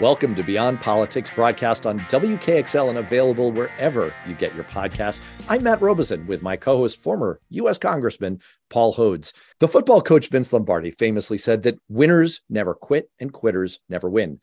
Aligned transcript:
Welcome 0.00 0.34
to 0.34 0.42
Beyond 0.42 0.80
Politics, 0.80 1.30
broadcast 1.30 1.86
on 1.86 2.00
WKXL 2.00 2.88
and 2.88 2.98
available 2.98 3.52
wherever 3.52 4.12
you 4.26 4.34
get 4.34 4.52
your 4.52 4.64
podcast. 4.64 5.20
I'm 5.48 5.62
Matt 5.62 5.80
Robison 5.80 6.26
with 6.26 6.42
my 6.42 6.56
co 6.56 6.78
host, 6.78 7.00
former 7.00 7.38
U.S. 7.50 7.78
Congressman 7.78 8.40
Paul 8.70 8.92
Hodes. 8.92 9.32
The 9.60 9.68
football 9.68 10.00
coach 10.00 10.30
Vince 10.30 10.52
Lombardi 10.52 10.90
famously 10.90 11.38
said 11.38 11.62
that 11.62 11.78
winners 11.88 12.40
never 12.50 12.74
quit 12.74 13.08
and 13.20 13.32
quitters 13.32 13.78
never 13.88 14.10
win. 14.10 14.40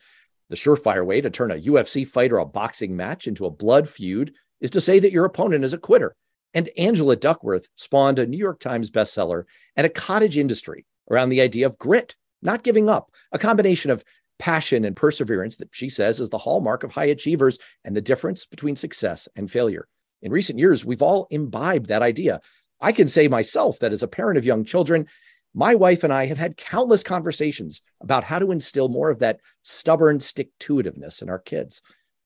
The 0.50 0.56
surefire 0.56 1.06
way 1.06 1.20
to 1.20 1.30
turn 1.30 1.52
a 1.52 1.56
UFC 1.56 2.08
fight 2.08 2.32
or 2.32 2.38
a 2.38 2.46
boxing 2.46 2.96
match 2.96 3.28
into 3.28 3.46
a 3.46 3.52
blood 3.52 3.90
feud 3.90 4.34
is 4.62 4.72
to 4.72 4.80
say 4.80 5.00
that 5.00 5.12
your 5.12 5.26
opponent 5.26 5.66
is 5.66 5.74
a 5.74 5.78
quitter. 5.78 6.16
And 6.54 6.70
Angela 6.78 7.18
Duckworth 7.18 7.68
spawned 7.76 8.20
a 8.20 8.26
New 8.26 8.38
York 8.38 8.62
Times 8.62 8.90
bestseller 8.90 9.44
and 9.76 9.86
a 9.86 9.90
cottage 9.90 10.38
industry 10.38 10.86
around 11.10 11.28
the 11.28 11.42
idea 11.42 11.66
of 11.66 11.78
grit, 11.78 12.16
not 12.42 12.64
giving 12.64 12.88
up, 12.88 13.12
a 13.34 13.38
combination 13.38 13.92
of 13.92 14.06
passion 14.42 14.84
and 14.86 14.96
perseverance 14.96 15.58
that 15.58 15.70
she 15.72 15.88
says 15.88 16.20
is 16.20 16.32
the 16.32 16.38
hallmark 16.40 16.84
of 16.84 16.92
high 16.92 17.06
achievers 17.06 17.60
and 17.86 17.96
the 17.96 18.02
difference 18.02 18.44
between 18.46 18.76
success 18.76 19.30
and 19.36 19.52
failure. 19.52 19.88
In 20.24 20.32
recent 20.32 20.58
years, 20.58 20.84
we've 20.84 21.04
all 21.04 21.28
imbibed 21.30 21.90
that 21.90 22.02
idea. 22.02 22.42
I 22.82 22.92
can 22.92 23.08
say 23.08 23.28
myself 23.28 23.78
that 23.80 23.94
as 23.94 24.02
a 24.02 24.08
parent 24.08 24.40
of 24.40 24.46
young 24.46 24.66
children, 24.66 25.06
my 25.54 25.76
wife 25.76 26.04
and 26.04 26.12
I 26.12 26.26
have 26.26 26.40
had 26.40 26.58
countless 26.58 27.04
conversations 27.04 27.84
about 28.02 28.24
how 28.24 28.40
to 28.40 28.52
instill 28.52 28.90
more 28.90 29.12
of 29.12 29.20
that 29.20 29.42
stubborn 29.62 30.20
stick 30.20 30.50
to 30.62 30.78
itiveness 30.78 31.22
in 31.22 31.30
our 31.30 31.40
kids. 31.40 31.84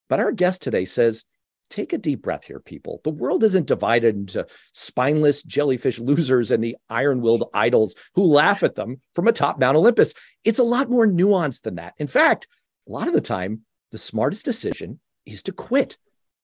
But 0.08 0.22
our 0.22 0.32
guest 0.32 0.62
today 0.62 0.86
says 0.86 1.26
take 1.70 1.94
a 1.94 1.98
deep 1.98 2.22
breath 2.22 2.46
here, 2.46 2.60
people. 2.60 3.02
The 3.04 3.10
world 3.10 3.44
isn't 3.44 3.68
divided 3.68 4.16
into 4.16 4.46
spineless 4.74 5.44
jellyfish 5.44 6.00
losers 6.00 6.52
and 6.52 6.64
the 6.64 6.78
iron 6.90 7.22
willed 7.22 7.50
idols 7.54 7.96
who 8.14 8.24
laugh 8.24 8.64
at 8.64 8.76
them 8.76 9.02
from 9.14 9.28
atop 9.28 9.60
Mount 9.60 9.78
Olympus. 9.78 10.14
It's 10.44 10.60
a 10.60 10.64
lot 10.64 10.90
more 10.90 11.08
nuanced 11.08 11.64
than 11.64 11.76
that. 11.76 11.94
In 11.98 12.08
fact, 12.08 12.48
a 12.88 12.92
lot 12.92 13.08
of 13.08 13.14
the 13.14 13.22
time, 13.22 13.62
the 13.92 13.98
smartest 13.98 14.46
decision 14.46 15.00
is 15.26 15.44
to 15.44 15.52
quit. 15.52 15.98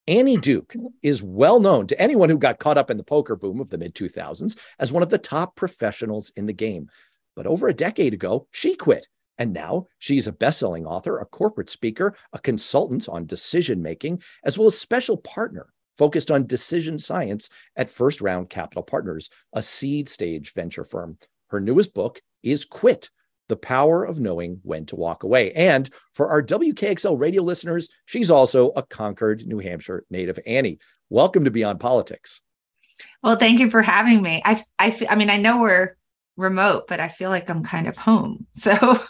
Annie 0.07 0.37
Duke 0.37 0.73
is 1.03 1.21
well 1.21 1.59
known 1.59 1.87
to 1.87 2.01
anyone 2.01 2.29
who 2.29 2.37
got 2.37 2.59
caught 2.59 2.77
up 2.77 2.89
in 2.89 2.97
the 2.97 3.03
poker 3.03 3.35
boom 3.35 3.59
of 3.59 3.69
the 3.69 3.77
mid 3.77 3.93
2000s 3.93 4.57
as 4.79 4.91
one 4.91 5.03
of 5.03 5.09
the 5.09 5.17
top 5.17 5.55
professionals 5.55 6.31
in 6.35 6.47
the 6.47 6.53
game. 6.53 6.89
But 7.35 7.45
over 7.45 7.67
a 7.67 7.73
decade 7.73 8.13
ago, 8.13 8.47
she 8.51 8.75
quit 8.75 9.07
and 9.41 9.53
now 9.53 9.87
she's 9.97 10.27
a 10.27 10.31
best-selling 10.31 10.85
author, 10.85 11.17
a 11.17 11.25
corporate 11.25 11.67
speaker, 11.67 12.15
a 12.31 12.37
consultant 12.37 13.09
on 13.09 13.25
decision 13.25 13.81
making, 13.81 14.21
as 14.43 14.55
well 14.55 14.67
as 14.67 14.77
special 14.77 15.17
partner 15.17 15.73
focused 15.97 16.29
on 16.29 16.45
decision 16.45 16.99
science 16.99 17.49
at 17.75 17.89
First 17.89 18.21
Round 18.21 18.51
Capital 18.51 18.83
Partners, 18.83 19.31
a 19.53 19.63
seed 19.63 20.07
stage 20.07 20.53
venture 20.53 20.83
firm. 20.83 21.17
Her 21.47 21.59
newest 21.59 21.95
book 21.95 22.21
is 22.43 22.65
Quit: 22.65 23.09
The 23.47 23.57
Power 23.57 24.03
of 24.03 24.19
Knowing 24.19 24.59
When 24.61 24.85
to 24.85 24.95
Walk 24.95 25.23
Away. 25.23 25.51
And 25.53 25.89
for 26.13 26.27
our 26.29 26.43
WKXL 26.43 27.19
radio 27.19 27.41
listeners, 27.41 27.89
she's 28.05 28.29
also 28.29 28.69
a 28.75 28.83
Concord, 28.83 29.47
New 29.47 29.57
Hampshire 29.57 30.05
native 30.11 30.37
Annie. 30.45 30.77
Welcome 31.09 31.45
to 31.45 31.51
Beyond 31.51 31.79
Politics. 31.79 32.41
Well, 33.23 33.37
thank 33.37 33.59
you 33.59 33.71
for 33.71 33.81
having 33.81 34.21
me. 34.21 34.43
I, 34.45 34.63
I, 34.77 35.07
I 35.09 35.15
mean, 35.15 35.31
I 35.31 35.37
know 35.37 35.61
we're 35.61 35.95
remote, 36.41 36.85
but 36.87 36.99
I 36.99 37.07
feel 37.07 37.29
like 37.29 37.49
I'm 37.49 37.63
kind 37.63 37.87
of 37.87 37.97
home. 37.97 38.47
So 38.57 39.03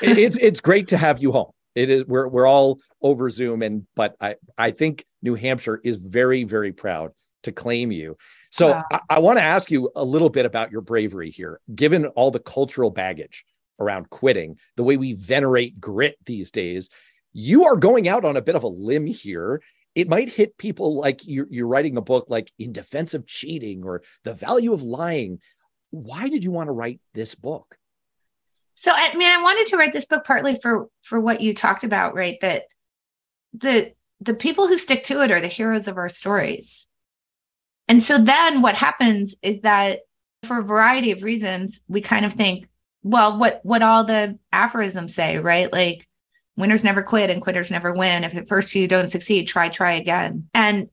it's 0.00 0.38
it's 0.38 0.60
great 0.60 0.88
to 0.88 0.96
have 0.96 1.20
you 1.20 1.30
home. 1.30 1.50
It 1.74 1.90
is 1.90 2.04
we're 2.06 2.28
we're 2.28 2.46
all 2.46 2.80
over 3.02 3.28
Zoom 3.28 3.62
and 3.62 3.86
but 3.94 4.16
I 4.20 4.36
I 4.56 4.70
think 4.70 5.04
New 5.22 5.34
Hampshire 5.34 5.80
is 5.84 5.98
very 5.98 6.44
very 6.44 6.72
proud 6.72 7.12
to 7.42 7.52
claim 7.52 7.92
you. 7.92 8.16
So 8.50 8.68
wow. 8.68 8.82
I, 8.90 9.00
I 9.10 9.18
want 9.18 9.38
to 9.38 9.44
ask 9.44 9.70
you 9.70 9.90
a 9.94 10.04
little 10.04 10.30
bit 10.30 10.46
about 10.46 10.70
your 10.70 10.80
bravery 10.80 11.30
here, 11.30 11.60
given 11.74 12.06
all 12.06 12.30
the 12.30 12.40
cultural 12.40 12.90
baggage 12.90 13.44
around 13.78 14.08
quitting, 14.08 14.56
the 14.76 14.84
way 14.84 14.96
we 14.96 15.12
venerate 15.12 15.80
grit 15.80 16.16
these 16.24 16.50
days. 16.50 16.88
You 17.32 17.64
are 17.66 17.76
going 17.76 18.08
out 18.08 18.24
on 18.24 18.36
a 18.36 18.42
bit 18.42 18.54
of 18.54 18.62
a 18.62 18.68
limb 18.68 19.06
here 19.06 19.60
it 19.94 20.08
might 20.08 20.28
hit 20.28 20.58
people 20.58 20.96
like 20.96 21.20
you're, 21.24 21.46
you're, 21.50 21.66
writing 21.66 21.96
a 21.96 22.02
book 22.02 22.26
like 22.28 22.52
in 22.58 22.72
defense 22.72 23.14
of 23.14 23.26
cheating 23.26 23.84
or 23.84 24.02
the 24.24 24.34
value 24.34 24.72
of 24.72 24.82
lying 24.82 25.38
why 25.94 26.28
did 26.28 26.44
you 26.44 26.50
want 26.50 26.68
to 26.68 26.72
write 26.72 27.00
this 27.14 27.34
book? 27.34 27.76
So 28.76 28.90
I 28.92 29.14
mean, 29.14 29.28
I 29.28 29.42
wanted 29.42 29.66
to 29.68 29.76
write 29.76 29.92
this 29.92 30.06
book 30.06 30.24
partly 30.24 30.56
for 30.56 30.88
for 31.02 31.20
what 31.20 31.40
you 31.40 31.54
talked 31.54 31.84
about, 31.84 32.14
right? 32.14 32.38
That 32.40 32.64
the 33.52 33.92
the 34.20 34.34
people 34.34 34.66
who 34.66 34.78
stick 34.78 35.04
to 35.04 35.22
it 35.22 35.30
are 35.30 35.40
the 35.40 35.48
heroes 35.48 35.88
of 35.88 35.96
our 35.96 36.08
stories. 36.08 36.86
And 37.88 38.02
so 38.02 38.18
then 38.18 38.62
what 38.62 38.74
happens 38.74 39.34
is 39.42 39.60
that 39.60 40.00
for 40.42 40.58
a 40.58 40.64
variety 40.64 41.12
of 41.12 41.22
reasons, 41.22 41.80
we 41.88 42.00
kind 42.00 42.24
of 42.24 42.32
think, 42.32 42.66
well, 43.02 43.38
what 43.38 43.60
what 43.62 43.82
all 43.82 44.04
the 44.04 44.38
aphorisms 44.52 45.14
say, 45.14 45.38
right? 45.38 45.72
Like 45.72 46.08
winners 46.56 46.84
never 46.84 47.02
quit 47.02 47.30
and 47.30 47.42
quitters 47.42 47.70
never 47.70 47.92
win. 47.92 48.24
If 48.24 48.34
at 48.34 48.48
first 48.48 48.74
you 48.74 48.88
don't 48.88 49.10
succeed, 49.10 49.46
try, 49.46 49.68
try 49.68 49.94
again. 49.94 50.48
And 50.54 50.88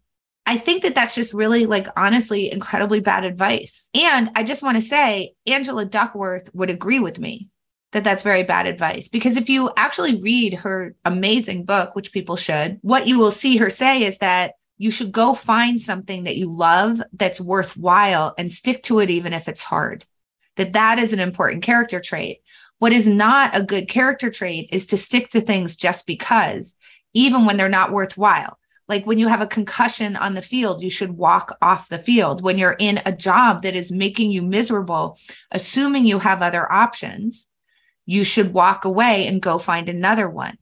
I 0.51 0.57
think 0.57 0.83
that 0.83 0.93
that's 0.93 1.15
just 1.15 1.33
really, 1.33 1.65
like, 1.65 1.87
honestly, 1.95 2.51
incredibly 2.51 2.99
bad 2.99 3.23
advice. 3.23 3.87
And 3.93 4.31
I 4.35 4.43
just 4.43 4.61
want 4.61 4.75
to 4.75 4.81
say, 4.81 5.33
Angela 5.47 5.85
Duckworth 5.85 6.53
would 6.53 6.69
agree 6.69 6.99
with 6.99 7.19
me 7.19 7.47
that 7.93 8.03
that's 8.03 8.21
very 8.21 8.43
bad 8.43 8.67
advice. 8.67 9.07
Because 9.07 9.37
if 9.37 9.47
you 9.47 9.71
actually 9.77 10.19
read 10.21 10.55
her 10.55 10.93
amazing 11.05 11.63
book, 11.63 11.95
which 11.95 12.11
people 12.11 12.35
should, 12.35 12.79
what 12.81 13.07
you 13.07 13.17
will 13.17 13.31
see 13.31 13.55
her 13.55 13.69
say 13.69 14.03
is 14.03 14.17
that 14.17 14.55
you 14.77 14.91
should 14.91 15.13
go 15.13 15.35
find 15.35 15.79
something 15.79 16.25
that 16.25 16.35
you 16.35 16.51
love 16.51 17.01
that's 17.13 17.39
worthwhile 17.39 18.33
and 18.37 18.51
stick 18.51 18.83
to 18.83 18.99
it, 18.99 19.09
even 19.09 19.31
if 19.31 19.47
it's 19.47 19.63
hard. 19.63 20.05
That 20.57 20.73
that 20.73 20.99
is 20.99 21.13
an 21.13 21.21
important 21.21 21.63
character 21.63 22.01
trait. 22.01 22.41
What 22.79 22.91
is 22.91 23.07
not 23.07 23.55
a 23.55 23.63
good 23.63 23.87
character 23.87 24.29
trait 24.29 24.67
is 24.73 24.87
to 24.87 24.97
stick 24.97 25.29
to 25.29 25.39
things 25.39 25.77
just 25.77 26.05
because, 26.05 26.75
even 27.13 27.45
when 27.45 27.55
they're 27.55 27.69
not 27.69 27.93
worthwhile. 27.93 28.57
Like 28.91 29.05
when 29.05 29.19
you 29.19 29.29
have 29.29 29.39
a 29.39 29.47
concussion 29.47 30.17
on 30.17 30.33
the 30.33 30.41
field, 30.41 30.83
you 30.83 30.89
should 30.89 31.15
walk 31.15 31.57
off 31.61 31.87
the 31.87 31.97
field. 31.97 32.43
When 32.43 32.57
you're 32.57 32.75
in 32.77 32.99
a 33.05 33.13
job 33.13 33.61
that 33.61 33.73
is 33.73 33.89
making 33.89 34.31
you 34.31 34.41
miserable, 34.41 35.17
assuming 35.49 36.03
you 36.03 36.19
have 36.19 36.41
other 36.41 36.69
options, 36.69 37.47
you 38.05 38.25
should 38.25 38.51
walk 38.51 38.83
away 38.83 39.27
and 39.27 39.41
go 39.41 39.59
find 39.59 39.87
another 39.87 40.29
one. 40.29 40.57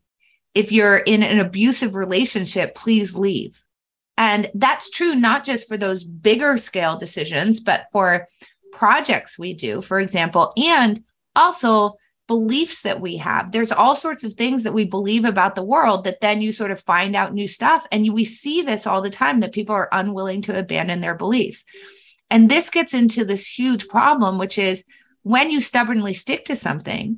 If 0.54 0.72
you're 0.72 0.98
in 0.98 1.24
an 1.24 1.40
abusive 1.40 1.96
relationship, 1.96 2.76
please 2.76 3.16
leave. 3.16 3.64
And 4.16 4.52
that's 4.54 4.92
true 4.92 5.16
not 5.16 5.44
just 5.44 5.68
for 5.68 5.76
those 5.76 6.04
bigger 6.04 6.56
scale 6.58 7.00
decisions, 7.00 7.60
but 7.60 7.88
for 7.92 8.28
projects 8.72 9.40
we 9.40 9.56
do, 9.56 9.82
for 9.82 10.00
example, 10.00 10.54
and 10.56 11.04
also 11.36 11.96
beliefs 12.30 12.84
that 12.84 13.02
we 13.02 13.18
have. 13.18 13.52
There's 13.52 13.72
all 13.72 13.96
sorts 13.96 14.24
of 14.24 14.34
things 14.34 14.62
that 14.62 14.74
we 14.74 14.86
believe 14.86 15.26
about 15.26 15.56
the 15.56 15.64
world 15.64 16.04
that 16.04 16.22
then 16.22 16.44
you 16.44 16.52
sort 16.52 16.70
of 16.70 16.80
find 16.80 17.16
out 17.16 17.34
new 17.34 17.48
stuff. 17.48 17.88
And 17.92 18.14
we 18.14 18.24
see 18.24 18.62
this 18.62 18.86
all 18.86 19.02
the 19.02 19.10
time 19.10 19.40
that 19.40 19.52
people 19.52 19.74
are 19.74 19.90
unwilling 19.92 20.44
to 20.44 20.58
abandon 20.58 21.02
their 21.02 21.16
beliefs. 21.16 21.66
And 22.30 22.48
this 22.48 22.70
gets 22.70 22.94
into 22.94 23.26
this 23.26 23.48
huge 23.48 23.88
problem, 23.88 24.38
which 24.38 24.60
is 24.60 24.84
when 25.24 25.50
you 25.50 25.60
stubbornly 25.60 26.14
stick 26.14 26.46
to 26.46 26.56
something, 26.56 27.18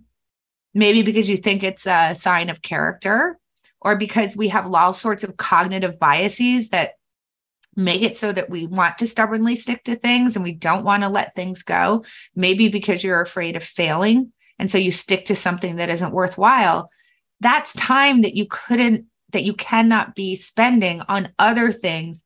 maybe 0.74 1.04
because 1.04 1.28
you 1.28 1.36
think 1.36 1.62
it's 1.62 1.86
a 1.86 2.16
sign 2.18 2.50
of 2.50 2.62
character 2.62 3.38
or 3.82 3.98
because 3.98 4.38
we 4.38 4.48
have 4.48 4.74
all 4.74 4.94
sorts 4.94 5.26
of 5.26 5.36
cognitive 5.36 6.00
biases 6.00 6.70
that 6.70 6.94
make 7.76 8.02
it 8.02 8.16
so 8.16 8.32
that 8.32 8.50
we 8.50 8.66
want 8.66 8.98
to 9.00 9.08
stubbornly 9.08 9.58
stick 9.58 9.84
to 9.84 9.96
things 9.98 10.38
and 10.38 10.44
we 10.44 10.54
don't 10.54 10.86
want 10.86 11.04
to 11.04 11.10
let 11.10 11.36
things 11.36 11.64
go. 11.64 12.06
Maybe 12.34 12.70
because 12.70 13.04
you're 13.04 13.22
afraid 13.22 13.58
of 13.58 13.64
failing 13.64 14.32
and 14.62 14.72
so 14.72 14.78
you 14.78 14.92
stick 14.92 15.26
to 15.26 15.36
something 15.36 15.76
that 15.76 15.90
isn't 15.90 16.14
worthwhile 16.14 16.90
that's 17.42 17.74
time 17.74 18.22
that 18.22 18.36
you 18.36 18.46
couldn't 18.46 19.08
that 19.34 19.44
you 19.44 19.54
cannot 19.54 20.16
be 20.16 20.36
spending 20.36 21.02
on 21.10 21.34
other 21.40 21.72
things 21.72 22.22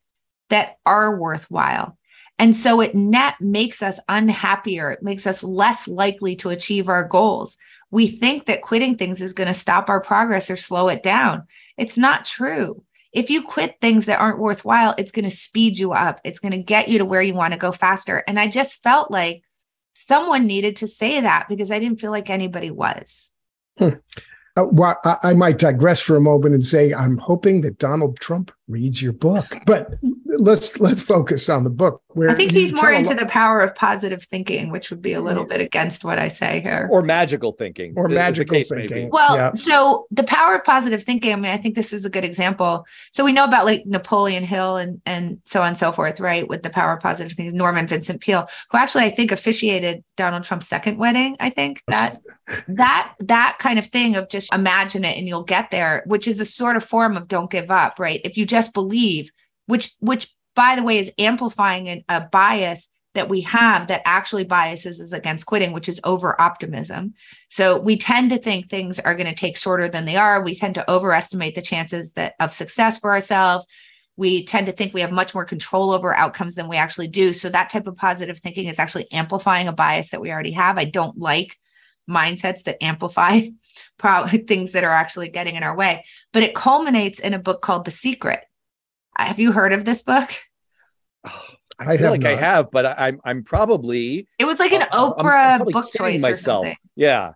that 0.50 0.78
are 0.86 1.18
worthwhile. 1.18 1.98
And 2.38 2.56
so 2.56 2.82
it 2.82 2.94
net 2.94 3.36
makes 3.40 3.82
us 3.82 4.00
unhappier. 4.10 4.92
It 4.92 5.04
makes 5.04 5.26
us 5.26 5.44
less 5.44 5.88
likely 5.88 6.36
to 6.38 6.50
achieve 6.50 6.90
our 6.90 7.08
goals. 7.08 7.58
We 7.92 8.08
think 8.08 8.46
that 8.46 8.62
quitting 8.62 8.98
things 8.98 9.22
is 9.22 9.34
going 9.34 9.48
to 9.48 9.54
stop 9.54 9.90
our 9.90 10.02
progress 10.02 10.50
or 10.50 10.58
slow 10.58 10.90
it 10.90 11.02
down. 11.02 11.44
It's 11.78 11.98
not 11.98 12.26
true. 12.26 12.84
If 13.14 13.30
you 13.30 13.44
quit 13.44 13.80
things 13.80 14.08
that 14.08 14.20
aren't 14.20 14.40
worthwhile 14.40 14.96
it's 14.98 15.12
going 15.12 15.30
to 15.30 15.36
speed 15.36 15.80
you 15.80 15.94
up. 15.94 16.20
It's 16.26 16.40
going 16.40 16.52
to 16.52 16.62
get 16.62 16.90
you 16.90 16.98
to 16.98 17.06
where 17.06 17.22
you 17.22 17.34
want 17.34 17.54
to 17.54 17.60
go 17.60 17.72
faster. 17.72 18.24
And 18.28 18.38
i 18.38 18.50
just 18.50 18.84
felt 18.84 19.10
like 19.10 19.44
someone 19.96 20.46
needed 20.46 20.76
to 20.78 20.88
say 20.88 21.22
that 21.22 21.48
because 21.50 21.72
I 21.72 21.80
didn't 21.80 22.00
feel 22.00 22.12
like 22.12 22.30
anybody 22.30 22.72
was. 22.72 23.32
Hmm. 23.78 23.90
Uh, 24.58 24.66
well, 24.72 24.98
I, 25.04 25.18
I, 25.24 25.34
might 25.34 25.58
digress 25.58 26.00
for 26.00 26.16
a 26.16 26.22
moment 26.22 26.54
and 26.54 26.66
say 26.66 26.94
I'm 26.94 27.18
hoping 27.18 27.60
that 27.62 27.78
Donald 27.78 28.20
Trump 28.20 28.52
reads 28.68 29.02
your 29.02 29.14
book. 29.14 29.58
But 29.66 29.94
let's 30.26 30.80
let's 30.80 31.02
focus 31.02 31.50
on 31.50 31.64
the 31.64 31.70
book. 31.70 32.02
Where 32.10 32.30
I 32.30 32.36
think 32.36 32.52
he's 32.52 32.74
more 32.74 32.92
into 32.92 33.10
lo- 33.10 33.16
the 33.18 33.26
power 33.26 33.60
of 33.60 33.76
positive 33.76 34.24
thinking, 34.24 34.72
which 34.72 34.90
would 34.90 35.02
be 35.02 35.14
a 35.14 35.22
little 35.22 35.44
yeah. 35.44 35.58
bit 35.58 35.62
against 35.62 36.06
what 36.06 36.18
I 36.18 36.30
say 36.30 36.62
here. 36.62 36.88
Or 36.92 37.02
magical 37.02 37.52
thinking. 37.52 37.94
Or 37.98 38.08
magical 38.08 38.64
thinking. 38.64 39.10
Well, 39.12 39.36
yeah. 39.36 39.54
so 39.54 40.08
the 40.12 40.24
power 40.24 40.56
of 40.56 40.64
positive 40.64 41.04
thinking, 41.04 41.34
I 41.34 41.36
mean, 41.36 41.52
I 41.52 41.58
think 41.58 41.76
this 41.76 41.92
is 41.92 42.06
a 42.06 42.10
good 42.10 42.24
example. 42.24 42.86
So 43.12 43.26
we 43.26 43.34
know 43.34 43.44
about 43.44 43.66
like 43.66 43.86
Napoleon 43.86 44.44
Hill 44.44 44.78
and 44.78 45.02
and 45.06 45.42
so 45.46 45.62
on 45.62 45.70
and 45.70 45.78
so 45.78 45.92
forth, 45.92 46.20
right? 46.20 46.48
With 46.48 46.64
the 46.64 46.70
power 46.70 46.94
of 46.94 47.02
positive 47.02 47.34
thinking, 47.34 47.58
Norman 47.58 47.88
Vincent 47.88 48.22
Peale, 48.22 48.48
who 48.72 48.78
actually 48.78 49.04
I 49.04 49.10
think 49.10 49.32
officiated 49.32 50.04
Donald 50.16 50.44
Trump's 50.44 50.68
second 50.68 50.98
wedding. 50.98 51.36
I 51.40 51.50
think 51.50 51.84
that 51.88 52.20
that 52.68 53.14
that 53.20 53.58
kind 53.60 53.80
of 53.80 53.88
thing 53.88 54.16
of 54.16 54.30
just 54.30 54.54
imagine 54.54 55.04
it 55.04 55.18
and 55.18 55.28
you'll 55.28 55.44
get 55.44 55.72
there, 55.72 56.04
which 56.06 56.28
is 56.28 56.40
a 56.40 56.46
sort 56.46 56.76
of 56.76 56.84
form 56.84 57.18
of 57.18 57.28
don't 57.28 57.52
give 57.52 57.72
up, 57.72 58.00
right? 58.00 58.22
If 58.24 58.38
you 58.38 58.46
just 58.56 58.74
believe, 58.74 59.32
which 59.66 59.94
which 60.00 60.34
by 60.56 60.76
the 60.76 60.84
way 60.84 60.98
is 60.98 61.12
amplifying 61.20 61.88
a, 61.88 62.06
a 62.08 62.22
bias 62.22 62.88
that 63.16 63.30
we 63.30 63.42
have 63.42 63.88
that 63.88 64.02
actually 64.06 64.44
biases 64.46 65.00
us 65.00 65.12
against 65.12 65.46
quitting, 65.46 65.74
which 65.74 65.90
is 65.90 66.00
over 66.04 66.40
optimism. 66.40 67.14
So 67.50 67.80
we 67.80 67.98
tend 67.98 68.30
to 68.30 68.38
think 68.38 68.70
things 68.70 69.00
are 69.00 69.16
going 69.16 69.34
to 69.34 69.42
take 69.42 69.58
shorter 69.58 69.90
than 69.90 70.06
they 70.06 70.18
are. 70.18 70.42
We 70.42 70.56
tend 70.56 70.76
to 70.76 70.90
overestimate 70.90 71.56
the 71.56 71.62
chances 71.62 72.14
that 72.14 72.36
of 72.40 72.54
success 72.54 73.00
for 73.00 73.12
ourselves. 73.12 73.66
We 74.18 74.46
tend 74.46 74.68
to 74.68 74.74
think 74.74 74.94
we 74.94 75.02
have 75.02 75.12
much 75.12 75.34
more 75.34 75.46
control 75.46 75.92
over 75.92 76.16
outcomes 76.16 76.56
than 76.56 76.70
we 76.70 76.78
actually 76.78 77.10
do. 77.10 77.34
So 77.34 77.50
that 77.50 77.70
type 77.70 77.88
of 77.88 77.98
positive 77.98 78.40
thinking 78.40 78.68
is 78.68 78.80
actually 78.80 79.12
amplifying 79.12 79.68
a 79.68 79.74
bias 79.74 80.12
that 80.12 80.22
we 80.22 80.32
already 80.32 80.54
have. 80.54 80.78
I 80.78 80.86
don't 80.86 81.18
like 81.18 81.58
mindsets 82.10 82.64
that 82.64 82.82
amplify 82.82 83.42
things 84.48 84.72
that 84.72 84.84
are 84.84 84.92
actually 84.92 85.30
getting 85.30 85.56
in 85.56 85.64
our 85.64 85.76
way. 85.76 86.06
But 86.32 86.44
it 86.44 86.56
culminates 86.56 87.20
in 87.20 87.34
a 87.34 87.40
book 87.40 87.62
called 87.62 87.86
The 87.86 87.92
Secret. 87.92 88.42
Have 89.18 89.40
you 89.40 89.52
heard 89.52 89.74
of 89.74 89.86
this 89.86 90.02
book? 90.04 90.30
Oh, 91.24 91.46
I, 91.80 91.94
I 91.94 91.98
feel 91.98 92.10
like 92.10 92.22
not. 92.22 92.32
I 92.32 92.36
have, 92.38 92.72
but 92.72 92.86
I'm 92.86 93.20
I'm 93.26 93.44
probably 93.44 94.30
it 94.40 94.46
was 94.46 94.60
like 94.60 94.72
an 94.72 94.84
uh, 94.94 95.14
Oprah 95.14 95.56
I'm, 95.56 95.62
I'm 95.64 95.68
book 95.68 95.92
choice 95.94 96.22
myself. 96.22 96.68
Yeah. 96.96 97.34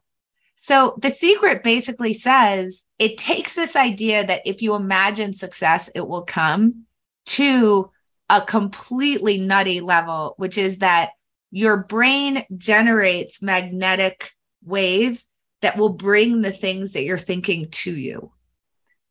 So 0.55 0.97
the 1.01 1.09
secret 1.09 1.61
basically 1.61 2.13
says 2.13 2.85
it 2.99 3.17
takes 3.17 3.55
this 3.55 3.75
idea 3.75 4.25
that 4.25 4.43
if 4.45 4.61
you 4.61 4.75
imagine 4.75 5.33
success, 5.33 5.89
it 5.93 6.07
will 6.07 6.21
come 6.21 6.85
to 7.25 7.91
a 8.29 8.41
completely 8.41 9.39
nutty 9.39 9.81
level, 9.81 10.35
which 10.37 10.57
is 10.57 10.77
that 10.77 11.11
your 11.51 11.83
brain 11.83 12.45
generates 12.55 13.41
magnetic 13.41 14.31
waves 14.63 15.25
that 15.61 15.77
will 15.77 15.89
bring 15.89 16.41
the 16.41 16.51
things 16.51 16.93
that 16.93 17.03
you're 17.03 17.17
thinking 17.17 17.69
to 17.69 17.95
you. 17.95 18.31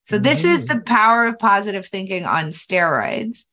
So, 0.03 0.19
this 0.19 0.43
mm. 0.43 0.57
is 0.57 0.67
the 0.67 0.81
power 0.81 1.27
of 1.27 1.39
positive 1.39 1.87
thinking 1.87 2.25
on 2.25 2.47
steroids. 2.49 3.45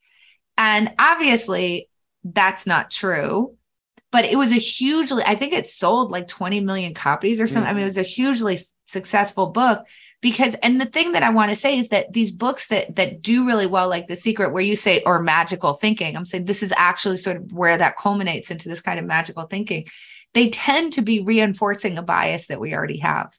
And 0.58 0.94
obviously, 0.98 1.90
that's 2.24 2.66
not 2.66 2.92
true. 2.92 3.56
But 4.12 4.26
it 4.26 4.38
was 4.38 4.52
a 4.52 4.56
hugely, 4.56 5.24
I 5.26 5.36
think 5.36 5.52
it 5.52 5.70
sold 5.70 6.12
like 6.12 6.30
20 6.30 6.62
million 6.62 6.94
copies 6.94 7.42
or 7.42 7.48
something. 7.48 7.68
Mm. 7.68 7.72
I 7.72 7.74
mean, 7.74 7.82
it 7.82 7.88
was 7.88 7.98
a 7.98 8.04
hugely 8.04 8.60
successful 8.86 9.48
book 9.48 9.86
because 10.22 10.56
and 10.64 10.82
the 10.82 10.86
thing 10.86 11.12
that 11.12 11.24
i 11.24 11.30
want 11.30 11.50
to 11.50 11.56
say 11.56 11.78
is 11.78 11.90
that 11.90 12.12
these 12.12 12.32
books 12.32 12.68
that 12.68 12.96
that 12.96 13.22
do 13.22 13.46
really 13.46 13.68
well 13.68 13.88
like 13.88 14.08
the 14.08 14.16
secret 14.16 14.52
where 14.52 14.64
you 14.64 14.76
say 14.76 15.02
or 15.06 15.22
magical 15.22 15.74
thinking 15.74 16.16
i'm 16.16 16.26
saying 16.26 16.46
this 16.46 16.64
is 16.64 16.74
actually 16.78 17.18
sort 17.18 17.38
of 17.38 17.52
where 17.52 17.78
that 17.78 17.98
culminates 17.98 18.50
into 18.50 18.68
this 18.68 18.82
kind 18.82 18.98
of 18.98 19.06
magical 19.06 19.44
thinking 19.44 19.86
they 20.36 20.50
tend 20.50 20.94
to 20.94 21.02
be 21.02 21.22
reinforcing 21.22 21.98
a 21.98 22.04
bias 22.04 22.48
that 22.48 22.60
we 22.60 22.76
already 22.76 23.00
have. 23.00 23.34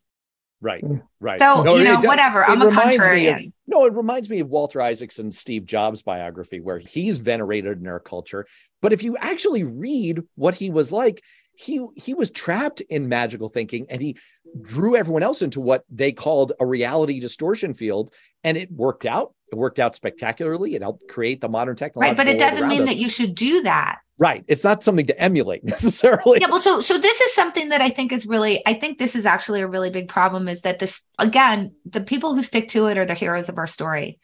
Right, 0.60 0.82
mm. 0.82 1.02
right. 1.20 1.38
So 1.38 1.62
no, 1.62 1.76
you 1.76 1.84
know, 1.84 2.00
it, 2.00 2.06
whatever. 2.06 2.44
I'm 2.44 2.62
a 2.62 2.70
contrarian. 2.70 3.46
Of, 3.46 3.52
no, 3.66 3.84
it 3.84 3.92
reminds 3.92 4.28
me 4.30 4.40
of 4.40 4.48
Walter 4.48 4.80
Isaacson's 4.80 5.38
Steve 5.38 5.66
Jobs 5.66 6.02
biography, 6.02 6.60
where 6.60 6.78
he's 6.78 7.18
venerated 7.18 7.78
in 7.78 7.86
our 7.86 8.00
culture. 8.00 8.46
But 8.80 8.92
if 8.92 9.02
you 9.02 9.16
actually 9.18 9.64
read 9.64 10.22
what 10.34 10.54
he 10.54 10.70
was 10.70 10.90
like, 10.90 11.22
he 11.54 11.84
he 11.96 12.14
was 12.14 12.30
trapped 12.30 12.80
in 12.80 13.08
magical 13.08 13.50
thinking, 13.50 13.86
and 13.90 14.00
he 14.00 14.16
drew 14.62 14.96
everyone 14.96 15.22
else 15.22 15.42
into 15.42 15.60
what 15.60 15.84
they 15.90 16.12
called 16.12 16.52
a 16.58 16.66
reality 16.66 17.20
distortion 17.20 17.74
field, 17.74 18.12
and 18.42 18.56
it 18.56 18.72
worked 18.72 19.04
out. 19.04 19.34
It 19.52 19.54
worked 19.56 19.78
out 19.78 19.94
spectacularly. 19.94 20.74
It 20.74 20.82
helped 20.82 21.08
create 21.08 21.40
the 21.40 21.48
modern 21.48 21.76
technology. 21.76 22.10
Right, 22.10 22.16
but 22.16 22.28
it 22.28 22.38
doesn't 22.38 22.66
mean 22.68 22.82
us. 22.82 22.88
that 22.88 22.96
you 22.96 23.08
should 23.08 23.34
do 23.34 23.62
that. 23.62 23.98
Right. 24.18 24.44
It's 24.48 24.64
not 24.64 24.82
something 24.82 25.06
to 25.06 25.20
emulate 25.20 25.62
necessarily. 25.64 26.40
Yeah. 26.40 26.48
Well, 26.48 26.62
so 26.62 26.80
so 26.80 26.98
this 26.98 27.20
is 27.20 27.34
something 27.34 27.68
that 27.68 27.80
I 27.80 27.90
think 27.90 28.12
is 28.12 28.26
really, 28.26 28.66
I 28.66 28.74
think 28.74 28.98
this 28.98 29.14
is 29.14 29.26
actually 29.26 29.60
a 29.60 29.68
really 29.68 29.90
big 29.90 30.08
problem 30.08 30.48
is 30.48 30.62
that 30.62 30.78
this 30.78 31.02
again, 31.18 31.74
the 31.84 32.00
people 32.00 32.34
who 32.34 32.42
stick 32.42 32.68
to 32.68 32.86
it 32.86 32.98
are 32.98 33.06
the 33.06 33.14
heroes 33.14 33.48
of 33.48 33.58
our 33.58 33.66
story. 33.66 34.18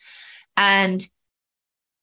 And 0.57 1.07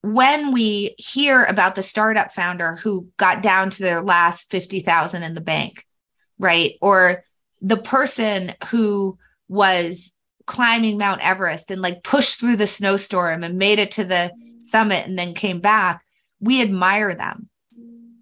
when 0.01 0.53
we 0.53 0.95
hear 0.97 1.43
about 1.43 1.75
the 1.75 1.83
startup 1.83 2.31
founder 2.31 2.75
who 2.75 3.09
got 3.17 3.43
down 3.43 3.69
to 3.69 3.83
their 3.83 4.01
last 4.01 4.49
50,000 4.49 5.23
in 5.23 5.33
the 5.33 5.41
bank, 5.41 5.85
right? 6.37 6.75
Or 6.81 7.25
the 7.61 7.77
person 7.77 8.53
who 8.69 9.17
was 9.49 10.13
climbing 10.49 10.97
Mount 10.97 11.21
Everest 11.21 11.71
and 11.71 11.81
like 11.81 12.03
pushed 12.03 12.39
through 12.39 12.57
the 12.57 12.67
snowstorm 12.67 13.43
and 13.43 13.57
made 13.57 13.79
it 13.79 13.91
to 13.91 14.03
the 14.03 14.31
summit 14.69 15.07
and 15.07 15.17
then 15.17 15.33
came 15.33 15.61
back, 15.61 16.03
we 16.41 16.61
admire 16.61 17.13
them 17.13 17.49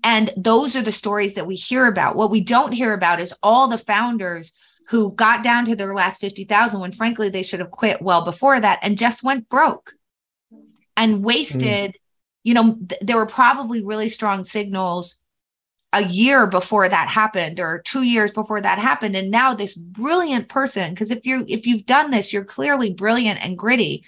and 0.08 0.32
those 0.38 0.76
are 0.78 0.82
the 0.82 0.92
stories 0.94 1.34
that 1.34 1.48
we 1.48 1.56
hear 1.56 1.86
about. 1.86 2.16
What 2.16 2.32
we 2.32 2.40
don't 2.40 2.72
hear 2.72 2.94
about 2.94 3.20
is 3.20 3.34
all 3.44 3.68
the 3.68 3.78
founders 3.78 4.54
who 4.88 5.12
got 5.12 5.44
down 5.44 5.66
to 5.66 5.76
their 5.76 5.94
last 5.94 6.22
50,000 6.22 6.80
when 6.80 6.94
frankly 6.94 7.28
they 7.28 7.44
should 7.44 7.60
have 7.60 7.72
quit 7.72 8.02
well 8.02 8.24
before 8.24 8.58
that 8.58 8.80
and 8.84 8.98
just 8.98 9.22
went 9.22 9.50
broke 9.50 9.94
and 10.96 11.26
wasted, 11.26 11.92
mm. 11.92 11.94
you 12.44 12.54
know, 12.54 12.78
th- 12.88 13.02
there 13.02 13.18
were 13.18 13.26
probably 13.26 13.84
really 13.84 14.08
strong 14.08 14.46
signals 14.46 15.18
a 15.94 16.04
year 16.04 16.46
before 16.46 16.90
that 16.90 17.08
happened 17.08 17.60
or 17.60 17.82
2 17.86 18.04
years 18.04 18.32
before 18.32 18.60
that 18.60 18.78
happened 18.78 19.16
and 19.16 19.32
now 19.32 19.54
this 19.54 19.74
brilliant 19.74 20.50
person 20.50 20.94
because 20.94 21.12
if 21.12 21.26
you're 21.26 21.44
if 21.48 21.66
you've 21.66 21.86
done 21.86 22.12
this 22.12 22.34
you're 22.34 22.44
clearly 22.44 22.94
brilliant 22.94 23.40
and 23.42 23.58
gritty 23.58 24.04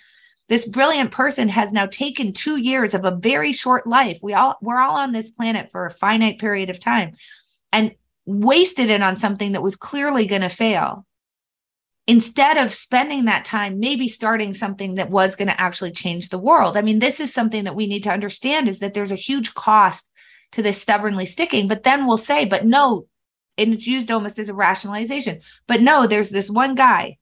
this 0.50 0.68
brilliant 0.68 1.12
person 1.12 1.48
has 1.48 1.72
now 1.72 1.86
taken 1.86 2.34
two 2.34 2.58
years 2.58 2.96
of 2.96 3.06
a 3.06 3.16
very 3.16 3.54
short 3.54 3.86
life. 3.86 4.20
We 4.22 4.34
all 4.34 4.58
we're 4.62 4.82
all 4.82 4.96
on 4.96 5.14
this 5.14 5.30
planet 5.30 5.72
for 5.72 5.86
a 5.86 5.94
finite 5.94 6.40
period 6.40 6.72
of 6.72 6.80
time 6.80 7.16
and 7.72 7.96
wasted 8.26 8.90
it 8.90 9.02
on 9.02 9.16
something 9.16 9.54
that 9.54 9.62
was 9.62 9.76
clearly 9.76 10.26
going 10.26 10.42
to 10.42 10.50
fail. 10.50 11.06
Instead 12.08 12.58
of 12.58 12.72
spending 12.72 13.26
that 13.26 13.46
time, 13.46 13.80
maybe 13.80 14.08
starting 14.08 14.56
something 14.56 14.96
that 14.96 15.12
was 15.12 15.36
going 15.36 15.48
to 15.48 15.62
actually 15.62 15.92
change 15.92 16.30
the 16.30 16.40
world. 16.40 16.76
I 16.76 16.82
mean, 16.82 16.98
this 16.98 17.20
is 17.20 17.32
something 17.32 17.66
that 17.66 17.76
we 17.76 17.86
need 17.86 18.04
to 18.04 18.12
understand 18.12 18.68
is 18.68 18.80
that 18.80 18.96
there's 18.96 19.12
a 19.12 19.16
huge 19.16 19.54
cost 19.54 20.09
to 20.54 20.62
this 20.62 20.82
stubbornly 20.82 21.26
sticking. 21.26 21.68
But 21.68 21.84
then 21.84 22.06
we'll 22.06 22.18
say, 22.18 22.46
but 22.46 22.66
no, 22.66 23.08
and 23.58 23.74
it's 23.74 23.88
used 23.88 24.12
almost 24.12 24.40
as 24.40 24.50
a 24.50 24.54
rationalization. 24.54 25.42
But 25.68 25.82
no, 25.82 26.08
there's 26.08 26.30
this 26.30 26.50
one 26.50 26.76
guy, 26.76 27.18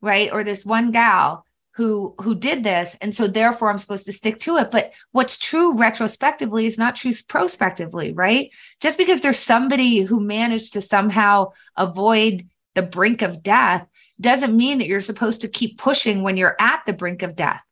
right? 0.00 0.30
Or 0.32 0.44
this 0.44 0.64
one 0.64 0.90
gal 0.90 1.44
who 1.74 2.14
who 2.20 2.34
did 2.34 2.64
this 2.64 2.96
and 3.00 3.16
so 3.16 3.26
therefore 3.26 3.70
i'm 3.70 3.78
supposed 3.78 4.04
to 4.04 4.12
stick 4.12 4.38
to 4.38 4.56
it 4.56 4.70
but 4.70 4.92
what's 5.12 5.38
true 5.38 5.76
retrospectively 5.76 6.66
is 6.66 6.78
not 6.78 6.96
true 6.96 7.12
prospectively 7.28 8.12
right 8.12 8.50
just 8.80 8.98
because 8.98 9.20
there's 9.20 9.38
somebody 9.38 10.02
who 10.02 10.20
managed 10.20 10.74
to 10.74 10.82
somehow 10.82 11.50
avoid 11.76 12.46
the 12.74 12.82
brink 12.82 13.22
of 13.22 13.42
death 13.42 13.86
doesn't 14.20 14.56
mean 14.56 14.78
that 14.78 14.86
you're 14.86 15.00
supposed 15.00 15.40
to 15.40 15.48
keep 15.48 15.78
pushing 15.78 16.22
when 16.22 16.36
you're 16.36 16.56
at 16.60 16.82
the 16.86 16.92
brink 16.92 17.22
of 17.22 17.34
death 17.34 17.62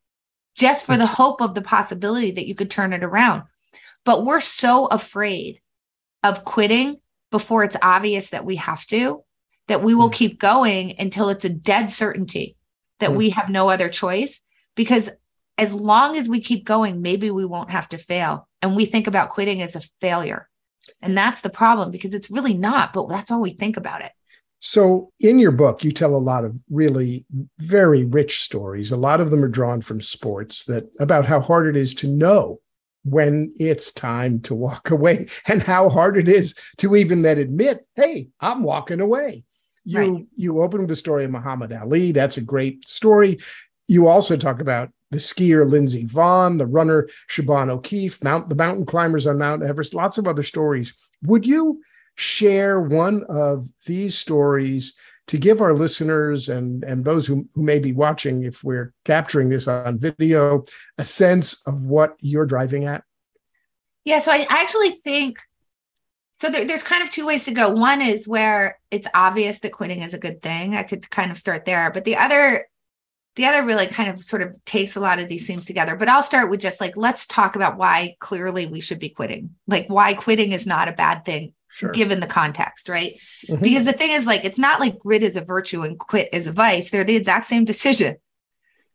just 0.55 0.87
for 0.87 0.97
the 0.97 1.05
mm-hmm. 1.05 1.15
hope 1.15 1.41
of 1.43 1.55
the 1.55 1.63
possibility 1.63 2.31
that 2.31 2.47
you 2.47 2.55
could 2.55 2.71
turn 2.71 2.93
it 2.93 3.05
around 3.05 3.43
but 4.05 4.25
we're 4.25 4.41
so 4.41 4.87
afraid 4.87 5.61
of 6.23 6.45
quitting 6.45 6.97
before 7.31 7.65
it's 7.65 7.77
obvious 7.83 8.31
that 8.31 8.45
we 8.45 8.57
have 8.57 8.85
to 8.87 9.23
that 9.69 9.83
we 9.83 9.95
will 9.95 10.11
mm. 10.11 10.15
keep 10.15 10.41
going 10.41 10.95
until 10.99 11.29
it's 11.29 11.45
a 11.45 11.49
dead 11.49 11.91
certainty 11.91 12.57
that 12.99 13.11
mm 13.11 13.17
we 13.17 13.31
have 13.31 13.49
no 13.49 13.71
other 13.71 13.89
choice 13.89 14.41
because 14.75 15.09
as 15.61 15.75
long 15.75 16.17
as 16.17 16.29
we 16.29 16.41
keep 16.41 16.65
going, 16.65 17.03
maybe 17.03 17.31
we 17.31 17.45
won't 17.45 17.71
have 17.71 17.89
to 17.91 17.99
fail. 17.99 18.49
And 18.63 18.75
we 18.75 18.87
think 18.87 19.07
about 19.07 19.29
quitting 19.29 19.61
as 19.61 19.77
a 19.77 19.83
failure. 20.01 20.49
And 21.03 21.17
that's 21.17 21.43
the 21.43 21.51
problem 21.51 21.91
because 21.91 22.15
it's 22.15 22.31
really 22.31 22.55
not, 22.55 22.95
but 22.95 23.09
that's 23.09 23.31
all 23.31 23.43
we 23.43 23.53
think 23.53 23.77
about 23.77 24.01
it. 24.01 24.13
So, 24.59 25.11
in 25.21 25.39
your 25.39 25.53
book, 25.53 25.85
you 25.85 25.93
tell 25.93 26.15
a 26.15 26.17
lot 26.17 26.45
of 26.45 26.55
really 26.71 27.25
very 27.59 28.05
rich 28.05 28.41
stories. 28.41 28.91
A 28.91 28.97
lot 28.97 29.21
of 29.21 29.31
them 29.31 29.45
are 29.45 29.49
drawn 29.49 29.81
from 29.81 30.01
sports 30.01 30.65
that 30.65 30.85
about 30.99 31.27
how 31.27 31.41
hard 31.41 31.67
it 31.67 31.77
is 31.79 31.95
to 31.95 32.09
know 32.09 32.61
when 33.05 33.53
it's 33.59 33.93
time 33.93 34.41
to 34.41 34.55
walk 34.55 34.91
away 34.91 35.27
and 35.47 35.63
how 35.63 35.89
hard 35.89 36.17
it 36.17 36.29
is 36.29 36.55
to 36.79 36.97
even 36.97 37.23
then 37.23 37.39
admit, 37.39 37.87
hey, 37.95 38.29
I'm 38.41 38.63
walking 38.63 39.01
away. 39.01 39.45
You 39.85 39.99
right. 39.99 40.27
you 40.37 40.63
open 40.63 40.81
with 40.81 40.91
the 40.91 40.97
story 40.97 41.25
of 41.25 41.31
Muhammad 41.31 41.73
Ali. 41.73 42.13
That's 42.13 42.37
a 42.37 42.43
great 42.43 42.87
story. 42.87 43.39
You 43.89 44.09
also 44.09 44.37
talk 44.37 44.61
about 44.61 44.91
the 45.11 45.19
skier 45.19 45.69
Lindsey 45.69 46.07
Vonn, 46.07 46.59
the 46.59 46.67
runner 46.67 47.09
Siobhan 47.29 47.71
O'Keeffe, 47.71 48.23
Mount 48.23 48.49
the 48.49 48.55
mountain 48.55 48.85
climbers 48.85 49.27
on 49.27 49.39
Mount 49.39 49.63
Everest, 49.63 49.95
lots 49.95 50.19
of 50.19 50.29
other 50.29 50.43
stories. 50.43 50.95
Would 51.23 51.47
you 51.47 51.81
share 52.15 52.81
one 52.81 53.25
of 53.29 53.69
these 53.87 54.17
stories 54.17 54.95
to 55.31 55.39
give 55.39 55.61
our 55.61 55.75
listeners 55.75 56.49
and, 56.49 56.83
and 56.83 57.05
those 57.05 57.25
who, 57.25 57.49
who 57.55 57.63
may 57.63 57.79
be 57.79 57.93
watching, 57.93 58.43
if 58.43 58.65
we're 58.65 58.93
capturing 59.05 59.49
this 59.49 59.69
on 59.69 59.97
video, 59.97 60.65
a 60.99 61.05
sense 61.05 61.63
of 61.69 61.83
what 61.83 62.17
you're 62.19 62.47
driving 62.47 62.87
at? 62.87 63.05
Yeah, 64.05 64.19
so 64.19 64.33
I 64.33 64.45
actually 64.49 64.91
think 64.91 65.39
so 66.35 66.51
there, 66.51 66.65
there's 66.65 66.83
kind 66.83 67.05
of 67.05 67.11
two 67.11 67.27
ways 67.27 67.45
to 67.45 67.53
go. 67.53 67.71
One 67.71 68.03
is 68.03 68.27
where 68.27 68.81
it's 68.91 69.07
obvious 69.15 69.61
that 69.61 69.71
quitting 69.71 70.03
is 70.03 70.15
a 70.15 70.19
good 70.19 70.43
thing. 70.43 70.75
I 70.75 70.83
could 70.83 71.09
kind 71.11 71.31
of 71.31 71.39
start 71.39 71.65
there. 71.65 71.93
But 71.93 72.05
the 72.05 72.17
other 72.17 72.67
the 73.37 73.45
other 73.45 73.65
really 73.65 73.87
kind 73.87 74.11
of 74.11 74.21
sort 74.21 74.43
of 74.43 74.57
takes 74.65 74.97
a 74.97 75.01
lot 75.01 75.21
of 75.21 75.29
these 75.29 75.47
themes 75.47 75.65
together. 75.65 75.95
But 75.95 76.09
I'll 76.09 76.25
start 76.25 76.51
with 76.51 76.59
just 76.59 76.81
like 76.81 76.97
let's 76.97 77.25
talk 77.29 77.55
about 77.55 77.77
why 77.77 78.17
clearly 78.19 78.67
we 78.67 78.81
should 78.81 78.99
be 78.99 79.11
quitting. 79.11 79.55
Like 79.69 79.87
why 79.87 80.15
quitting 80.15 80.51
is 80.51 80.67
not 80.67 80.89
a 80.89 80.93
bad 80.93 81.25
thing 81.25 81.53
sure. 81.71 81.91
given 81.91 82.21
the 82.21 82.27
context, 82.27 82.89
right? 82.89 83.17
Mm-hmm. 83.49 83.63
Because 83.63 83.85
the 83.85 83.93
thing 83.93 84.13
is 84.13 84.27
like 84.27 84.45
it's 84.45 84.59
not 84.59 84.81
like 84.81 84.99
grit 84.99 85.23
is 85.23 85.37
a 85.37 85.41
virtue 85.41 85.83
and 85.83 85.99
quit 85.99 86.29
is 86.33 86.47
a 86.47 86.53
vice. 86.53 86.91
They're 86.91 87.05
the 87.05 87.17
exact 87.17 87.47
same 87.47 87.65
decision 87.65 88.17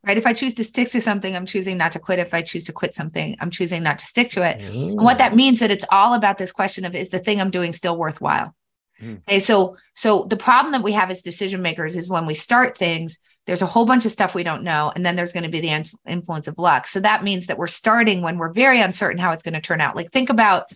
right? 0.05 0.17
If 0.17 0.27
I 0.27 0.33
choose 0.33 0.53
to 0.55 0.63
stick 0.63 0.89
to 0.91 1.01
something, 1.01 1.35
I'm 1.35 1.45
choosing 1.45 1.77
not 1.77 1.91
to 1.93 1.99
quit. 1.99 2.19
If 2.19 2.33
I 2.33 2.41
choose 2.41 2.65
to 2.65 2.73
quit 2.73 2.93
something, 2.93 3.35
I'm 3.39 3.49
choosing 3.49 3.83
not 3.83 3.99
to 3.99 4.05
stick 4.05 4.29
to 4.31 4.43
it. 4.43 4.59
Mm. 4.59 4.89
And 4.89 5.01
what 5.01 5.17
that 5.17 5.35
means 5.35 5.59
that 5.59 5.71
it's 5.71 5.85
all 5.91 6.13
about 6.13 6.37
this 6.37 6.51
question 6.51 6.85
of 6.85 6.95
is 6.95 7.09
the 7.09 7.19
thing 7.19 7.41
I'm 7.41 7.51
doing 7.51 7.73
still 7.73 7.97
worthwhile? 7.97 8.55
Mm. 9.01 9.21
Okay, 9.27 9.39
so 9.39 9.77
so 9.95 10.25
the 10.29 10.37
problem 10.37 10.71
that 10.73 10.83
we 10.83 10.93
have 10.93 11.09
as 11.09 11.21
decision 11.21 11.61
makers 11.61 11.95
is 11.95 12.09
when 12.09 12.25
we 12.25 12.33
start 12.33 12.77
things, 12.77 13.17
there's 13.47 13.61
a 13.61 13.67
whole 13.67 13.85
bunch 13.85 14.05
of 14.05 14.11
stuff 14.11 14.35
we 14.35 14.43
don't 14.43 14.63
know, 14.63 14.91
and 14.95 15.05
then 15.05 15.15
there's 15.15 15.33
going 15.33 15.43
to 15.43 15.49
be 15.49 15.61
the 15.61 15.85
influence 16.07 16.47
of 16.47 16.57
luck. 16.57 16.87
So 16.87 16.99
that 16.99 17.23
means 17.23 17.47
that 17.47 17.57
we're 17.57 17.67
starting 17.67 18.21
when 18.21 18.37
we're 18.37 18.53
very 18.53 18.79
uncertain 18.79 19.19
how 19.19 19.31
it's 19.31 19.43
going 19.43 19.53
to 19.53 19.61
turn 19.61 19.81
out. 19.81 19.95
Like 19.95 20.11
think 20.11 20.29
about 20.29 20.71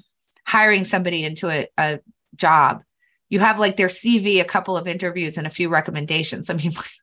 hiring 0.50 0.84
somebody 0.84 1.24
into 1.24 1.48
a, 1.50 1.68
a 1.78 2.00
job. 2.36 2.82
You 3.30 3.40
have 3.40 3.60
like 3.60 3.78
their 3.78 3.88
CV, 3.88 4.42
a 4.42 4.46
couple 4.46 4.76
of 4.76 4.88
interviews, 4.88 5.38
and 5.38 5.46
a 5.46 5.52
few 5.52 5.70
recommendations. 5.70 6.50
I 6.50 6.54
mean, 6.54 6.72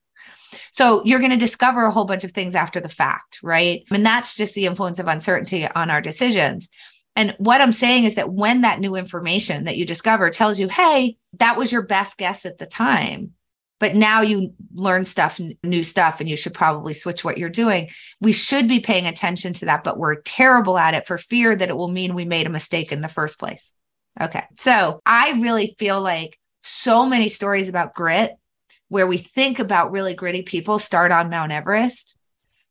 So 0.73 1.03
you're 1.05 1.21
going 1.21 1.31
to 1.31 1.37
discover 1.37 1.85
a 1.85 1.91
whole 1.91 2.05
bunch 2.05 2.25
of 2.25 2.33
things 2.33 2.55
after 2.55 2.81
the 2.81 2.89
fact, 2.89 3.41
right? 3.43 3.85
And 3.91 4.05
that's 4.05 4.37
just 4.37 4.55
the 4.55 4.67
influence 4.67 4.99
of 4.99 5.09
uncertainty 5.09 5.67
on 5.67 5.91
our 5.91 6.01
decisions. 6.01 6.69
And 7.15 7.35
what 7.39 7.61
I'm 7.61 7.73
saying 7.73 8.05
is 8.05 8.17
that 8.17 8.33
when 8.33 8.61
that 8.61 8.81
new 8.81 8.95
information 8.95 9.65
that 9.65 9.77
you 9.79 9.87
discover 9.87 10.29
tells 10.31 10.61
you, 10.61 10.69
hey, 10.69 11.17
that 11.39 11.57
was 11.57 11.73
your 11.73 11.83
best 11.83 12.19
guess 12.19 12.45
at 12.45 12.59
the 12.59 12.67
time, 12.67 13.33
but 13.79 13.95
now 13.95 14.23
you 14.23 14.55
learn 14.73 15.05
stuff, 15.05 15.39
new 15.63 15.85
stuff, 15.85 16.21
and 16.21 16.29
you 16.29 16.37
should 16.37 16.55
probably 16.55 16.95
switch 16.95 17.25
what 17.25 17.37
you're 17.37 17.51
doing. 17.51 17.89
We 18.21 18.33
should 18.33 18.69
be 18.69 18.81
paying 18.81 19.07
attention 19.07 19.53
to 19.55 19.67
that, 19.67 19.85
but 19.85 19.99
we're 19.99 20.23
terrible 20.23 20.79
at 20.79 20.95
it 20.95 21.07
for 21.07 21.19
fear 21.19 21.55
that 21.55 21.69
it 21.69 21.77
will 21.77 21.89
mean 21.89 22.15
we 22.15 22.25
made 22.25 22.47
a 22.47 22.51
mistake 22.51 22.91
in 22.91 23.03
the 23.03 23.09
first 23.09 23.39
place. 23.39 23.73
Okay. 24.21 24.45
So 24.57 25.03
I 25.05 25.33
really 25.33 25.75
feel 25.79 26.01
like 26.01 26.39
so 26.63 27.07
many 27.07 27.29
stories 27.29 27.69
about 27.69 27.95
grit 27.95 28.33
where 28.89 29.07
we 29.07 29.19
think 29.19 29.59
about 29.59 29.93
really 29.93 30.15
gritty 30.15 30.43
people 30.43 30.79
start 30.79 31.13
on 31.13 31.29
Mount 31.29 31.53
Everest. 31.53 32.17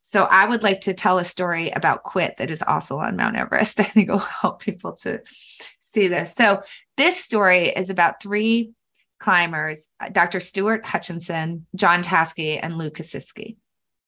So 0.04 0.24
I 0.24 0.48
would 0.48 0.64
like 0.64 0.82
to 0.82 0.94
tell 0.94 1.20
a 1.20 1.26
story 1.26 1.72
about 1.72 2.04
quit 2.04 2.38
that 2.38 2.50
is 2.50 2.64
also 2.66 2.98
on 2.98 3.16
Mount 3.16 3.36
Everest. 3.36 3.80
I 3.80 3.84
think 3.84 4.10
it 4.10 4.12
will 4.12 4.20
help 4.20 4.62
people 4.62 4.94
to 4.98 5.22
see 5.94 6.08
this. 6.08 6.34
So 6.34 6.64
this 6.98 7.24
story 7.24 7.70
is 7.70 7.90
about 7.90 8.22
three 8.24 8.72
climbers, 9.26 9.90
uh, 10.00 10.10
Dr. 10.10 10.40
Stuart 10.40 10.86
Hutchinson, 10.86 11.66
John 11.76 12.04
Taske, 12.04 12.60
and 12.62 12.78
Lou 12.78 12.92
Kasischke. 12.92 13.58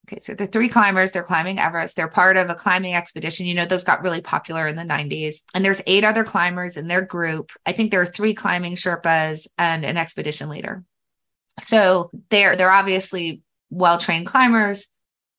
Okay, 0.06 0.20
so 0.20 0.32
the 0.32 0.46
three 0.46 0.68
climbers, 0.68 1.10
they're 1.10 1.24
climbing 1.24 1.58
Everest. 1.58 1.96
They're 1.96 2.08
part 2.08 2.36
of 2.36 2.48
a 2.48 2.54
climbing 2.54 2.94
expedition. 2.94 3.44
You 3.44 3.56
know, 3.56 3.66
those 3.66 3.82
got 3.82 4.02
really 4.02 4.22
popular 4.22 4.68
in 4.68 4.76
the 4.76 4.82
90s. 4.82 5.36
And 5.54 5.64
there's 5.64 5.82
eight 5.88 6.04
other 6.04 6.22
climbers 6.22 6.76
in 6.76 6.86
their 6.86 7.02
group. 7.02 7.50
I 7.66 7.72
think 7.72 7.90
there 7.90 8.00
are 8.00 8.06
three 8.06 8.32
climbing 8.32 8.76
Sherpas 8.76 9.48
and 9.58 9.84
an 9.84 9.96
expedition 9.96 10.48
leader. 10.48 10.84
So 11.62 12.10
they're 12.30 12.54
they're 12.54 12.70
obviously 12.70 13.42
well-trained 13.70 14.26
climbers. 14.26 14.86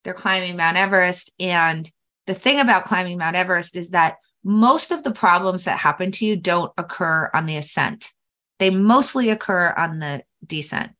They're 0.04 0.12
climbing 0.12 0.56
Mount 0.56 0.76
Everest 0.76 1.32
and 1.40 1.90
the 2.26 2.34
thing 2.34 2.60
about 2.60 2.84
climbing 2.84 3.18
Mount 3.18 3.34
Everest 3.34 3.74
is 3.74 3.88
that 3.88 4.18
most 4.44 4.92
of 4.92 5.02
the 5.02 5.10
problems 5.10 5.64
that 5.64 5.78
happen 5.78 6.12
to 6.12 6.26
you 6.26 6.36
don't 6.36 6.70
occur 6.78 7.30
on 7.34 7.46
the 7.46 7.56
ascent. 7.56 8.12
They 8.60 8.70
mostly 8.70 9.30
occur 9.30 9.74
on 9.76 9.98
the 9.98 10.22
descent. 10.46 10.92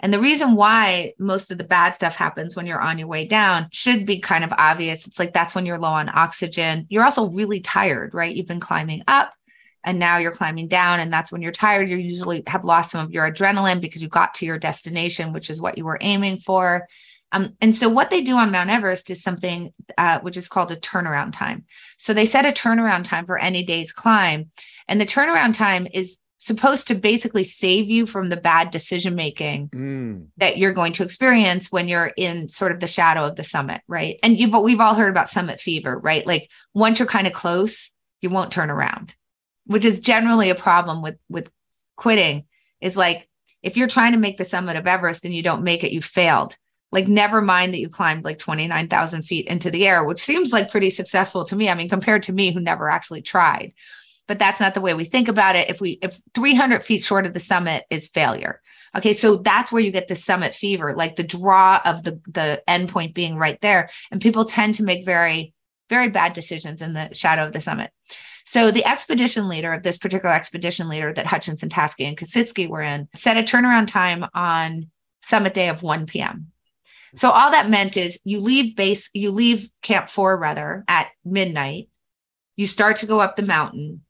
And 0.00 0.14
the 0.14 0.20
reason 0.20 0.54
why 0.54 1.12
most 1.18 1.50
of 1.50 1.58
the 1.58 1.64
bad 1.64 1.90
stuff 1.90 2.14
happens 2.14 2.54
when 2.54 2.66
you're 2.66 2.80
on 2.80 2.98
your 2.98 3.08
way 3.08 3.26
down 3.26 3.68
should 3.72 4.06
be 4.06 4.20
kind 4.20 4.44
of 4.44 4.52
obvious. 4.56 5.06
It's 5.06 5.18
like 5.18 5.34
that's 5.34 5.54
when 5.54 5.66
you're 5.66 5.78
low 5.78 5.88
on 5.88 6.08
oxygen. 6.08 6.86
You're 6.88 7.04
also 7.04 7.28
really 7.28 7.60
tired, 7.60 8.14
right? 8.14 8.34
You've 8.34 8.46
been 8.46 8.60
climbing 8.60 9.02
up 9.08 9.34
and 9.84 9.98
now 9.98 10.18
you're 10.18 10.32
climbing 10.32 10.68
down 10.68 11.00
and 11.00 11.12
that's 11.12 11.32
when 11.32 11.40
you're 11.42 11.52
tired 11.52 11.88
you 11.88 11.96
usually 11.96 12.42
have 12.46 12.64
lost 12.64 12.90
some 12.90 13.04
of 13.04 13.12
your 13.12 13.30
adrenaline 13.30 13.80
because 13.80 14.02
you 14.02 14.08
got 14.08 14.34
to 14.34 14.46
your 14.46 14.58
destination 14.58 15.32
which 15.32 15.50
is 15.50 15.60
what 15.60 15.78
you 15.78 15.84
were 15.84 15.98
aiming 16.00 16.38
for 16.38 16.86
um, 17.30 17.54
and 17.60 17.76
so 17.76 17.88
what 17.88 18.10
they 18.10 18.22
do 18.22 18.34
on 18.34 18.50
mount 18.50 18.70
everest 18.70 19.08
is 19.08 19.22
something 19.22 19.72
uh, 19.96 20.18
which 20.20 20.36
is 20.36 20.48
called 20.48 20.70
a 20.70 20.76
turnaround 20.76 21.32
time 21.32 21.64
so 21.96 22.12
they 22.12 22.26
set 22.26 22.44
a 22.44 22.50
turnaround 22.50 23.04
time 23.04 23.24
for 23.24 23.38
any 23.38 23.64
day's 23.64 23.92
climb 23.92 24.50
and 24.88 25.00
the 25.00 25.06
turnaround 25.06 25.54
time 25.54 25.86
is 25.92 26.18
supposed 26.38 26.86
to 26.86 26.94
basically 26.94 27.44
save 27.44 27.90
you 27.90 28.06
from 28.06 28.28
the 28.28 28.36
bad 28.36 28.70
decision 28.70 29.14
making 29.14 29.68
mm. 29.68 30.26
that 30.36 30.56
you're 30.56 30.72
going 30.72 30.92
to 30.92 31.02
experience 31.02 31.70
when 31.72 31.88
you're 31.88 32.12
in 32.16 32.48
sort 32.48 32.72
of 32.72 32.80
the 32.80 32.86
shadow 32.86 33.24
of 33.24 33.36
the 33.36 33.44
summit 33.44 33.80
right 33.88 34.18
and 34.22 34.38
you've 34.38 34.54
we've 34.62 34.80
all 34.80 34.94
heard 34.94 35.10
about 35.10 35.28
summit 35.28 35.60
fever 35.60 35.98
right 35.98 36.26
like 36.26 36.48
once 36.74 36.98
you're 36.98 37.08
kind 37.08 37.26
of 37.26 37.32
close 37.32 37.92
you 38.20 38.30
won't 38.30 38.52
turn 38.52 38.70
around 38.70 39.14
which 39.66 39.84
is 39.84 40.00
generally 40.00 40.48
a 40.48 40.54
problem 40.54 41.02
with 41.02 41.16
with 41.28 41.50
quitting 41.96 42.44
is 42.80 42.96
like 42.96 43.28
if 43.62 43.76
you're 43.76 43.88
trying 43.88 44.12
to 44.12 44.18
make 44.18 44.38
the 44.38 44.44
summit 44.44 44.76
of 44.76 44.86
Everest 44.86 45.24
and 45.24 45.34
you 45.34 45.42
don't 45.42 45.64
make 45.64 45.82
it, 45.84 45.92
you 45.92 46.00
failed. 46.00 46.56
Like, 46.90 47.06
never 47.06 47.42
mind 47.42 47.74
that 47.74 47.80
you 47.80 47.88
climbed 47.88 48.24
like 48.24 48.38
29,000 48.38 49.22
feet 49.22 49.46
into 49.46 49.70
the 49.70 49.86
air, 49.86 50.04
which 50.04 50.22
seems 50.22 50.52
like 50.52 50.70
pretty 50.70 50.90
successful 50.90 51.44
to 51.44 51.56
me. 51.56 51.68
I 51.68 51.74
mean, 51.74 51.88
compared 51.88 52.22
to 52.24 52.32
me 52.32 52.50
who 52.50 52.60
never 52.60 52.88
actually 52.88 53.20
tried. 53.20 53.74
But 54.28 54.38
that's 54.38 54.60
not 54.60 54.74
the 54.74 54.80
way 54.80 54.94
we 54.94 55.04
think 55.04 55.26
about 55.26 55.56
it. 55.56 55.68
If 55.68 55.80
we, 55.80 55.98
if 56.02 56.20
300 56.34 56.84
feet 56.84 57.02
short 57.02 57.26
of 57.26 57.34
the 57.34 57.40
summit 57.40 57.84
is 57.90 58.08
failure. 58.08 58.60
Okay. 58.96 59.12
So 59.12 59.36
that's 59.36 59.72
where 59.72 59.82
you 59.82 59.90
get 59.90 60.08
the 60.08 60.16
summit 60.16 60.54
fever, 60.54 60.94
like 60.96 61.16
the 61.16 61.24
draw 61.24 61.80
of 61.84 62.04
the, 62.04 62.20
the 62.28 62.62
end 62.68 62.88
point 62.90 63.14
being 63.14 63.36
right 63.36 63.60
there. 63.60 63.90
And 64.10 64.20
people 64.20 64.44
tend 64.44 64.74
to 64.76 64.84
make 64.84 65.04
very, 65.04 65.54
very 65.90 66.08
bad 66.08 66.34
decisions 66.34 66.80
in 66.80 66.92
the 66.92 67.12
shadow 67.12 67.46
of 67.46 67.52
the 67.52 67.60
summit. 67.60 67.90
So 68.46 68.70
the 68.70 68.86
expedition 68.86 69.48
leader 69.48 69.74
of 69.74 69.82
this 69.82 69.98
particular 69.98 70.34
expedition 70.34 70.88
leader 70.88 71.12
that 71.12 71.26
Hutchinson, 71.26 71.68
Taske, 71.68 72.06
and 72.06 72.16
Kasischke 72.16 72.68
were 72.68 72.80
in 72.80 73.08
set 73.14 73.36
a 73.36 73.42
turnaround 73.42 73.88
time 73.88 74.24
on 74.32 74.90
summit 75.22 75.52
day 75.52 75.68
of 75.68 75.82
1 75.82 76.06
p.m. 76.06 76.50
So 77.14 77.30
all 77.30 77.50
that 77.50 77.70
meant 77.70 77.96
is 77.96 78.18
you 78.24 78.40
leave 78.40 78.76
base, 78.76 79.10
you 79.12 79.30
leave 79.30 79.68
camp 79.82 80.08
four 80.08 80.36
rather 80.36 80.84
at 80.88 81.08
midnight. 81.24 81.88
You 82.56 82.66
start 82.66 82.96
to 82.98 83.06
go 83.06 83.20
up 83.20 83.36
the 83.36 83.42
mountain. 83.42 84.02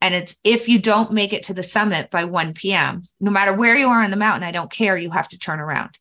And 0.00 0.14
it's 0.14 0.36
if 0.44 0.68
you 0.68 0.78
don't 0.78 1.12
make 1.12 1.32
it 1.32 1.44
to 1.44 1.54
the 1.54 1.62
summit 1.62 2.10
by 2.10 2.24
1 2.24 2.54
p.m., 2.54 3.02
no 3.20 3.30
matter 3.30 3.52
where 3.52 3.76
you 3.76 3.88
are 3.88 4.02
on 4.02 4.10
the 4.10 4.16
mountain, 4.16 4.42
I 4.42 4.52
don't 4.52 4.70
care, 4.70 4.96
you 4.96 5.10
have 5.10 5.28
to 5.28 5.38
turn 5.38 5.60
around. 5.60 5.98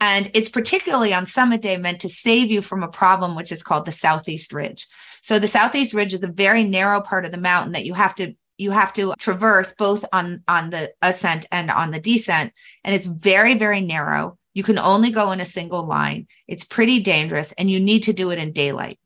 And 0.00 0.30
it's 0.34 0.48
particularly 0.48 1.12
on 1.12 1.26
summit 1.26 1.62
day 1.62 1.76
meant 1.76 2.00
to 2.00 2.08
save 2.08 2.50
you 2.50 2.62
from 2.62 2.82
a 2.82 2.88
problem, 2.88 3.34
which 3.34 3.52
is 3.52 3.62
called 3.62 3.84
the 3.84 3.92
Southeast 3.92 4.52
Ridge. 4.52 4.86
So 5.22 5.38
the 5.38 5.46
Southeast 5.46 5.94
Ridge 5.94 6.14
is 6.14 6.22
a 6.22 6.28
very 6.28 6.64
narrow 6.64 7.00
part 7.00 7.24
of 7.24 7.32
the 7.32 7.38
mountain 7.38 7.72
that 7.72 7.84
you 7.84 7.94
have 7.94 8.14
to 8.16 8.34
you 8.60 8.70
have 8.72 8.92
to 8.92 9.14
traverse 9.18 9.72
both 9.72 10.04
on 10.12 10.42
on 10.46 10.68
the 10.68 10.92
ascent 11.00 11.46
and 11.50 11.70
on 11.70 11.90
the 11.90 11.98
descent 11.98 12.52
and 12.84 12.94
it's 12.94 13.06
very 13.06 13.54
very 13.54 13.80
narrow 13.80 14.36
you 14.52 14.62
can 14.62 14.78
only 14.78 15.10
go 15.10 15.32
in 15.32 15.40
a 15.40 15.46
single 15.46 15.86
line 15.86 16.26
it's 16.46 16.62
pretty 16.62 17.00
dangerous 17.02 17.52
and 17.52 17.70
you 17.70 17.80
need 17.80 18.02
to 18.02 18.12
do 18.12 18.30
it 18.30 18.38
in 18.38 18.52
daylight 18.52 18.98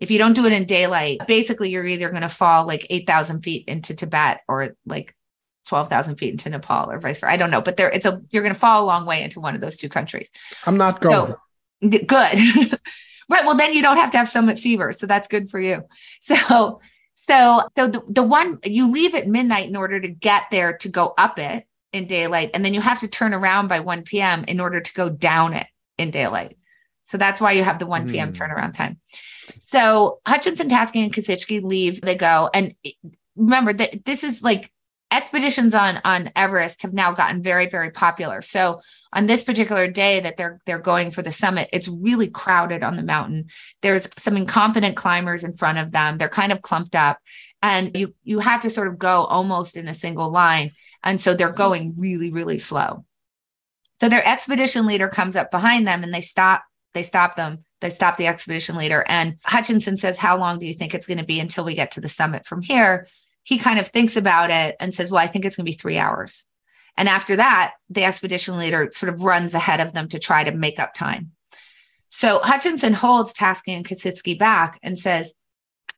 if 0.00 0.10
you 0.10 0.18
don't 0.18 0.34
do 0.34 0.46
it 0.46 0.52
in 0.52 0.66
daylight 0.66 1.20
basically 1.26 1.70
you're 1.70 1.86
either 1.86 2.10
going 2.10 2.22
to 2.22 2.28
fall 2.28 2.66
like 2.66 2.86
8000 2.90 3.42
feet 3.42 3.64
into 3.66 3.94
tibet 3.94 4.40
or 4.48 4.76
like 4.84 5.14
12,000 5.68 6.16
feet 6.16 6.30
into 6.30 6.48
Nepal 6.48 6.92
or 6.92 7.00
vice 7.00 7.18
versa. 7.18 7.30
I 7.32 7.36
don't 7.36 7.50
know, 7.50 7.60
but 7.60 7.76
there 7.76 7.90
it's 7.90 8.06
a 8.06 8.22
you're 8.30 8.44
going 8.44 8.54
to 8.54 8.60
fall 8.60 8.84
a 8.84 8.86
long 8.86 9.04
way 9.04 9.24
into 9.24 9.40
one 9.40 9.56
of 9.56 9.60
those 9.60 9.76
two 9.76 9.88
countries. 9.88 10.30
I'm 10.64 10.76
not 10.76 11.00
going. 11.00 11.34
So, 11.82 11.98
good. 12.06 12.78
Right. 13.28 13.44
Well, 13.44 13.56
then 13.56 13.72
you 13.72 13.82
don't 13.82 13.96
have 13.96 14.10
to 14.12 14.18
have 14.18 14.28
summit 14.28 14.58
fever. 14.58 14.92
So 14.92 15.06
that's 15.06 15.28
good 15.28 15.50
for 15.50 15.60
you. 15.60 15.82
So, 16.20 16.80
so, 17.14 17.62
so 17.76 17.88
the, 17.88 18.02
the 18.08 18.22
one 18.22 18.58
you 18.64 18.90
leave 18.90 19.14
at 19.14 19.26
midnight 19.26 19.68
in 19.68 19.76
order 19.76 19.98
to 20.00 20.08
get 20.08 20.44
there 20.50 20.76
to 20.78 20.88
go 20.88 21.14
up 21.18 21.38
it 21.38 21.66
in 21.92 22.06
daylight. 22.06 22.50
And 22.54 22.64
then 22.64 22.74
you 22.74 22.80
have 22.80 23.00
to 23.00 23.08
turn 23.08 23.34
around 23.34 23.68
by 23.68 23.80
1 23.80 24.02
p.m. 24.02 24.44
in 24.46 24.60
order 24.60 24.80
to 24.80 24.94
go 24.94 25.08
down 25.08 25.54
it 25.54 25.66
in 25.98 26.10
daylight. 26.10 26.56
So 27.06 27.18
that's 27.18 27.40
why 27.40 27.52
you 27.52 27.64
have 27.64 27.78
the 27.78 27.86
1 27.86 28.08
p.m. 28.08 28.32
Mm. 28.32 28.36
turnaround 28.36 28.74
time. 28.74 29.00
So 29.64 30.20
Hutchinson, 30.26 30.68
Taske, 30.68 30.96
and 30.96 31.12
Kasischke 31.12 31.62
leave, 31.62 32.00
they 32.00 32.16
go. 32.16 32.50
And 32.52 32.74
remember 33.36 33.72
that 33.72 34.04
this 34.04 34.24
is 34.24 34.42
like 34.42 34.72
expeditions 35.10 35.74
on 35.74 36.00
on 36.04 36.32
Everest 36.34 36.82
have 36.82 36.92
now 36.92 37.12
gotten 37.12 37.42
very 37.42 37.68
very 37.68 37.90
popular. 37.90 38.42
So 38.42 38.80
on 39.12 39.26
this 39.26 39.44
particular 39.44 39.90
day 39.90 40.20
that 40.20 40.36
they're 40.36 40.60
they're 40.66 40.78
going 40.78 41.10
for 41.10 41.22
the 41.22 41.32
summit, 41.32 41.68
it's 41.72 41.88
really 41.88 42.28
crowded 42.28 42.82
on 42.82 42.96
the 42.96 43.02
mountain. 43.02 43.46
There's 43.82 44.08
some 44.18 44.36
incompetent 44.36 44.96
climbers 44.96 45.44
in 45.44 45.56
front 45.56 45.78
of 45.78 45.92
them. 45.92 46.18
They're 46.18 46.28
kind 46.28 46.52
of 46.52 46.62
clumped 46.62 46.94
up 46.94 47.18
and 47.62 47.96
you 47.96 48.14
you 48.24 48.40
have 48.40 48.62
to 48.62 48.70
sort 48.70 48.88
of 48.88 48.98
go 48.98 49.24
almost 49.24 49.76
in 49.76 49.88
a 49.88 49.94
single 49.94 50.30
line 50.30 50.72
and 51.04 51.20
so 51.20 51.34
they're 51.34 51.52
going 51.52 51.94
really 51.96 52.32
really 52.32 52.58
slow. 52.58 53.04
So 54.00 54.08
their 54.08 54.26
expedition 54.26 54.86
leader 54.86 55.08
comes 55.08 55.36
up 55.36 55.50
behind 55.50 55.86
them 55.86 56.02
and 56.02 56.12
they 56.12 56.20
stop, 56.20 56.62
they 56.92 57.02
stop 57.02 57.36
them. 57.36 57.64
They 57.80 57.90
stop 57.90 58.16
the 58.16 58.26
expedition 58.26 58.76
leader. 58.76 59.04
And 59.06 59.36
Hutchinson 59.44 59.98
says, 59.98 60.18
How 60.18 60.38
long 60.38 60.58
do 60.58 60.66
you 60.66 60.74
think 60.74 60.94
it's 60.94 61.06
going 61.06 61.18
to 61.18 61.24
be 61.24 61.40
until 61.40 61.64
we 61.64 61.74
get 61.74 61.90
to 61.92 62.00
the 62.00 62.08
summit 62.08 62.46
from 62.46 62.62
here? 62.62 63.06
He 63.42 63.58
kind 63.58 63.78
of 63.78 63.88
thinks 63.88 64.16
about 64.16 64.50
it 64.50 64.76
and 64.80 64.94
says, 64.94 65.10
Well, 65.10 65.22
I 65.22 65.26
think 65.26 65.44
it's 65.44 65.56
going 65.56 65.66
to 65.66 65.70
be 65.70 65.76
three 65.76 65.98
hours. 65.98 66.46
And 66.96 67.08
after 67.08 67.36
that, 67.36 67.74
the 67.90 68.04
expedition 68.04 68.56
leader 68.56 68.90
sort 68.92 69.12
of 69.12 69.22
runs 69.22 69.54
ahead 69.54 69.80
of 69.80 69.92
them 69.92 70.08
to 70.08 70.18
try 70.18 70.44
to 70.44 70.52
make 70.52 70.78
up 70.78 70.94
time. 70.94 71.32
So 72.10 72.38
Hutchinson 72.38 72.94
holds 72.94 73.34
Taske 73.34 73.68
and 73.68 73.86
Kasischke 73.86 74.38
back 74.38 74.78
and 74.82 74.98
says, 74.98 75.32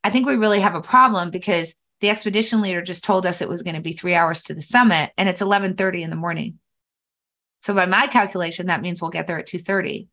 I 0.03 0.11
think 0.11 0.27
we 0.27 0.35
really 0.35 0.61
have 0.61 0.75
a 0.75 0.81
problem 0.81 1.31
because 1.31 1.75
the 2.01 2.11
expedition 2.11 2.61
leader 2.61 2.83
just 2.83 3.05
told 3.05 3.27
us 3.27 3.41
it 3.41 3.49
was 3.49 3.63
going 3.63 3.77
to 3.77 3.83
be 3.83 3.93
three 3.93 4.15
hours 4.15 4.43
to 4.45 4.55
the 4.55 4.63
summit 4.63 5.13
and 5.17 5.29
it's 5.29 5.43
11.30 5.43 6.03
in 6.03 6.11
the 6.11 6.17
morning. 6.17 6.59
So 7.63 7.75
by 7.75 7.87
my 7.87 8.07
calculation, 8.07 8.67
that 8.67 8.83
means 8.83 9.01
we'll 9.01 9.11
get 9.11 9.27
there 9.27 9.39
at 9.39 9.49
2.30. 9.49 10.09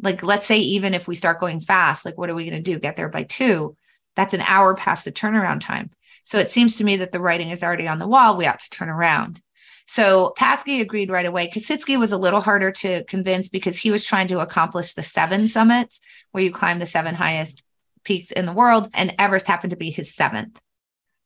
Like, 0.00 0.22
let's 0.22 0.46
say 0.46 0.58
even 0.58 0.94
if 0.94 1.08
we 1.08 1.14
start 1.14 1.40
going 1.40 1.60
fast, 1.60 2.04
like 2.04 2.16
what 2.16 2.30
are 2.30 2.34
we 2.34 2.48
going 2.48 2.62
to 2.62 2.72
do? 2.72 2.78
Get 2.78 2.96
there 2.96 3.08
by 3.08 3.24
two. 3.24 3.76
That's 4.16 4.34
an 4.34 4.42
hour 4.42 4.74
past 4.74 5.04
the 5.04 5.12
turnaround 5.12 5.60
time. 5.60 5.90
So 6.24 6.38
it 6.38 6.50
seems 6.50 6.76
to 6.76 6.84
me 6.84 6.98
that 6.98 7.12
the 7.12 7.20
writing 7.20 7.50
is 7.50 7.62
already 7.62 7.88
on 7.88 7.98
the 7.98 8.08
wall. 8.08 8.36
We 8.36 8.46
ought 8.46 8.60
to 8.60 8.70
turn 8.70 8.88
around. 8.88 9.40
So 9.86 10.34
Taske 10.36 10.80
agreed 10.80 11.10
right 11.10 11.24
away. 11.24 11.48
Kasischke 11.48 11.98
was 11.98 12.12
a 12.12 12.18
little 12.18 12.42
harder 12.42 12.70
to 12.72 13.04
convince 13.04 13.48
because 13.48 13.78
he 13.78 13.90
was 13.90 14.04
trying 14.04 14.28
to 14.28 14.40
accomplish 14.40 14.92
the 14.92 15.02
seven 15.02 15.48
summits 15.48 15.98
where 16.32 16.44
you 16.44 16.52
climb 16.52 16.78
the 16.78 16.86
seven 16.86 17.14
highest 17.14 17.62
peaks 18.04 18.30
in 18.30 18.44
the 18.44 18.52
world, 18.52 18.90
and 18.92 19.14
Everest 19.18 19.46
happened 19.46 19.70
to 19.70 19.76
be 19.76 19.90
his 19.90 20.14
seventh. 20.14 20.60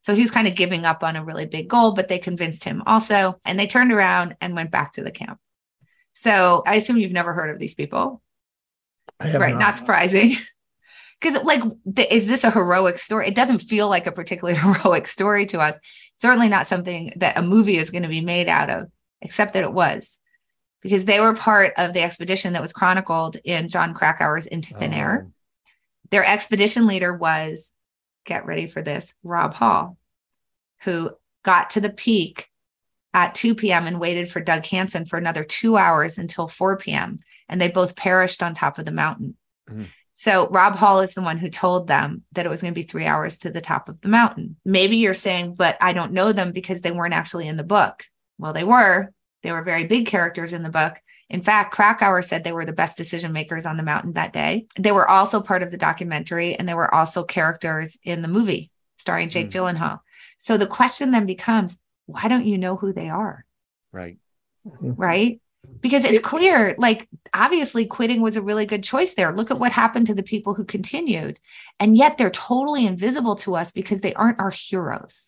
So 0.05 0.15
he 0.15 0.21
was 0.21 0.31
kind 0.31 0.49
of 0.49 0.55
giving 0.55 0.85
up 0.85 1.03
on 1.03 1.17
a 1.17 1.25
really 1.25 1.47
big 1.47 1.69
goal, 1.69 1.93
but 1.93 2.09
they 2.09 2.19
convinced 2.19 2.65
him 2.65 2.83
also. 2.87 3.41
And 3.45 3.59
they 3.59 3.67
turned 3.67 3.93
around 3.93 4.37
and 4.41 4.55
went 4.55 4.71
back 4.71 4.95
to 4.95 5.03
the 5.03 5.13
camp. 5.13 5.39
So 6.13 6.63
I 6.67 6.77
assume 6.77 6.99
you've 6.99 7.13
never 7.13 7.33
heard 7.33 7.51
of 7.51 7.59
these 7.59 7.75
people. 7.75 8.23
Right. 9.25 9.53
Not, 9.53 9.59
not 9.59 9.77
surprising. 9.77 10.37
Because, 11.21 11.45
like, 11.45 11.63
is 12.11 12.27
this 12.27 12.43
a 12.43 12.51
heroic 12.51 12.99
story? 12.99 13.29
It 13.29 13.37
doesn't 13.37 13.61
feel 13.61 13.89
like 13.89 14.09
a 14.09 14.11
particularly 14.11 14.59
heroic 14.83 15.07
story 15.07 15.47
to 15.47 15.61
us 15.61 15.77
certainly 16.23 16.49
not 16.49 16.69
something 16.69 17.13
that 17.17 17.37
a 17.37 17.43
movie 17.43 17.77
is 17.77 17.91
going 17.91 18.05
to 18.05 18.09
be 18.09 18.21
made 18.21 18.49
out 18.49 18.71
of, 18.71 18.89
except 19.21 19.55
that 19.55 19.65
it 19.65 19.73
was 19.73 20.19
because 20.81 21.05
they 21.05 21.19
were 21.19 21.35
part 21.35 21.75
of 21.77 21.93
the 21.93 22.01
expedition 22.01 22.53
that 22.53 22.63
was 22.63 22.73
chronicled 22.73 23.37
in 23.45 23.69
Jon 23.69 23.93
Krakauer's 23.93 24.47
Into 24.47 24.73
Thin 24.75 24.95
oh. 24.95 24.97
Air. 24.97 25.29
Their 26.11 26.25
expedition 26.25 26.87
leader 26.87 27.13
was, 27.13 27.73
get 28.25 28.47
ready 28.47 28.69
for 28.69 28.83
this, 28.83 29.13
Rob 29.25 29.55
Hall, 29.55 29.97
who 30.83 31.11
got 31.45 31.71
to 31.71 31.81
the 31.81 31.91
peak 31.91 32.49
at 33.15 33.35
2 33.35 33.55
p.m. 33.55 33.87
and 33.87 34.01
waited 34.01 34.31
for 34.31 34.41
Doug 34.41 34.65
Hansen 34.67 35.05
for 35.05 35.19
another 35.19 35.45
two 35.45 35.77
hours 35.77 36.19
until 36.19 36.49
4 36.49 36.77
p.m. 36.79 37.19
And 37.49 37.61
they 37.61 37.69
both 37.69 37.97
perished 37.97 38.43
on 38.43 38.55
top 38.55 38.79
of 38.79 38.85
the 38.85 38.93
mountain. 38.93 39.37
Mm. 39.71 39.89
So 40.15 40.49
Rob 40.51 40.77
Hall 40.77 41.01
is 41.01 41.15
the 41.15 41.23
one 41.23 41.39
who 41.39 41.49
told 41.49 41.89
them 41.89 42.23
that 42.33 42.47
it 42.47 42.49
was 42.49 42.63
going 42.63 42.73
to 42.73 42.81
be 42.81 42.87
three 42.87 43.07
hours 43.07 43.39
to 43.39 43.51
the 43.51 43.61
top 43.61 43.89
of 43.89 44.01
the 44.01 44.09
mountain. 44.09 44.57
Maybe 44.65 44.99
you're 44.99 45.15
saying, 45.15 45.55
but 45.55 45.77
I 45.81 45.93
don't 45.93 46.13
know 46.13 46.33
them 46.33 46.53
because 46.53 46.81
they 46.81 46.93
weren't 46.93 47.15
actually 47.15 47.49
in 47.49 47.57
the 47.57 47.65
book. 47.65 48.05
Well, 48.39 48.53
they 48.53 48.65
were. 48.65 49.13
They 49.43 49.51
were 49.51 49.63
very 49.63 49.87
big 49.87 50.07
characters 50.07 50.53
in 50.53 50.63
the 50.63 50.69
book. 50.69 50.95
In 51.29 51.43
fact, 51.43 51.75
Krakauer 51.75 52.23
said 52.23 52.45
they 52.45 52.53
were 52.53 52.65
the 52.65 52.73
best 52.73 52.97
decision 52.97 53.33
makers 53.33 53.67
on 53.67 53.77
the 53.77 53.83
mountain 53.83 54.13
that 54.13 54.33
day. 54.33 54.67
They 54.79 54.93
were 54.93 55.09
also 55.09 55.41
part 55.41 55.63
of 55.63 55.71
the 55.71 55.77
documentary 55.77 56.55
and 56.55 56.69
they 56.69 56.75
were 56.75 56.95
also 56.95 57.25
characters 57.25 57.97
in 58.05 58.23
the 58.23 58.29
movie 58.29 58.71
starring 58.97 59.31
Jake 59.31 59.51
mm. 59.51 59.53
Gyllenhaal. 59.53 60.01
So 60.39 60.57
the 60.57 60.67
question 60.67 61.11
then 61.11 61.27
becomes, 61.27 61.77
why 62.07 62.29
don't 62.29 62.47
you 62.47 62.59
know 62.59 62.77
who 62.77 62.93
they 62.93 63.09
are? 63.09 63.45
Right. 63.93 64.19
Right? 64.81 65.41
Because 65.81 66.05
it's 66.05 66.19
clear 66.19 66.75
like 66.79 67.09
obviously 67.33 67.87
quitting 67.87 68.21
was 68.21 68.37
a 68.37 68.43
really 68.43 68.67
good 68.67 68.83
choice 68.83 69.15
there. 69.15 69.33
Look 69.33 69.51
at 69.51 69.59
what 69.59 69.73
happened 69.73 70.09
to 70.09 70.15
the 70.15 70.23
people 70.23 70.55
who 70.55 70.65
continued 70.65 71.39
and 71.79 71.97
yet 71.97 72.19
they're 72.19 72.31
totally 72.31 72.87
invisible 72.87 73.37
to 73.37 73.55
us 73.55 73.71
because 73.71 74.01
they 74.01 74.15
aren't 74.15 74.41
our 74.41 74.51
heroes. 74.51 75.25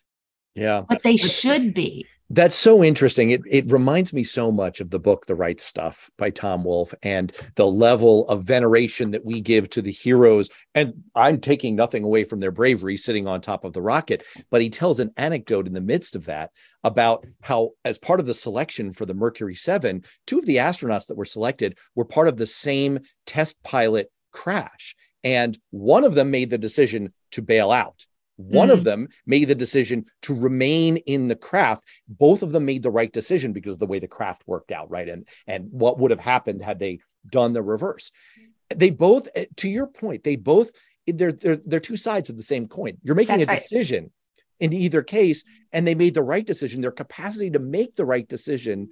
Yeah. 0.53 0.83
But 0.87 1.03
they 1.03 1.17
should 1.17 1.73
be 1.73 2.07
that's 2.31 2.55
so 2.55 2.83
interesting. 2.83 3.29
It 3.29 3.41
it 3.45 3.71
reminds 3.71 4.11
me 4.11 4.23
so 4.23 4.51
much 4.51 4.81
of 4.81 4.89
the 4.89 4.99
book 4.99 5.25
The 5.25 5.35
Right 5.35 5.59
Stuff 5.59 6.09
by 6.17 6.31
Tom 6.31 6.63
Wolfe 6.63 6.93
and 7.03 7.31
the 7.55 7.67
level 7.67 8.27
of 8.27 8.43
veneration 8.43 9.11
that 9.11 9.23
we 9.23 9.41
give 9.41 9.69
to 9.71 9.81
the 9.81 9.91
heroes. 9.91 10.49
And 10.73 11.03
I'm 11.13 11.39
taking 11.39 11.75
nothing 11.75 12.03
away 12.03 12.23
from 12.23 12.39
their 12.39 12.51
bravery 12.51 12.97
sitting 12.97 13.27
on 13.27 13.41
top 13.41 13.63
of 13.63 13.73
the 13.73 13.81
rocket, 13.81 14.25
but 14.49 14.61
he 14.61 14.69
tells 14.69 14.99
an 14.99 15.11
anecdote 15.17 15.67
in 15.67 15.73
the 15.73 15.81
midst 15.81 16.15
of 16.15 16.25
that 16.25 16.51
about 16.83 17.25
how 17.41 17.71
as 17.83 17.99
part 17.99 18.19
of 18.19 18.25
the 18.25 18.33
selection 18.33 18.91
for 18.91 19.05
the 19.05 19.13
Mercury 19.13 19.55
7, 19.55 20.03
two 20.25 20.39
of 20.39 20.45
the 20.45 20.57
astronauts 20.57 21.07
that 21.07 21.17
were 21.17 21.25
selected 21.25 21.77
were 21.93 22.05
part 22.05 22.27
of 22.27 22.37
the 22.37 22.47
same 22.47 22.99
test 23.27 23.61
pilot 23.61 24.11
crash. 24.31 24.95
And 25.23 25.57
one 25.69 26.03
of 26.03 26.15
them 26.15 26.31
made 26.31 26.49
the 26.49 26.57
decision 26.57 27.13
to 27.31 27.41
bail 27.41 27.71
out 27.71 28.05
one 28.37 28.67
mm-hmm. 28.69 28.77
of 28.77 28.83
them 28.83 29.07
made 29.25 29.45
the 29.45 29.55
decision 29.55 30.05
to 30.23 30.33
remain 30.33 30.97
in 30.97 31.27
the 31.27 31.35
craft. 31.35 31.83
Both 32.07 32.43
of 32.43 32.51
them 32.51 32.65
made 32.65 32.83
the 32.83 32.91
right 32.91 33.11
decision 33.11 33.53
because 33.53 33.73
of 33.73 33.79
the 33.79 33.85
way 33.85 33.99
the 33.99 34.07
craft 34.07 34.43
worked 34.45 34.71
out, 34.71 34.89
right? 34.89 35.07
And 35.07 35.27
and 35.47 35.67
what 35.71 35.99
would 35.99 36.11
have 36.11 36.19
happened 36.19 36.63
had 36.63 36.79
they 36.79 36.99
done 37.29 37.53
the 37.53 37.63
reverse. 37.63 38.11
They 38.75 38.89
both, 38.89 39.29
eh, 39.35 39.45
to 39.57 39.69
your 39.69 39.87
point, 39.87 40.23
they 40.23 40.35
both 40.35 40.71
they're 41.07 41.31
they're 41.31 41.57
they're 41.57 41.79
two 41.79 41.97
sides 41.97 42.29
of 42.29 42.37
the 42.37 42.43
same 42.43 42.67
coin. 42.67 42.97
You're 43.03 43.15
making 43.15 43.39
That's 43.39 43.51
a 43.51 43.55
decision 43.55 44.11
in 44.59 44.73
either 44.73 45.03
case, 45.03 45.43
and 45.71 45.85
they 45.85 45.95
made 45.95 46.13
the 46.13 46.23
right 46.23 46.45
decision. 46.45 46.81
Their 46.81 46.91
capacity 46.91 47.51
to 47.51 47.59
make 47.59 47.95
the 47.95 48.05
right 48.05 48.27
decision, 48.27 48.89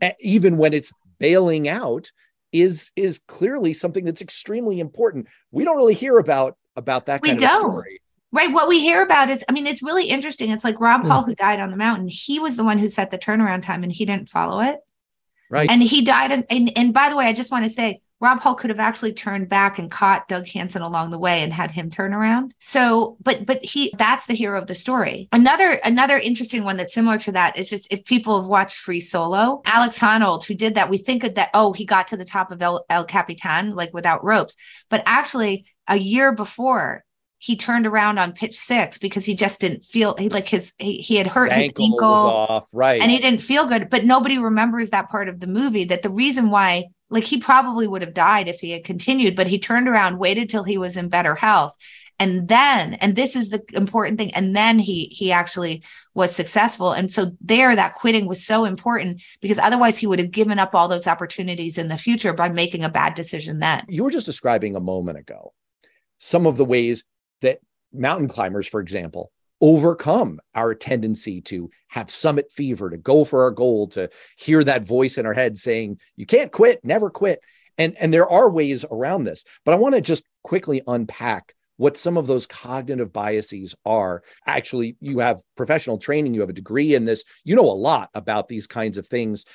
eh, 0.00 0.12
even 0.20 0.56
when 0.56 0.72
it's 0.72 0.92
bailing 1.18 1.68
out, 1.68 2.10
is 2.52 2.90
is 2.96 3.20
clearly 3.26 3.72
something 3.72 4.04
that's 4.04 4.22
extremely 4.22 4.80
important. 4.80 5.28
We 5.50 5.64
don't 5.64 5.76
really 5.76 5.94
hear 5.94 6.18
about 6.18 6.56
about 6.76 7.06
that 7.06 7.22
kind 7.22 7.38
we 7.38 7.44
of 7.44 7.50
don't. 7.50 7.72
story. 7.72 7.99
Right. 8.32 8.52
What 8.52 8.68
we 8.68 8.80
hear 8.80 9.02
about 9.02 9.28
is, 9.28 9.44
I 9.48 9.52
mean, 9.52 9.66
it's 9.66 9.82
really 9.82 10.06
interesting. 10.06 10.50
It's 10.50 10.64
like 10.64 10.80
Rob 10.80 11.02
hmm. 11.02 11.08
Hall, 11.08 11.22
who 11.24 11.34
died 11.34 11.60
on 11.60 11.70
the 11.70 11.76
mountain. 11.76 12.08
He 12.08 12.38
was 12.38 12.56
the 12.56 12.64
one 12.64 12.78
who 12.78 12.88
set 12.88 13.10
the 13.10 13.18
turnaround 13.18 13.62
time 13.62 13.82
and 13.82 13.92
he 13.92 14.04
didn't 14.04 14.28
follow 14.28 14.60
it. 14.60 14.78
Right. 15.50 15.68
And 15.68 15.82
he 15.82 16.02
died. 16.02 16.30
And, 16.30 16.44
and, 16.48 16.72
and 16.76 16.94
by 16.94 17.10
the 17.10 17.16
way, 17.16 17.26
I 17.26 17.32
just 17.32 17.50
want 17.50 17.64
to 17.64 17.70
say, 17.70 18.00
Rob 18.20 18.40
Hall 18.40 18.54
could 18.54 18.68
have 18.68 18.78
actually 18.78 19.14
turned 19.14 19.48
back 19.48 19.78
and 19.78 19.90
caught 19.90 20.28
Doug 20.28 20.46
Hansen 20.46 20.82
along 20.82 21.10
the 21.10 21.18
way 21.18 21.42
and 21.42 21.52
had 21.52 21.70
him 21.70 21.90
turn 21.90 22.12
around. 22.12 22.52
So, 22.58 23.16
but 23.22 23.46
but 23.46 23.64
he 23.64 23.94
that's 23.96 24.26
the 24.26 24.34
hero 24.34 24.58
of 24.60 24.66
the 24.66 24.74
story. 24.74 25.28
Another 25.32 25.70
another 25.84 26.18
interesting 26.18 26.62
one 26.62 26.76
that's 26.76 26.92
similar 26.92 27.16
to 27.18 27.32
that 27.32 27.56
is 27.56 27.70
just 27.70 27.88
if 27.90 28.04
people 28.04 28.38
have 28.38 28.48
watched 28.48 28.76
Free 28.76 29.00
Solo, 29.00 29.62
Alex 29.64 29.98
Honnold, 29.98 30.44
who 30.44 30.54
did 30.54 30.74
that, 30.74 30.90
we 30.90 30.98
think 30.98 31.24
of 31.24 31.34
that, 31.36 31.48
oh, 31.54 31.72
he 31.72 31.86
got 31.86 32.08
to 32.08 32.18
the 32.18 32.26
top 32.26 32.52
of 32.52 32.60
El, 32.60 32.84
El 32.90 33.06
Capitan 33.06 33.74
like 33.74 33.94
without 33.94 34.22
ropes. 34.22 34.54
But 34.90 35.02
actually, 35.06 35.64
a 35.88 35.96
year 35.96 36.34
before, 36.34 37.04
he 37.40 37.56
turned 37.56 37.86
around 37.86 38.18
on 38.18 38.32
pitch 38.32 38.56
six 38.56 38.98
because 38.98 39.24
he 39.24 39.34
just 39.34 39.60
didn't 39.60 39.82
feel 39.82 40.14
he 40.18 40.28
like 40.28 40.48
his 40.48 40.74
he, 40.78 40.98
he 40.98 41.16
had 41.16 41.26
hurt 41.26 41.50
his 41.50 41.64
ankle, 41.64 41.84
his 41.84 41.92
ankle 41.92 42.08
off 42.08 42.68
right. 42.72 43.00
and 43.00 43.10
he 43.10 43.18
didn't 43.18 43.40
feel 43.40 43.66
good 43.66 43.90
but 43.90 44.04
nobody 44.04 44.38
remembers 44.38 44.90
that 44.90 45.08
part 45.10 45.28
of 45.28 45.40
the 45.40 45.46
movie 45.46 45.84
that 45.84 46.02
the 46.02 46.10
reason 46.10 46.50
why 46.50 46.84
like 47.08 47.24
he 47.24 47.38
probably 47.38 47.88
would 47.88 48.02
have 48.02 48.14
died 48.14 48.46
if 48.46 48.60
he 48.60 48.70
had 48.70 48.84
continued 48.84 49.34
but 49.34 49.48
he 49.48 49.58
turned 49.58 49.88
around 49.88 50.18
waited 50.18 50.48
till 50.48 50.62
he 50.62 50.78
was 50.78 50.96
in 50.96 51.08
better 51.08 51.34
health. 51.34 51.74
And 52.18 52.48
then 52.48 52.94
and 52.94 53.16
this 53.16 53.34
is 53.34 53.48
the 53.48 53.64
important 53.72 54.18
thing 54.18 54.34
and 54.34 54.54
then 54.54 54.78
he 54.78 55.06
he 55.06 55.32
actually 55.32 55.82
was 56.12 56.34
successful. 56.34 56.92
And 56.92 57.10
so 57.10 57.32
there 57.40 57.74
that 57.74 57.94
quitting 57.94 58.26
was 58.26 58.44
so 58.44 58.66
important 58.66 59.22
because 59.40 59.58
otherwise 59.58 59.96
he 59.96 60.06
would 60.06 60.18
have 60.18 60.30
given 60.30 60.58
up 60.58 60.74
all 60.74 60.88
those 60.88 61.06
opportunities 61.06 61.78
in 61.78 61.88
the 61.88 61.96
future 61.96 62.34
by 62.34 62.50
making 62.50 62.84
a 62.84 62.90
bad 62.90 63.14
decision 63.14 63.60
then. 63.60 63.86
You 63.88 64.04
were 64.04 64.10
just 64.10 64.26
describing 64.26 64.76
a 64.76 64.80
moment 64.80 65.16
ago 65.16 65.54
some 66.18 66.46
of 66.46 66.58
the 66.58 66.64
ways 66.66 67.02
that 67.42 67.60
mountain 67.92 68.28
climbers, 68.28 68.66
for 68.66 68.80
example, 68.80 69.32
overcome 69.60 70.40
our 70.54 70.74
tendency 70.74 71.40
to 71.42 71.70
have 71.88 72.10
summit 72.10 72.50
fever, 72.50 72.90
to 72.90 72.96
go 72.96 73.24
for 73.24 73.42
our 73.42 73.50
goal, 73.50 73.88
to 73.88 74.08
hear 74.36 74.64
that 74.64 74.84
voice 74.84 75.18
in 75.18 75.26
our 75.26 75.34
head 75.34 75.58
saying, 75.58 76.00
you 76.16 76.26
can't 76.26 76.52
quit, 76.52 76.84
never 76.84 77.10
quit. 77.10 77.40
And, 77.76 77.96
and 77.98 78.12
there 78.12 78.28
are 78.28 78.50
ways 78.50 78.84
around 78.90 79.24
this, 79.24 79.44
but 79.64 79.72
I 79.72 79.78
want 79.78 79.94
to 79.94 80.00
just 80.00 80.24
quickly 80.42 80.82
unpack 80.86 81.54
what 81.76 81.96
some 81.96 82.18
of 82.18 82.26
those 82.26 82.46
cognitive 82.46 83.10
biases 83.10 83.74
are. 83.86 84.22
Actually, 84.46 84.96
you 85.00 85.20
have 85.20 85.40
professional 85.56 85.96
training, 85.96 86.34
you 86.34 86.40
have 86.40 86.50
a 86.50 86.54
degree 86.54 86.94
in 86.94 87.06
this, 87.06 87.24
you 87.42 87.56
know 87.56 87.70
a 87.70 87.72
lot 87.72 88.10
about 88.12 88.48
these 88.48 88.66
kinds 88.66 88.98
of 88.98 89.06
things. 89.06 89.46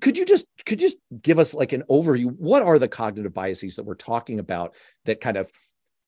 Could 0.00 0.16
you 0.16 0.24
just 0.24 0.46
could 0.64 0.80
you 0.80 0.88
just 0.88 0.98
give 1.20 1.38
us 1.38 1.52
like 1.54 1.72
an 1.72 1.84
overview? 1.90 2.34
What 2.36 2.62
are 2.62 2.78
the 2.78 2.88
cognitive 2.88 3.34
biases 3.34 3.76
that 3.76 3.84
we're 3.84 3.94
talking 3.94 4.40
about 4.40 4.74
that 5.04 5.20
kind 5.20 5.36
of 5.36 5.52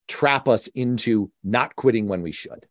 trap 0.08 0.48
us 0.48 0.66
into 0.68 1.30
not 1.42 1.76
quitting 1.76 2.06
when 2.08 2.22
we 2.22 2.32
should. 2.32 2.66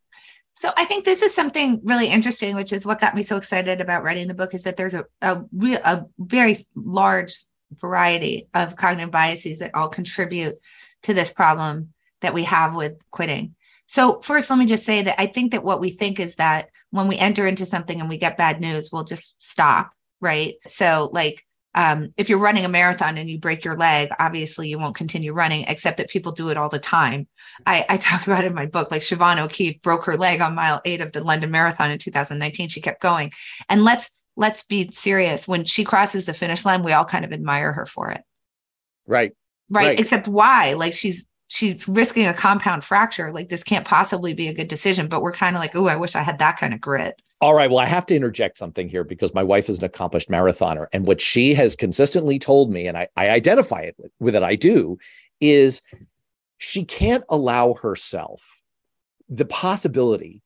So 0.57 0.71
I 0.77 0.85
think 0.85 1.03
this 1.03 1.21
is 1.21 1.33
something 1.35 1.81
really 1.83 2.07
interesting, 2.07 2.55
which 2.55 2.71
is 2.71 2.85
what 2.85 3.01
got 3.01 3.15
me 3.15 3.23
so 3.23 3.35
excited 3.35 3.81
about 3.81 4.03
writing 4.03 4.27
the 4.27 4.33
book 4.33 4.53
is 4.53 4.63
that 4.63 4.77
there's 4.77 4.93
a 4.93 5.05
a, 5.21 5.41
real, 5.51 5.79
a 5.83 6.05
very 6.17 6.65
large 6.75 7.35
variety 7.73 8.47
of 8.53 8.75
cognitive 8.75 9.11
biases 9.11 9.59
that 9.59 9.75
all 9.75 9.89
contribute 9.89 10.55
to 11.03 11.13
this 11.13 11.33
problem 11.33 11.93
that 12.21 12.33
we 12.33 12.45
have 12.45 12.73
with 12.73 12.93
quitting. 13.11 13.55
So 13.87 14.21
first, 14.21 14.49
let 14.49 14.57
me 14.57 14.65
just 14.65 14.85
say 14.85 15.03
that 15.03 15.21
I 15.21 15.27
think 15.27 15.51
that 15.51 15.63
what 15.63 15.79
we 15.81 15.91
think 15.91 16.19
is 16.19 16.35
that 16.35 16.69
when 16.89 17.07
we 17.07 17.17
enter 17.17 17.47
into 17.47 17.65
something 17.65 17.99
and 17.99 18.09
we 18.09 18.17
get 18.17 18.37
bad 18.37 18.59
news, 18.59 18.89
we'll 18.91 19.03
just 19.03 19.35
stop, 19.39 19.91
right? 20.21 20.55
So 20.67 21.09
like 21.11 21.45
um, 21.75 22.09
if 22.15 22.29
you're 22.29 22.39
running 22.39 22.63
a 22.63 22.69
marathon 22.69 23.17
and 23.17 23.29
you 23.29 23.37
break 23.37 23.65
your 23.65 23.75
leg, 23.75 24.09
obviously 24.17 24.69
you 24.69 24.79
won't 24.79 24.95
continue 24.95 25.33
running, 25.33 25.65
except 25.67 25.97
that 25.97 26.09
people 26.09 26.31
do 26.31 26.47
it 26.47 26.55
all 26.55 26.69
the 26.69 26.79
time. 26.79 27.27
I, 27.65 27.85
I 27.89 27.97
talk 27.97 28.25
about 28.25 28.45
it 28.45 28.47
in 28.47 28.55
my 28.55 28.65
book, 28.65 28.91
like 28.91 29.01
Siobhan 29.01 29.39
O'Keeffe 29.39 29.81
broke 29.81 30.05
her 30.05 30.17
leg 30.17 30.39
on 30.39 30.55
mile 30.55 30.81
eight 30.85 31.01
of 31.01 31.11
the 31.11 31.23
London 31.23 31.51
Marathon 31.51 31.91
in 31.91 31.99
2019. 31.99 32.69
She 32.69 32.81
kept 32.81 33.01
going. 33.01 33.31
And 33.67 33.83
let's 33.83 34.09
let's 34.37 34.63
be 34.63 34.89
serious. 34.91 35.47
When 35.47 35.65
she 35.65 35.83
crosses 35.83 36.25
the 36.25 36.33
finish 36.33 36.65
line, 36.65 36.83
we 36.83 36.93
all 36.93 37.05
kind 37.05 37.25
of 37.25 37.33
admire 37.33 37.73
her 37.73 37.85
for 37.85 38.09
it. 38.09 38.21
Right. 39.05 39.33
Right. 39.69 39.87
right. 39.87 39.99
Except 39.99 40.29
why? 40.29 40.73
Like 40.73 40.93
she's 40.93 41.25
she's 41.47 41.87
risking 41.89 42.25
a 42.25 42.33
compound 42.33 42.85
fracture. 42.85 43.33
Like 43.33 43.49
this 43.49 43.63
can't 43.63 43.85
possibly 43.85 44.33
be 44.33 44.47
a 44.47 44.53
good 44.53 44.69
decision. 44.69 45.09
But 45.09 45.21
we're 45.21 45.33
kind 45.33 45.57
of 45.57 45.59
like, 45.59 45.75
oh, 45.75 45.87
I 45.87 45.97
wish 45.97 46.15
I 46.15 46.21
had 46.21 46.39
that 46.39 46.57
kind 46.57 46.73
of 46.73 46.79
grit. 46.79 47.21
All 47.41 47.53
right. 47.53 47.69
Well, 47.69 47.79
I 47.79 47.85
have 47.85 48.05
to 48.07 48.15
interject 48.15 48.57
something 48.57 48.87
here 48.87 49.03
because 49.03 49.33
my 49.33 49.43
wife 49.43 49.69
is 49.69 49.77
an 49.79 49.83
accomplished 49.83 50.29
marathoner. 50.29 50.87
And 50.93 51.05
what 51.05 51.19
she 51.19 51.53
has 51.53 51.75
consistently 51.75 52.39
told 52.39 52.71
me, 52.71 52.87
and 52.87 52.97
I, 52.97 53.07
I 53.15 53.29
identify 53.29 53.81
it 53.81 53.95
with, 53.97 54.11
with 54.19 54.35
it, 54.35 54.43
I 54.43 54.55
do, 54.55 54.97
is 55.41 55.81
she 56.57 56.85
can't 56.85 57.23
allow 57.29 57.73
herself 57.73 58.61
the 59.27 59.45
possibility 59.45 60.41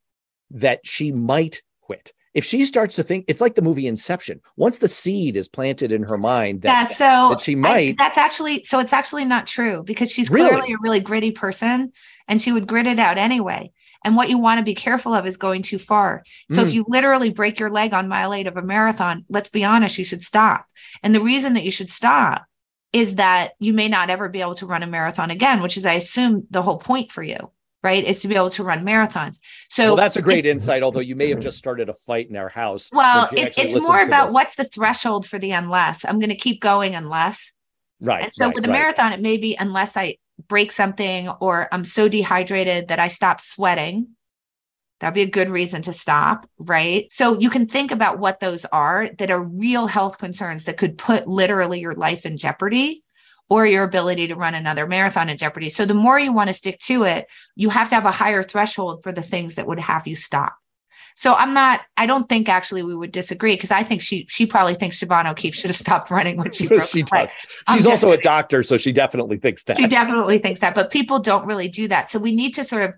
that 0.52 0.86
she 0.86 1.12
might 1.12 1.62
quit. 1.82 2.14
If 2.34 2.46
she 2.46 2.66
starts 2.66 2.96
to 2.96 3.04
think, 3.04 3.26
it's 3.28 3.42
like 3.42 3.56
the 3.56 3.62
movie 3.62 3.88
Inception. 3.88 4.40
Once 4.56 4.80
the 4.80 4.88
seed 4.88 5.36
is 5.36 5.48
planted 5.48 5.92
in 5.92 6.04
her 6.04 6.18
mind 6.18 6.62
that, 6.62 6.90
yeah, 6.92 6.96
so 6.96 7.30
that 7.30 7.42
she 7.42 7.56
might. 7.56 7.90
I, 7.90 7.96
that's 7.98 8.18
actually, 8.18 8.64
so 8.64 8.80
it's 8.80 8.94
actually 8.94 9.26
not 9.26 9.48
true 9.48 9.84
because 9.84 10.12
she's 10.12 10.30
clearly 10.30 10.56
really? 10.56 10.74
a 10.74 10.78
really 10.82 11.00
gritty 11.00 11.32
person 11.32 11.92
and 12.28 12.42
she 12.42 12.52
would 12.52 12.68
grit 12.68 12.88
it 12.88 13.00
out 13.00 13.18
anyway. 13.18 13.72
And 14.04 14.16
what 14.16 14.30
you 14.30 14.38
want 14.38 14.60
to 14.60 14.64
be 14.64 14.76
careful 14.76 15.14
of 15.14 15.26
is 15.26 15.38
going 15.38 15.62
too 15.62 15.78
far. 15.78 16.24
So 16.52 16.64
mm. 16.64 16.68
if 16.68 16.74
you 16.74 16.86
literally 16.88 17.32
break 17.32 17.60
your 17.60 17.70
leg 17.70 17.94
on 17.94 18.08
mile 18.08 18.34
eight 18.34 18.48
of 18.48 18.56
a 18.56 18.62
marathon, 18.62 19.26
let's 19.30 19.50
be 19.50 19.64
honest, 19.64 19.98
you 19.98 20.06
should 20.06 20.24
stop. 20.24 20.66
And 21.04 21.14
the 21.14 21.22
reason 21.22 21.54
that 21.56 21.64
you 21.64 21.72
should 21.72 21.90
stop 21.90 22.46
is 22.94 23.16
that 23.16 23.52
you 23.60 23.74
may 23.74 23.88
not 23.88 24.10
ever 24.10 24.30
be 24.30 24.42
able 24.42 24.56
to 24.56 24.66
run 24.66 24.84
a 24.84 24.88
marathon 24.88 25.32
again, 25.32 25.62
which 25.62 25.78
is, 25.78 25.86
I 25.86 25.94
assume, 25.94 26.48
the 26.50 26.62
whole 26.62 26.78
point 26.78 27.12
for 27.12 27.22
you, 27.22 27.52
right? 27.84 28.04
Is 28.04 28.22
to 28.22 28.28
be 28.28 28.36
able 28.36 28.50
to 28.52 28.64
run 28.64 28.86
marathons. 28.86 29.38
So 29.70 29.88
well, 29.88 29.96
that's 29.98 30.16
a 30.16 30.22
great 30.22 30.46
it, 30.46 30.50
insight, 30.50 30.82
although 30.82 31.00
you 31.02 31.16
may 31.16 31.30
have 31.30 31.40
just 31.40 31.58
started 31.58 31.90
a 31.90 31.94
fight 31.94 32.30
in 32.30 32.36
our 32.36 32.50
house. 32.50 32.90
Well, 32.92 33.30
it, 33.34 33.54
it's 33.58 33.86
more 33.86 34.02
about 34.04 34.32
what's 34.32 34.56
the 34.56 34.64
threshold 34.64 35.28
for 35.28 35.38
the 35.38 35.52
unless. 35.52 36.06
I'm 36.06 36.20
going 36.20 36.30
to 36.30 36.38
keep 36.38 36.62
going 36.62 36.96
unless. 36.96 37.52
Right. 38.00 38.24
And 38.24 38.34
so 38.34 38.46
right, 38.46 38.56
with 38.56 38.66
a 38.66 38.70
right. 38.70 38.80
marathon, 38.80 39.12
it 39.12 39.22
may 39.22 39.38
be 39.38 39.56
unless 39.60 39.98
I 39.98 40.18
break 40.48 40.72
something 40.72 41.30
or 41.30 41.68
I'm 41.72 41.84
so 41.84 42.08
dehydrated 42.08 42.88
that 42.88 43.00
I 43.00 43.08
stop 43.08 43.42
sweating. 43.42 44.10
That'd 45.00 45.14
be 45.14 45.22
a 45.22 45.28
good 45.28 45.50
reason 45.50 45.82
to 45.84 45.94
stop, 45.94 46.50
right? 46.58 47.08
So 47.12 47.40
you 47.40 47.50
can 47.50 47.68
think 47.68 47.92
about 47.92 48.20
what 48.20 48.40
those 48.40 48.66
are 48.66 49.10
that 49.18 49.32
are 49.32 49.42
real 49.42 49.88
health 49.88 50.18
concerns 50.18 50.66
that 50.66 50.78
could 50.78 50.98
put 50.98 51.28
literally 51.28 51.80
your 51.80 51.94
life 51.94 52.26
in 52.26 52.38
jeopardy 52.38 53.04
or 53.50 53.66
your 53.66 53.84
ability 53.84 54.28
to 54.28 54.36
run 54.36 54.54
another 54.56 54.86
marathon 54.86 55.30
in 55.30 55.38
jeopardy. 55.38 55.70
So 55.70 55.86
the 55.86 55.94
more 55.94 56.20
you 56.20 56.34
want 56.34 56.50
to 56.50 56.54
stick 56.54 56.80
to 56.82 57.04
it, 57.04 57.28
you 57.56 57.70
have 57.70 57.90
to 57.90 57.96
have 57.96 58.06
a 58.06 58.12
higher 58.12 58.44
threshold 58.44 59.04
for 59.04 59.12
the 59.12 59.24
things 59.24 59.56
that 59.56 59.68
would 59.68 59.80
have 59.80 60.06
you 60.06 60.16
stop. 60.16 60.56
So 61.20 61.34
I'm 61.34 61.54
not, 61.54 61.82
I 61.98 62.06
don't 62.06 62.30
think 62.30 62.48
actually 62.48 62.82
we 62.82 62.96
would 62.96 63.12
disagree 63.12 63.54
because 63.54 63.72
I 63.72 63.84
think 63.84 64.02
she 64.02 64.26
she 64.30 64.46
probably 64.46 64.74
thinks 64.74 65.02
Siobhan 65.02 65.30
O'Keeffe 65.30 65.54
should 65.54 65.70
have 65.70 65.76
stopped 65.76 66.10
running 66.10 66.38
when 66.38 66.54
she 66.54 66.66
broke 66.70 66.86
she 66.86 67.04
does. 67.04 67.36
She's 67.74 67.86
also 67.86 68.14
a 68.14 68.18
doctor, 68.18 68.64
so 68.64 68.78
she 68.78 68.94
definitely 68.94 69.36
thinks 69.36 69.66
that. 69.66 69.76
She 69.76 69.86
definitely 69.86 70.38
thinks 70.38 70.62
that, 70.62 70.76
but 70.76 70.92
people 70.92 71.20
don't 71.20 71.46
really 71.46 71.68
do 71.68 71.90
that. 71.90 72.10
So 72.10 72.20
we 72.20 72.34
need 72.34 72.54
to 72.54 72.64
sort 72.64 72.84
of 72.84 72.94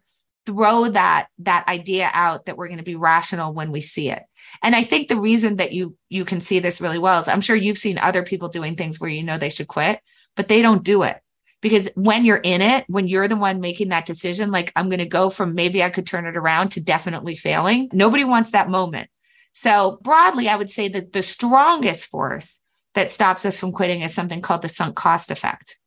throw 0.45 0.89
that 0.89 1.29
that 1.39 1.67
idea 1.67 2.11
out 2.13 2.45
that 2.45 2.57
we're 2.57 2.67
going 2.67 2.77
to 2.77 2.83
be 2.83 2.95
rational 2.95 3.55
when 3.55 3.71
we 3.71 3.81
see 3.81 4.11
it. 4.11 4.21
And 4.61 4.75
I 4.75 4.83
think 4.83 5.07
the 5.07 5.19
reason 5.19 5.55
that 5.55 5.71
you 5.71 5.97
you 6.09 6.23
can 6.23 6.41
see 6.41 6.59
this 6.59 6.79
really 6.79 6.99
well 6.99 7.21
is 7.21 7.27
I'm 7.27 7.41
sure 7.41 7.55
you've 7.55 7.79
seen 7.79 7.97
other 7.97 8.21
people 8.21 8.49
doing 8.49 8.75
things 8.75 8.99
where 8.99 9.09
you 9.09 9.23
know 9.23 9.39
they 9.39 9.49
should 9.49 9.67
quit, 9.67 9.99
but 10.35 10.47
they 10.47 10.61
don't 10.61 10.83
do 10.83 11.01
it 11.01 11.19
because 11.61 11.89
when 11.95 12.25
you're 12.25 12.37
in 12.37 12.61
it 12.61 12.85
when 12.87 13.07
you're 13.07 13.27
the 13.27 13.35
one 13.35 13.61
making 13.61 13.89
that 13.89 14.05
decision 14.05 14.51
like 14.51 14.71
i'm 14.75 14.89
going 14.89 14.99
to 14.99 15.05
go 15.05 15.29
from 15.29 15.55
maybe 15.55 15.81
i 15.81 15.89
could 15.89 16.07
turn 16.07 16.25
it 16.25 16.35
around 16.35 16.69
to 16.69 16.81
definitely 16.81 17.35
failing 17.35 17.89
nobody 17.93 18.23
wants 18.23 18.51
that 18.51 18.69
moment. 18.69 19.09
So 19.53 19.99
broadly 20.01 20.49
i 20.49 20.55
would 20.55 20.71
say 20.71 20.89
that 20.89 21.13
the 21.13 21.23
strongest 21.23 22.07
force 22.07 22.57
that 22.93 23.11
stops 23.11 23.45
us 23.45 23.59
from 23.59 23.71
quitting 23.71 24.01
is 24.01 24.13
something 24.13 24.41
called 24.41 24.61
the 24.61 24.69
sunk 24.69 24.95
cost 24.95 25.31
effect. 25.31 25.77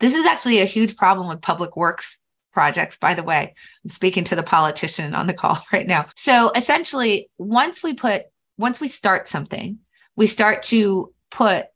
This 0.00 0.14
is 0.14 0.26
actually 0.26 0.60
a 0.60 0.66
huge 0.66 0.94
problem 0.96 1.26
with 1.26 1.40
public 1.40 1.76
works 1.76 2.18
projects 2.52 2.96
by 2.96 3.14
the 3.14 3.22
way. 3.22 3.54
I'm 3.84 3.90
speaking 3.90 4.24
to 4.24 4.36
the 4.36 4.42
politician 4.42 5.14
on 5.14 5.26
the 5.26 5.34
call 5.34 5.62
right 5.72 5.86
now. 5.86 6.06
So 6.16 6.50
essentially 6.54 7.30
once 7.38 7.82
we 7.82 7.94
put 7.94 8.24
once 8.56 8.80
we 8.80 8.88
start 8.88 9.28
something 9.28 9.78
we 10.16 10.26
start 10.26 10.64
to 10.64 11.14
put 11.30 11.66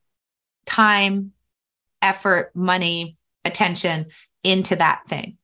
time 0.66 1.32
effort, 2.02 2.50
money, 2.54 3.16
attention 3.44 4.06
into 4.44 4.76
that 4.76 5.02
thing. 5.08 5.38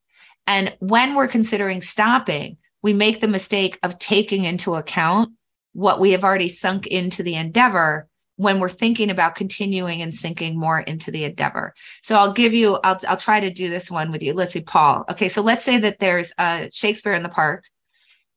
And 0.47 0.77
when 0.81 1.15
we're 1.15 1.29
considering 1.29 1.81
stopping, 1.81 2.59
we 2.83 2.93
make 2.93 3.21
the 3.21 3.29
mistake 3.29 3.79
of 3.83 3.99
taking 3.99 4.45
into 4.45 4.75
account 4.75 5.31
what 5.73 6.01
we 6.01 6.13
have 6.13 6.25
already 6.25 6.49
sunk 6.49 6.87
into 6.87 7.23
the 7.23 7.35
endeavor 7.35 8.09
when 8.37 8.61
we're 8.61 8.69
thinking 8.69 9.11
about 9.11 9.35
continuing 9.35 10.01
and 10.01 10.15
sinking 10.15 10.57
more 10.59 10.79
into 10.79 11.11
the 11.11 11.25
endeavor. 11.25 11.75
So 12.03 12.15
I'll 12.17 12.33
give 12.33 12.55
you, 12.55 12.77
I'll, 12.85 13.01
I'll 13.09 13.17
try 13.17 13.41
to 13.41 13.53
do 13.53 13.69
this 13.69 13.91
one 13.91 14.13
with 14.13 14.23
you. 14.23 14.33
Let's 14.33 14.53
see, 14.53 14.61
Paul. 14.61 15.05
Okay, 15.11 15.29
so 15.29 15.43
let's 15.43 15.65
say 15.65 15.79
that 15.79 15.99
there's 15.99 16.33
a 16.39 16.71
Shakespeare 16.73 17.15
in 17.15 17.25
the 17.25 17.29
park, 17.29 17.65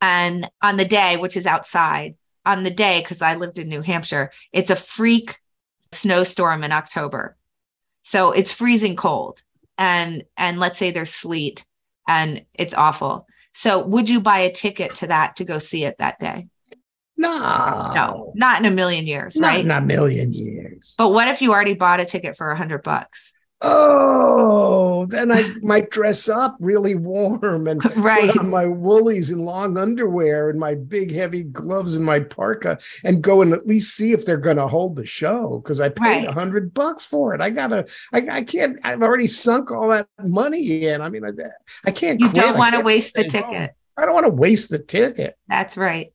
and 0.01 0.49
on 0.61 0.77
the 0.77 0.85
day, 0.85 1.17
which 1.17 1.37
is 1.37 1.45
outside, 1.45 2.15
on 2.43 2.63
the 2.63 2.71
day, 2.71 3.01
because 3.01 3.21
I 3.21 3.35
lived 3.35 3.59
in 3.59 3.69
New 3.69 3.81
Hampshire, 3.81 4.31
it's 4.51 4.71
a 4.71 4.75
freak 4.75 5.37
snowstorm 5.91 6.63
in 6.63 6.71
October. 6.71 7.37
So 8.03 8.31
it's 8.31 8.51
freezing 8.51 8.95
cold 8.95 9.41
and 9.77 10.23
and 10.37 10.59
let's 10.59 10.77
say 10.77 10.91
there's 10.91 11.13
sleet 11.13 11.65
and 12.07 12.45
it's 12.53 12.73
awful. 12.73 13.27
So 13.53 13.85
would 13.85 14.09
you 14.09 14.21
buy 14.21 14.39
a 14.39 14.51
ticket 14.51 14.95
to 14.95 15.07
that 15.07 15.37
to 15.37 15.45
go 15.45 15.57
see 15.57 15.83
it 15.83 15.97
that 15.99 16.19
day? 16.19 16.47
No. 17.17 17.91
No, 17.93 18.31
not 18.35 18.59
in 18.59 18.65
a 18.65 18.71
million 18.71 19.05
years, 19.05 19.35
not 19.35 19.47
right? 19.47 19.63
In 19.63 19.69
a 19.69 19.81
million 19.81 20.33
years. 20.33 20.95
But 20.97 21.09
what 21.09 21.27
if 21.27 21.41
you 21.41 21.51
already 21.51 21.75
bought 21.75 21.99
a 21.99 22.05
ticket 22.05 22.35
for 22.35 22.49
a 22.49 22.57
hundred 22.57 22.83
bucks? 22.83 23.31
Oh, 23.63 25.05
then 25.05 25.31
I 25.31 25.53
might 25.61 25.91
dress 25.91 26.27
up 26.27 26.55
really 26.59 26.95
warm 26.95 27.67
and 27.67 27.83
right. 27.97 28.31
put 28.31 28.39
on 28.39 28.49
my 28.49 28.65
woolies 28.65 29.29
and 29.29 29.41
long 29.41 29.77
underwear 29.77 30.49
and 30.49 30.59
my 30.59 30.73
big 30.73 31.11
heavy 31.11 31.43
gloves 31.43 31.93
and 31.93 32.03
my 32.03 32.21
parka 32.21 32.79
and 33.03 33.21
go 33.21 33.41
and 33.41 33.53
at 33.53 33.67
least 33.67 33.95
see 33.95 34.13
if 34.13 34.25
they're 34.25 34.37
going 34.37 34.57
to 34.57 34.67
hold 34.67 34.95
the 34.95 35.05
show 35.05 35.59
because 35.59 35.79
I 35.79 35.89
paid 35.89 36.23
a 36.23 36.27
right. 36.27 36.33
hundred 36.33 36.73
bucks 36.73 37.05
for 37.05 37.35
it. 37.35 37.41
I 37.41 37.51
gotta, 37.51 37.85
I, 38.11 38.27
I 38.29 38.43
can't. 38.43 38.79
I've 38.83 39.03
already 39.03 39.27
sunk 39.27 39.71
all 39.71 39.89
that 39.89 40.07
money 40.19 40.87
in. 40.87 41.01
I 41.01 41.09
mean, 41.09 41.23
I, 41.23 41.29
I 41.85 41.91
can't. 41.91 42.19
You 42.19 42.29
quit. 42.29 42.41
don't 42.41 42.57
want 42.57 42.73
to 42.73 42.81
waste 42.81 43.13
the 43.13 43.25
ticket. 43.25 43.43
Home. 43.43 43.69
I 43.97 44.05
don't 44.05 44.15
want 44.15 44.25
to 44.25 44.33
waste 44.33 44.71
the 44.71 44.79
ticket. 44.79 45.37
That's 45.47 45.77
right. 45.77 46.13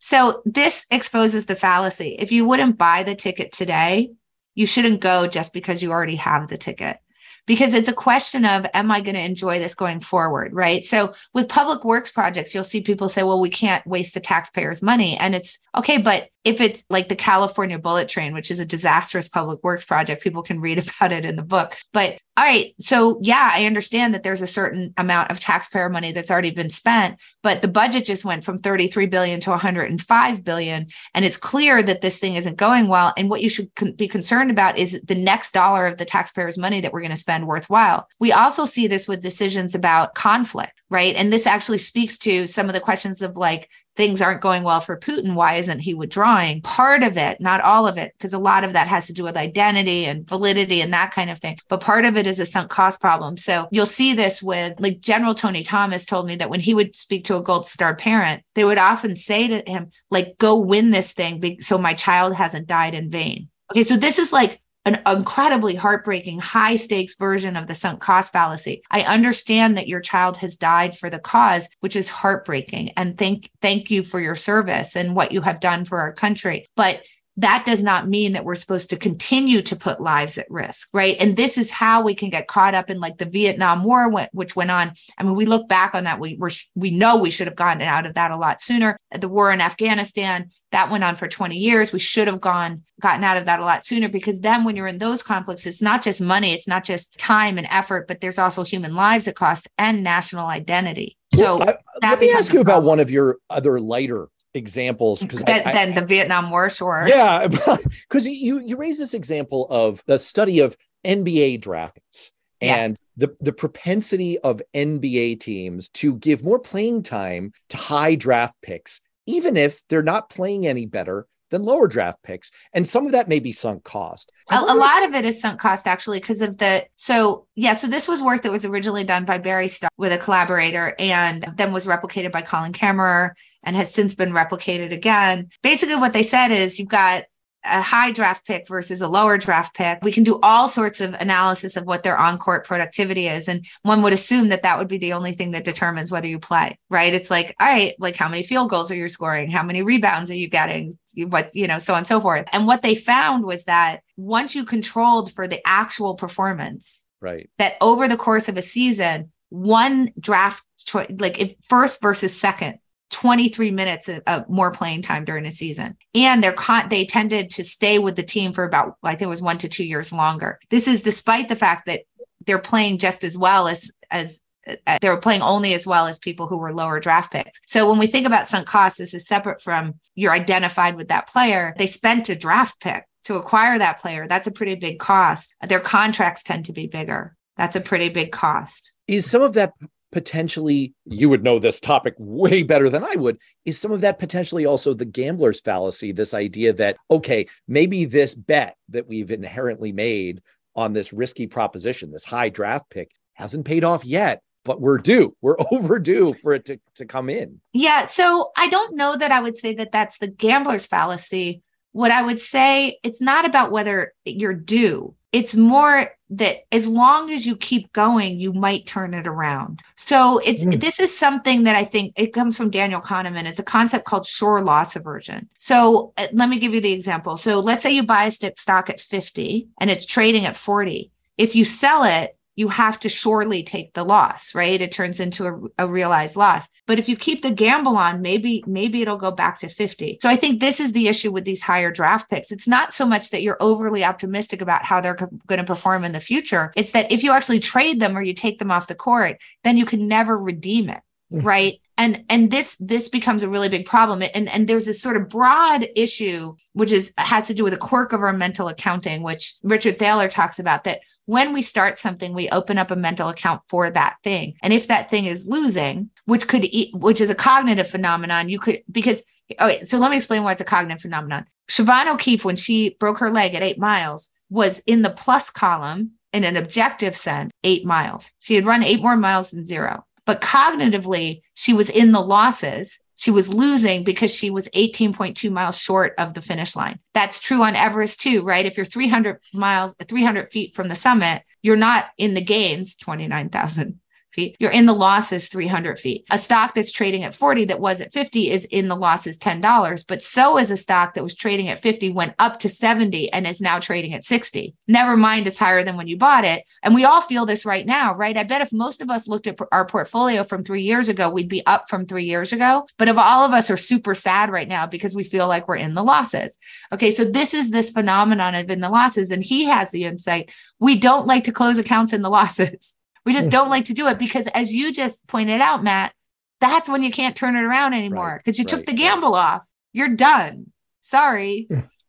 So 0.00 0.42
this 0.44 0.84
exposes 0.90 1.46
the 1.46 1.56
fallacy. 1.56 2.16
If 2.18 2.32
you 2.32 2.44
wouldn't 2.44 2.78
buy 2.78 3.02
the 3.02 3.14
ticket 3.14 3.52
today, 3.52 4.10
you 4.58 4.66
shouldn't 4.66 5.00
go 5.00 5.28
just 5.28 5.52
because 5.52 5.84
you 5.84 5.92
already 5.92 6.16
have 6.16 6.48
the 6.48 6.58
ticket. 6.58 6.98
Because 7.46 7.74
it's 7.74 7.88
a 7.88 7.92
question 7.92 8.44
of 8.44 8.66
am 8.74 8.90
i 8.90 9.00
going 9.00 9.14
to 9.14 9.24
enjoy 9.24 9.60
this 9.60 9.74
going 9.74 10.00
forward 10.00 10.52
right? 10.52 10.84
So 10.84 11.14
with 11.32 11.48
public 11.48 11.84
works 11.84 12.10
projects 12.10 12.52
you'll 12.52 12.64
see 12.64 12.80
people 12.80 13.08
say 13.08 13.22
well 13.22 13.40
we 13.40 13.50
can't 13.50 13.86
waste 13.86 14.14
the 14.14 14.20
taxpayers 14.20 14.82
money. 14.82 15.16
And 15.16 15.36
it's 15.36 15.60
okay 15.76 15.98
but 15.98 16.30
if 16.44 16.60
it's 16.60 16.84
like 16.88 17.08
the 17.08 17.16
california 17.16 17.78
bullet 17.78 18.08
train 18.08 18.32
which 18.34 18.50
is 18.50 18.58
a 18.58 18.64
disastrous 18.64 19.28
public 19.28 19.62
works 19.62 19.84
project 19.84 20.22
people 20.22 20.42
can 20.42 20.60
read 20.60 20.78
about 20.96 21.12
it 21.12 21.24
in 21.24 21.36
the 21.36 21.42
book. 21.42 21.76
But 21.92 22.18
all 22.36 22.44
right 22.44 22.74
so 22.80 23.18
yeah 23.22 23.50
i 23.52 23.66
understand 23.66 24.14
that 24.14 24.22
there's 24.22 24.42
a 24.42 24.46
certain 24.46 24.94
amount 24.96 25.30
of 25.30 25.40
taxpayer 25.40 25.88
money 25.88 26.12
that's 26.12 26.30
already 26.30 26.52
been 26.52 26.70
spent 26.70 27.18
but 27.42 27.62
the 27.62 27.68
budget 27.68 28.04
just 28.04 28.24
went 28.24 28.44
from 28.44 28.58
33 28.58 29.06
billion 29.06 29.40
to 29.40 29.50
105 29.50 30.44
billion 30.44 30.86
and 31.14 31.24
it's 31.24 31.36
clear 31.36 31.82
that 31.82 32.00
this 32.00 32.18
thing 32.18 32.34
isn't 32.34 32.56
going 32.56 32.88
well. 32.88 33.12
And 33.16 33.30
what 33.30 33.42
you 33.42 33.48
should 33.48 33.70
be 33.96 34.08
concerned 34.08 34.50
about 34.50 34.78
is 34.78 35.00
the 35.04 35.14
next 35.14 35.52
dollar 35.52 35.86
of 35.86 35.96
the 35.96 36.04
taxpayers 36.04 36.58
money 36.58 36.80
that 36.80 36.92
we're 36.92 37.00
going 37.00 37.10
to 37.10 37.16
spend 37.16 37.46
worthwhile. 37.46 38.06
We 38.18 38.32
also 38.32 38.64
see 38.64 38.86
this 38.86 39.08
with 39.08 39.22
decisions 39.22 39.74
about 39.74 40.14
conflict 40.14 40.80
right 40.90 41.14
and 41.16 41.32
this 41.32 41.46
actually 41.46 41.78
speaks 41.78 42.18
to 42.18 42.46
some 42.46 42.66
of 42.66 42.74
the 42.74 42.80
questions 42.80 43.22
of 43.22 43.36
like 43.36 43.68
things 43.98 44.22
aren't 44.22 44.40
going 44.40 44.62
well 44.62 44.78
for 44.78 44.96
Putin. 44.96 45.34
Why 45.34 45.56
isn't 45.56 45.80
he 45.80 45.92
withdrawing? 45.92 46.62
Part 46.62 47.02
of 47.02 47.16
it, 47.16 47.40
not 47.40 47.60
all 47.60 47.88
of 47.88 47.98
it, 47.98 48.12
because 48.16 48.32
a 48.32 48.38
lot 48.38 48.62
of 48.62 48.72
that 48.74 48.86
has 48.86 49.08
to 49.08 49.12
do 49.12 49.24
with 49.24 49.36
identity 49.36 50.04
and 50.04 50.26
validity 50.26 50.80
and 50.80 50.92
that 50.94 51.10
kind 51.10 51.28
of 51.28 51.40
thing. 51.40 51.58
But 51.68 51.80
part 51.80 52.04
of 52.04 52.16
it 52.16 52.24
is 52.24 52.38
a 52.38 52.46
sunk 52.46 52.70
cost 52.70 53.00
problem. 53.00 53.36
So 53.36 53.66
you'll 53.72 53.86
see 53.86 54.14
this 54.14 54.40
with 54.40 54.78
like 54.78 55.00
General 55.00 55.34
Tony 55.34 55.64
Thomas 55.64 56.06
told 56.06 56.26
me 56.26 56.36
that 56.36 56.48
when 56.48 56.60
he 56.60 56.74
would 56.74 56.94
speak 56.94 57.24
to 57.24 57.36
a 57.36 57.42
gold 57.42 57.66
star 57.66 57.96
parent, 57.96 58.44
they 58.54 58.64
would 58.64 58.78
often 58.78 59.16
say 59.16 59.48
to 59.48 59.68
him, 59.68 59.90
like, 60.10 60.38
go 60.38 60.56
win 60.56 60.92
this 60.92 61.12
thing 61.12 61.58
so 61.60 61.76
my 61.76 61.92
child 61.92 62.34
hasn't 62.34 62.68
died 62.68 62.94
in 62.94 63.10
vain. 63.10 63.48
Okay, 63.72 63.82
so 63.82 63.96
this 63.96 64.20
is 64.20 64.32
like 64.32 64.60
an 64.88 65.00
incredibly 65.06 65.74
heartbreaking, 65.74 66.38
high 66.38 66.76
stakes 66.76 67.14
version 67.14 67.56
of 67.56 67.66
the 67.66 67.74
sunk 67.74 68.00
cost 68.00 68.32
fallacy. 68.32 68.82
I 68.90 69.02
understand 69.02 69.76
that 69.76 69.88
your 69.88 70.00
child 70.00 70.38
has 70.38 70.56
died 70.56 70.96
for 70.96 71.10
the 71.10 71.18
cause, 71.18 71.68
which 71.80 71.94
is 71.94 72.08
heartbreaking. 72.08 72.90
And 72.96 73.16
thank, 73.16 73.50
thank 73.60 73.90
you 73.90 74.02
for 74.02 74.20
your 74.20 74.36
service 74.36 74.96
and 74.96 75.14
what 75.14 75.32
you 75.32 75.42
have 75.42 75.60
done 75.60 75.84
for 75.84 76.00
our 76.00 76.12
country. 76.12 76.66
But 76.74 77.02
that 77.38 77.64
does 77.64 77.84
not 77.84 78.08
mean 78.08 78.32
that 78.32 78.44
we're 78.44 78.56
supposed 78.56 78.90
to 78.90 78.96
continue 78.96 79.62
to 79.62 79.76
put 79.76 80.00
lives 80.00 80.38
at 80.38 80.50
risk, 80.50 80.88
right? 80.92 81.16
And 81.20 81.36
this 81.36 81.56
is 81.56 81.70
how 81.70 82.02
we 82.02 82.16
can 82.16 82.30
get 82.30 82.48
caught 82.48 82.74
up 82.74 82.90
in 82.90 82.98
like 82.98 83.18
the 83.18 83.26
Vietnam 83.26 83.84
War, 83.84 84.10
which 84.32 84.56
went 84.56 84.72
on. 84.72 84.92
I 85.16 85.22
mean, 85.22 85.36
we 85.36 85.46
look 85.46 85.68
back 85.68 85.94
on 85.94 86.04
that, 86.04 86.18
we 86.18 86.36
we 86.40 86.50
we 86.74 86.90
know 86.90 87.16
we 87.16 87.30
should 87.30 87.46
have 87.46 87.56
gotten 87.56 87.82
out 87.82 88.06
of 88.06 88.14
that 88.14 88.32
a 88.32 88.36
lot 88.36 88.60
sooner. 88.60 88.98
The 89.16 89.28
war 89.28 89.52
in 89.52 89.60
Afghanistan 89.60 90.50
that 90.72 90.90
went 90.90 91.04
on 91.04 91.14
for 91.14 91.28
20 91.28 91.56
years. 91.56 91.92
We 91.92 92.00
should 92.00 92.26
have 92.26 92.40
gone 92.40 92.82
gotten 93.00 93.22
out 93.22 93.36
of 93.36 93.46
that 93.46 93.60
a 93.60 93.64
lot 93.64 93.84
sooner 93.84 94.08
because 94.08 94.40
then 94.40 94.64
when 94.64 94.74
you're 94.74 94.88
in 94.88 94.98
those 94.98 95.22
conflicts, 95.22 95.64
it's 95.64 95.80
not 95.80 96.02
just 96.02 96.20
money, 96.20 96.52
it's 96.52 96.68
not 96.68 96.84
just 96.84 97.16
time 97.18 97.56
and 97.56 97.68
effort, 97.70 98.08
but 98.08 98.20
there's 98.20 98.38
also 98.38 98.64
human 98.64 98.94
lives 98.94 99.28
at 99.28 99.36
cost 99.36 99.68
and 99.78 100.02
national 100.02 100.46
identity. 100.46 101.16
So 101.34 101.58
well, 101.58 101.70
I, 102.02 102.08
let 102.08 102.20
me 102.20 102.32
ask 102.32 102.52
you 102.52 102.60
about 102.60 102.82
one 102.82 102.98
of 102.98 103.10
your 103.12 103.36
other 103.48 103.78
lighter 103.78 104.28
examples 104.54 105.20
because 105.22 105.42
then 105.42 105.94
the 105.94 106.04
Vietnam 106.04 106.50
War, 106.50 106.70
sure. 106.70 107.04
Yeah, 107.06 107.46
because 108.08 108.26
you 108.26 108.60
you 108.60 108.76
raise 108.76 108.98
this 108.98 109.14
example 109.14 109.66
of 109.70 110.02
the 110.06 110.18
study 110.18 110.60
of 110.60 110.76
NBA 111.04 111.60
drafts 111.60 112.32
and 112.60 112.92
yes. 112.92 112.98
the 113.16 113.36
the 113.40 113.52
propensity 113.52 114.38
of 114.38 114.62
NBA 114.74 115.40
teams 115.40 115.88
to 115.90 116.16
give 116.16 116.44
more 116.44 116.58
playing 116.58 117.02
time 117.02 117.52
to 117.70 117.76
high 117.76 118.14
draft 118.14 118.60
picks, 118.62 119.00
even 119.26 119.56
if 119.56 119.82
they're 119.88 120.02
not 120.02 120.30
playing 120.30 120.66
any 120.66 120.86
better 120.86 121.26
than 121.50 121.62
lower 121.62 121.88
draft 121.88 122.22
picks. 122.22 122.50
And 122.72 122.86
some 122.86 123.06
of 123.06 123.12
that 123.12 123.28
may 123.28 123.40
be 123.40 123.52
sunk 123.52 123.84
cost. 123.84 124.30
A, 124.50 124.58
a 124.58 124.74
lot 124.74 125.04
of 125.04 125.14
it 125.14 125.24
is 125.24 125.40
sunk 125.40 125.60
cost 125.60 125.86
actually 125.86 126.20
because 126.20 126.40
of 126.40 126.58
the 126.58 126.86
so 126.96 127.46
yeah, 127.54 127.76
so 127.76 127.86
this 127.86 128.08
was 128.08 128.22
work 128.22 128.42
that 128.42 128.52
was 128.52 128.64
originally 128.64 129.04
done 129.04 129.24
by 129.24 129.38
Barry 129.38 129.68
Staw 129.68 129.88
with 129.96 130.12
a 130.12 130.18
collaborator 130.18 130.94
and 130.98 131.46
then 131.56 131.72
was 131.72 131.86
replicated 131.86 132.32
by 132.32 132.42
Colin 132.42 132.72
Camerer 132.72 133.30
and 133.62 133.76
has 133.76 133.92
since 133.92 134.14
been 134.14 134.32
replicated 134.32 134.92
again. 134.92 135.50
Basically, 135.62 135.96
what 135.96 136.12
they 136.12 136.22
said 136.22 136.50
is 136.50 136.78
you've 136.78 136.88
got 136.88 137.24
a 137.64 137.82
high 137.82 138.12
draft 138.12 138.46
pick 138.46 138.68
versus 138.68 139.00
a 139.00 139.08
lower 139.08 139.36
draft 139.36 139.74
pick. 139.74 139.98
We 140.02 140.12
can 140.12 140.22
do 140.22 140.38
all 140.42 140.68
sorts 140.68 141.00
of 141.00 141.14
analysis 141.14 141.76
of 141.76 141.84
what 141.84 142.02
their 142.02 142.16
on 142.16 142.38
court 142.38 142.66
productivity 142.66 143.28
is. 143.28 143.48
And 143.48 143.66
one 143.82 144.02
would 144.02 144.12
assume 144.12 144.48
that 144.48 144.62
that 144.62 144.78
would 144.78 144.88
be 144.88 144.98
the 144.98 145.12
only 145.12 145.32
thing 145.32 145.50
that 145.52 145.64
determines 145.64 146.10
whether 146.10 146.28
you 146.28 146.38
play, 146.38 146.78
right? 146.88 147.12
It's 147.12 147.30
like, 147.30 147.54
all 147.60 147.66
right, 147.66 147.94
like 147.98 148.16
how 148.16 148.28
many 148.28 148.42
field 148.42 148.70
goals 148.70 148.90
are 148.90 148.96
you 148.96 149.08
scoring? 149.08 149.50
How 149.50 149.62
many 149.62 149.82
rebounds 149.82 150.30
are 150.30 150.36
you 150.36 150.48
getting? 150.48 150.96
What, 151.26 151.54
you 151.54 151.66
know, 151.66 151.78
so 151.78 151.94
on 151.94 151.98
and 151.98 152.06
so 152.06 152.20
forth. 152.20 152.46
And 152.52 152.66
what 152.66 152.82
they 152.82 152.94
found 152.94 153.44
was 153.44 153.64
that 153.64 154.02
once 154.16 154.54
you 154.54 154.64
controlled 154.64 155.32
for 155.32 155.48
the 155.48 155.60
actual 155.66 156.14
performance, 156.14 157.00
right, 157.20 157.50
that 157.58 157.74
over 157.80 158.08
the 158.08 158.16
course 158.16 158.48
of 158.48 158.56
a 158.56 158.62
season, 158.62 159.32
one 159.50 160.12
draft 160.18 160.64
choice, 160.84 161.10
like 161.18 161.38
if 161.38 161.54
first 161.68 162.00
versus 162.00 162.38
second 162.38 162.78
23 163.10 163.70
minutes 163.70 164.08
of, 164.08 164.48
more 164.48 164.70
playing 164.70 165.02
time 165.02 165.24
during 165.24 165.46
a 165.46 165.50
season. 165.50 165.96
And 166.14 166.42
they're 166.42 166.52
con- 166.52 166.88
they 166.88 167.06
tended 167.06 167.50
to 167.50 167.64
stay 167.64 167.98
with 167.98 168.16
the 168.16 168.22
team 168.22 168.52
for 168.52 168.64
about, 168.64 168.96
I 169.02 169.12
think 169.12 169.22
it 169.22 169.26
was 169.28 169.42
one 169.42 169.58
to 169.58 169.68
two 169.68 169.84
years 169.84 170.12
longer. 170.12 170.58
This 170.70 170.86
is 170.86 171.02
despite 171.02 171.48
the 171.48 171.56
fact 171.56 171.86
that 171.86 172.02
they're 172.46 172.58
playing 172.58 172.98
just 172.98 173.24
as 173.24 173.36
well 173.36 173.68
as, 173.68 173.90
as 174.10 174.38
Uh, 174.86 174.98
they 175.00 175.08
were 175.08 175.20
playing 175.20 175.42
only 175.42 175.74
as 175.74 175.86
well 175.86 176.06
as 176.06 176.18
people 176.18 176.46
who 176.46 176.58
were 176.58 176.72
lower 176.72 177.00
draft 177.00 177.32
picks. 177.32 177.58
So 177.66 177.88
when 177.88 177.98
we 177.98 178.06
think 178.06 178.26
about 178.26 178.46
sunk 178.46 178.66
costs, 178.66 178.98
this 178.98 179.14
is 179.14 179.26
separate 179.26 179.62
from 179.62 179.94
you're 180.14 180.32
identified 180.32 180.96
with 180.96 181.08
that 181.08 181.28
player. 181.28 181.74
They 181.78 181.86
spent 181.86 182.28
a 182.28 182.36
draft 182.36 182.80
pick 182.80 183.04
to 183.24 183.36
acquire 183.36 183.78
that 183.78 184.00
player. 184.00 184.26
That's 184.28 184.46
a 184.46 184.52
pretty 184.52 184.74
big 184.74 184.98
cost. 184.98 185.54
Their 185.66 185.80
contracts 185.80 186.42
tend 186.42 186.64
to 186.66 186.72
be 186.72 186.86
bigger. 186.86 187.36
That's 187.56 187.76
a 187.76 187.80
pretty 187.80 188.08
big 188.08 188.32
cost. 188.32 188.92
Is 189.06 189.28
some 189.28 189.42
of 189.42 189.54
that 189.54 189.72
potentially 190.10 190.94
you 191.04 191.28
would 191.28 191.44
know 191.44 191.58
this 191.58 191.80
topic 191.80 192.14
way 192.18 192.62
better 192.62 192.88
than 192.88 193.04
I 193.04 193.16
would 193.16 193.38
is 193.64 193.78
some 193.78 193.92
of 193.92 194.00
that 194.00 194.18
potentially 194.18 194.64
also 194.64 194.94
the 194.94 195.04
gambler's 195.04 195.60
fallacy 195.60 196.12
this 196.12 196.32
idea 196.32 196.72
that 196.72 196.96
okay 197.10 197.46
maybe 197.66 198.06
this 198.06 198.34
bet 198.34 198.74
that 198.88 199.06
we've 199.06 199.30
inherently 199.30 199.92
made 199.92 200.40
on 200.74 200.94
this 200.94 201.12
risky 201.12 201.46
proposition 201.46 202.10
this 202.10 202.24
high 202.24 202.48
draft 202.48 202.88
pick 202.88 203.10
hasn't 203.34 203.66
paid 203.66 203.84
off 203.84 204.04
yet 204.04 204.40
but 204.68 204.80
we're 204.80 204.98
due 204.98 205.34
we're 205.40 205.56
overdue 205.72 206.32
for 206.34 206.52
it 206.52 206.64
to, 206.66 206.78
to 206.94 207.04
come 207.04 207.28
in 207.28 207.60
yeah 207.72 208.04
so 208.04 208.52
i 208.56 208.68
don't 208.68 208.94
know 208.94 209.16
that 209.16 209.32
i 209.32 209.40
would 209.40 209.56
say 209.56 209.74
that 209.74 209.90
that's 209.90 210.18
the 210.18 210.28
gambler's 210.28 210.86
fallacy 210.86 211.62
what 211.92 212.12
i 212.12 212.22
would 212.22 212.38
say 212.38 212.98
it's 213.02 213.20
not 213.20 213.44
about 213.44 213.72
whether 213.72 214.12
you're 214.24 214.54
due 214.54 215.14
it's 215.32 215.54
more 215.54 216.10
that 216.30 216.60
as 216.72 216.86
long 216.86 217.30
as 217.30 217.46
you 217.46 217.56
keep 217.56 217.92
going, 217.92 218.38
you 218.38 218.52
might 218.52 218.86
turn 218.86 219.12
it 219.12 219.26
around. 219.26 219.82
So 219.96 220.38
it's 220.38 220.64
mm. 220.64 220.80
this 220.80 220.98
is 220.98 221.16
something 221.16 221.64
that 221.64 221.76
I 221.76 221.84
think 221.84 222.14
it 222.16 222.32
comes 222.32 222.56
from 222.56 222.70
Daniel 222.70 223.00
Kahneman. 223.00 223.44
It's 223.44 223.58
a 223.58 223.64
concept 223.64 224.06
called 224.06 224.26
sure 224.26 224.62
loss 224.62 224.96
aversion. 224.96 225.48
So 225.58 226.12
uh, 226.16 226.28
let 226.32 226.48
me 226.48 226.58
give 226.58 226.74
you 226.74 226.80
the 226.80 226.92
example. 226.92 227.36
So 227.36 227.60
let's 227.60 227.82
say 227.82 227.92
you 227.92 228.02
buy 228.02 228.24
a 228.24 228.30
stock 228.30 228.88
at 228.88 229.00
50 229.00 229.68
and 229.80 229.90
it's 229.90 230.06
trading 230.06 230.46
at 230.46 230.56
40. 230.56 231.10
If 231.36 231.54
you 231.54 231.64
sell 231.64 232.04
it, 232.04 232.36
you 232.58 232.66
have 232.66 232.98
to 232.98 233.08
surely 233.08 233.62
take 233.62 233.94
the 233.94 234.02
loss, 234.02 234.52
right? 234.52 234.80
It 234.80 234.90
turns 234.90 235.20
into 235.20 235.46
a, 235.46 235.84
a, 235.84 235.86
realized 235.86 236.34
loss. 236.34 236.66
But 236.88 236.98
if 236.98 237.08
you 237.08 237.16
keep 237.16 237.42
the 237.42 237.52
gamble 237.52 237.96
on, 237.96 238.20
maybe 238.20 238.64
maybe 238.66 239.00
it'll 239.00 239.16
go 239.16 239.30
back 239.30 239.60
to 239.60 239.68
50. 239.68 240.18
So 240.20 240.28
I 240.28 240.34
think 240.34 240.58
this 240.58 240.80
is 240.80 240.90
the 240.90 241.06
issue 241.06 241.30
with 241.30 241.44
these 241.44 241.62
higher 241.62 241.92
draft 241.92 242.28
picks. 242.28 242.50
It's 242.50 242.66
not 242.66 242.92
so 242.92 243.06
much 243.06 243.30
that 243.30 243.42
you're 243.42 243.58
overly 243.60 244.02
optimistic 244.02 244.60
about 244.60 244.84
how 244.84 245.00
they're 245.00 245.14
co- 245.14 245.30
going 245.46 245.60
to 245.60 245.64
perform 245.64 246.04
in 246.04 246.10
the 246.10 246.18
future. 246.18 246.72
It's 246.74 246.90
that 246.90 247.12
if 247.12 247.22
you 247.22 247.30
actually 247.30 247.60
trade 247.60 248.00
them 248.00 248.18
or 248.18 248.22
you 248.22 248.34
take 248.34 248.58
them 248.58 248.72
off 248.72 248.88
the 248.88 248.96
court, 248.96 249.38
then 249.62 249.76
you 249.76 249.84
can 249.84 250.08
never 250.08 250.36
redeem 250.36 250.88
it, 250.88 251.00
mm-hmm. 251.32 251.46
right? 251.46 251.80
and 251.98 252.24
and 252.30 252.50
this 252.50 252.76
this 252.80 253.08
becomes 253.08 253.42
a 253.42 253.48
really 253.48 253.68
big 253.68 253.84
problem 253.84 254.22
and 254.22 254.48
and 254.48 254.68
there's 254.68 254.86
this 254.86 255.02
sort 255.02 255.16
of 255.16 255.28
broad 255.28 255.86
issue 255.96 256.54
which 256.72 256.92
is 256.92 257.12
has 257.18 257.48
to 257.48 257.54
do 257.54 257.64
with 257.64 257.74
a 257.74 257.78
quirk 257.78 258.12
of 258.12 258.22
our 258.22 258.32
mental 258.32 258.68
accounting 258.68 259.22
which 259.22 259.56
richard 259.62 259.98
thaler 259.98 260.28
talks 260.28 260.58
about 260.58 260.84
that 260.84 261.00
when 261.28 261.52
we 261.52 261.60
start 261.60 261.98
something, 261.98 262.32
we 262.32 262.48
open 262.48 262.78
up 262.78 262.90
a 262.90 262.96
mental 262.96 263.28
account 263.28 263.60
for 263.68 263.90
that 263.90 264.16
thing. 264.24 264.54
And 264.62 264.72
if 264.72 264.88
that 264.88 265.10
thing 265.10 265.26
is 265.26 265.46
losing, 265.46 266.08
which 266.24 266.48
could, 266.48 266.66
which 266.94 267.20
is 267.20 267.28
a 267.28 267.34
cognitive 267.34 267.86
phenomenon, 267.86 268.48
you 268.48 268.58
could, 268.58 268.82
because, 268.90 269.22
okay, 269.60 269.84
so 269.84 269.98
let 269.98 270.10
me 270.10 270.16
explain 270.16 270.42
why 270.42 270.52
it's 270.52 270.62
a 270.62 270.64
cognitive 270.64 271.02
phenomenon. 271.02 271.44
Siobhan 271.70 272.10
O'Keeffe, 272.10 272.46
when 272.46 272.56
she 272.56 272.96
broke 272.98 273.18
her 273.18 273.30
leg 273.30 273.54
at 273.54 273.62
eight 273.62 273.78
miles, 273.78 274.30
was 274.48 274.78
in 274.86 275.02
the 275.02 275.10
plus 275.10 275.50
column 275.50 276.12
in 276.32 276.44
an 276.44 276.56
objective 276.56 277.14
sense, 277.14 277.52
eight 277.62 277.84
miles. 277.84 278.32
She 278.38 278.54
had 278.54 278.64
run 278.64 278.82
eight 278.82 279.02
more 279.02 279.14
miles 279.14 279.50
than 279.50 279.66
zero. 279.66 280.06
But 280.24 280.40
cognitively, 280.40 281.42
she 281.52 281.74
was 281.74 281.90
in 281.90 282.12
the 282.12 282.22
losses 282.22 282.98
she 283.18 283.32
was 283.32 283.52
losing 283.52 284.04
because 284.04 284.30
she 284.30 284.48
was 284.48 284.68
18.2 284.68 285.50
miles 285.50 285.76
short 285.76 286.14
of 286.18 286.34
the 286.34 286.40
finish 286.40 286.76
line. 286.76 287.00
That's 287.14 287.40
true 287.40 287.62
on 287.62 287.74
Everest 287.74 288.20
too, 288.20 288.44
right? 288.44 288.64
If 288.64 288.76
you're 288.76 288.86
300 288.86 289.40
miles, 289.52 289.92
300 290.06 290.52
feet 290.52 290.76
from 290.76 290.86
the 290.88 290.94
summit, 290.94 291.42
you're 291.60 291.74
not 291.74 292.10
in 292.16 292.34
the 292.34 292.40
gains, 292.40 292.96
29,000 292.96 293.98
feet, 294.38 294.56
you're 294.60 294.70
in 294.70 294.86
the 294.86 294.92
losses 294.92 295.48
300 295.48 295.98
feet. 295.98 296.24
A 296.30 296.38
stock 296.38 296.74
that's 296.74 296.92
trading 296.92 297.24
at 297.24 297.34
40 297.34 297.64
that 297.64 297.80
was 297.80 298.00
at 298.00 298.12
50 298.12 298.52
is 298.52 298.64
in 298.66 298.86
the 298.86 298.94
losses 298.94 299.36
$10, 299.36 300.06
but 300.06 300.22
so 300.22 300.58
is 300.58 300.70
a 300.70 300.76
stock 300.76 301.14
that 301.14 301.24
was 301.24 301.34
trading 301.34 301.68
at 301.68 301.80
50 301.80 302.10
went 302.10 302.34
up 302.38 302.60
to 302.60 302.68
70 302.68 303.32
and 303.32 303.48
is 303.48 303.60
now 303.60 303.80
trading 303.80 304.14
at 304.14 304.24
60. 304.24 304.76
Never 304.86 305.16
mind 305.16 305.48
it's 305.48 305.58
higher 305.58 305.82
than 305.82 305.96
when 305.96 306.06
you 306.06 306.16
bought 306.16 306.44
it. 306.44 306.64
And 306.84 306.94
we 306.94 307.04
all 307.04 307.20
feel 307.20 307.46
this 307.46 307.66
right 307.66 307.84
now, 307.84 308.14
right? 308.14 308.36
I 308.36 308.44
bet 308.44 308.62
if 308.62 308.72
most 308.72 309.02
of 309.02 309.10
us 309.10 309.26
looked 309.26 309.48
at 309.48 309.58
our 309.72 309.86
portfolio 309.86 310.44
from 310.44 310.62
3 310.62 310.82
years 310.82 311.08
ago, 311.08 311.30
we'd 311.30 311.48
be 311.48 311.66
up 311.66 311.88
from 311.90 312.06
3 312.06 312.24
years 312.24 312.52
ago. 312.52 312.86
But 312.96 313.08
if 313.08 313.16
all 313.16 313.44
of 313.44 313.52
us 313.52 313.70
are 313.70 313.76
super 313.76 314.14
sad 314.14 314.50
right 314.50 314.68
now 314.68 314.86
because 314.86 315.16
we 315.16 315.24
feel 315.24 315.48
like 315.48 315.66
we're 315.66 315.76
in 315.76 315.94
the 315.94 316.04
losses. 316.04 316.54
Okay, 316.92 317.10
so 317.10 317.24
this 317.24 317.54
is 317.54 317.70
this 317.70 317.90
phenomenon 317.90 318.54
of 318.54 318.70
in 318.70 318.80
the 318.80 318.88
losses 318.88 319.30
and 319.30 319.42
he 319.42 319.64
has 319.64 319.90
the 319.90 320.04
insight 320.04 320.50
we 320.80 320.98
don't 320.98 321.26
like 321.26 321.44
to 321.44 321.52
close 321.52 321.78
accounts 321.78 322.12
in 322.12 322.22
the 322.22 322.30
losses. 322.38 322.92
We 323.28 323.34
just 323.34 323.50
don't 323.50 323.68
like 323.68 323.84
to 323.84 323.92
do 323.92 324.08
it 324.08 324.18
because, 324.18 324.46
as 324.54 324.72
you 324.72 324.90
just 324.90 325.26
pointed 325.26 325.60
out, 325.60 325.84
Matt, 325.84 326.14
that's 326.62 326.88
when 326.88 327.02
you 327.02 327.10
can't 327.10 327.36
turn 327.36 327.56
it 327.56 327.62
around 327.62 327.92
anymore 327.92 328.40
because 328.42 328.58
right, 328.58 328.64
you 328.72 328.76
right, 328.76 328.86
took 328.86 328.86
the 328.86 328.98
gamble 328.98 329.32
right. 329.32 329.56
off. 329.56 329.66
You're 329.92 330.16
done. 330.16 330.72
Sorry. 331.02 331.68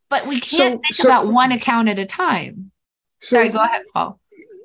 But 0.09 0.27
we 0.27 0.39
can't 0.39 0.75
so, 0.75 0.79
think 0.79 0.93
so, 0.93 1.09
about 1.09 1.27
one 1.27 1.51
account 1.51 1.89
at 1.89 1.99
a 1.99 2.05
time. 2.05 2.71
So, 3.19 3.35
Sorry, 3.35 3.49
go 3.49 3.59
ahead, 3.59 3.81
Paul. 3.93 4.17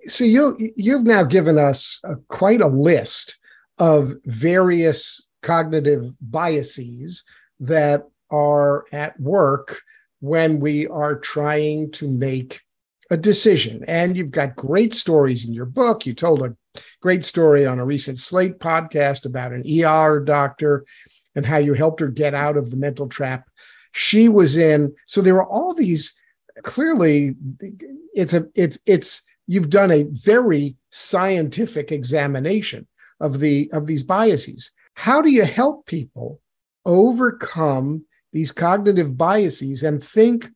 So 0.07 0.23
you 0.23 0.57
you've 0.77 1.03
now 1.03 1.25
given 1.25 1.59
us 1.59 2.01
a, 2.05 2.14
quite 2.29 2.61
a 2.61 2.69
list 2.69 3.37
of 3.79 4.14
various 4.25 5.27
cognitive 5.43 6.12
biases 6.21 7.25
that 7.59 8.05
are 8.31 8.85
at 8.93 9.19
work 9.19 9.81
when 10.21 10.61
we 10.61 10.87
are 10.87 11.19
trying 11.19 11.90
to 11.90 12.09
make 12.09 12.61
a 13.11 13.17
decision. 13.17 13.85
And 13.87 14.17
you've 14.17 14.31
got 14.31 14.57
great 14.57 14.95
stories 14.95 15.47
in 15.47 15.53
your 15.53 15.67
book. 15.67 16.07
You 16.07 16.14
told 16.14 16.43
a 16.43 16.57
great 17.01 17.25
story 17.25 17.67
on 17.67 17.79
a 17.79 17.85
recent 17.85 18.19
Slate 18.19 18.59
podcast 18.59 19.25
about 19.25 19.53
an 19.53 19.64
ER 19.67 20.21
doctor 20.21 20.85
and 21.35 21.45
how 21.45 21.59
you 21.59 21.75
helped 21.75 22.01
her 22.01 22.09
get 22.09 22.35
out 22.35 22.57
of 22.57 22.71
the 22.71 22.77
mental 22.77 23.09
trap 23.09 23.49
she 23.93 24.29
was 24.29 24.57
in. 24.57 24.95
So 25.07 25.21
there 25.21 25.37
are 25.37 25.49
all 25.49 25.75
these 25.75 26.19
clearly 26.62 27.35
it's 28.14 28.35
a 28.35 28.47
it's 28.55 28.79
it's 28.87 29.25
you've 29.47 29.71
done 29.71 29.90
a 29.90 30.05
very 30.05 30.77
scientific 30.90 31.93
examination 31.93 32.87
of 33.21 33.40
the 33.40 33.71
of 33.73 33.87
these 33.87 34.03
biases. 34.03 34.73
How 34.95 35.23
do 35.23 35.31
you 35.31 35.45
help 35.45 35.87
people 35.87 36.40
overcome 36.85 38.05
these 38.33 38.53
cognitive 38.53 39.17
biases 39.17 39.83
and 39.83 40.03
think 40.03 40.47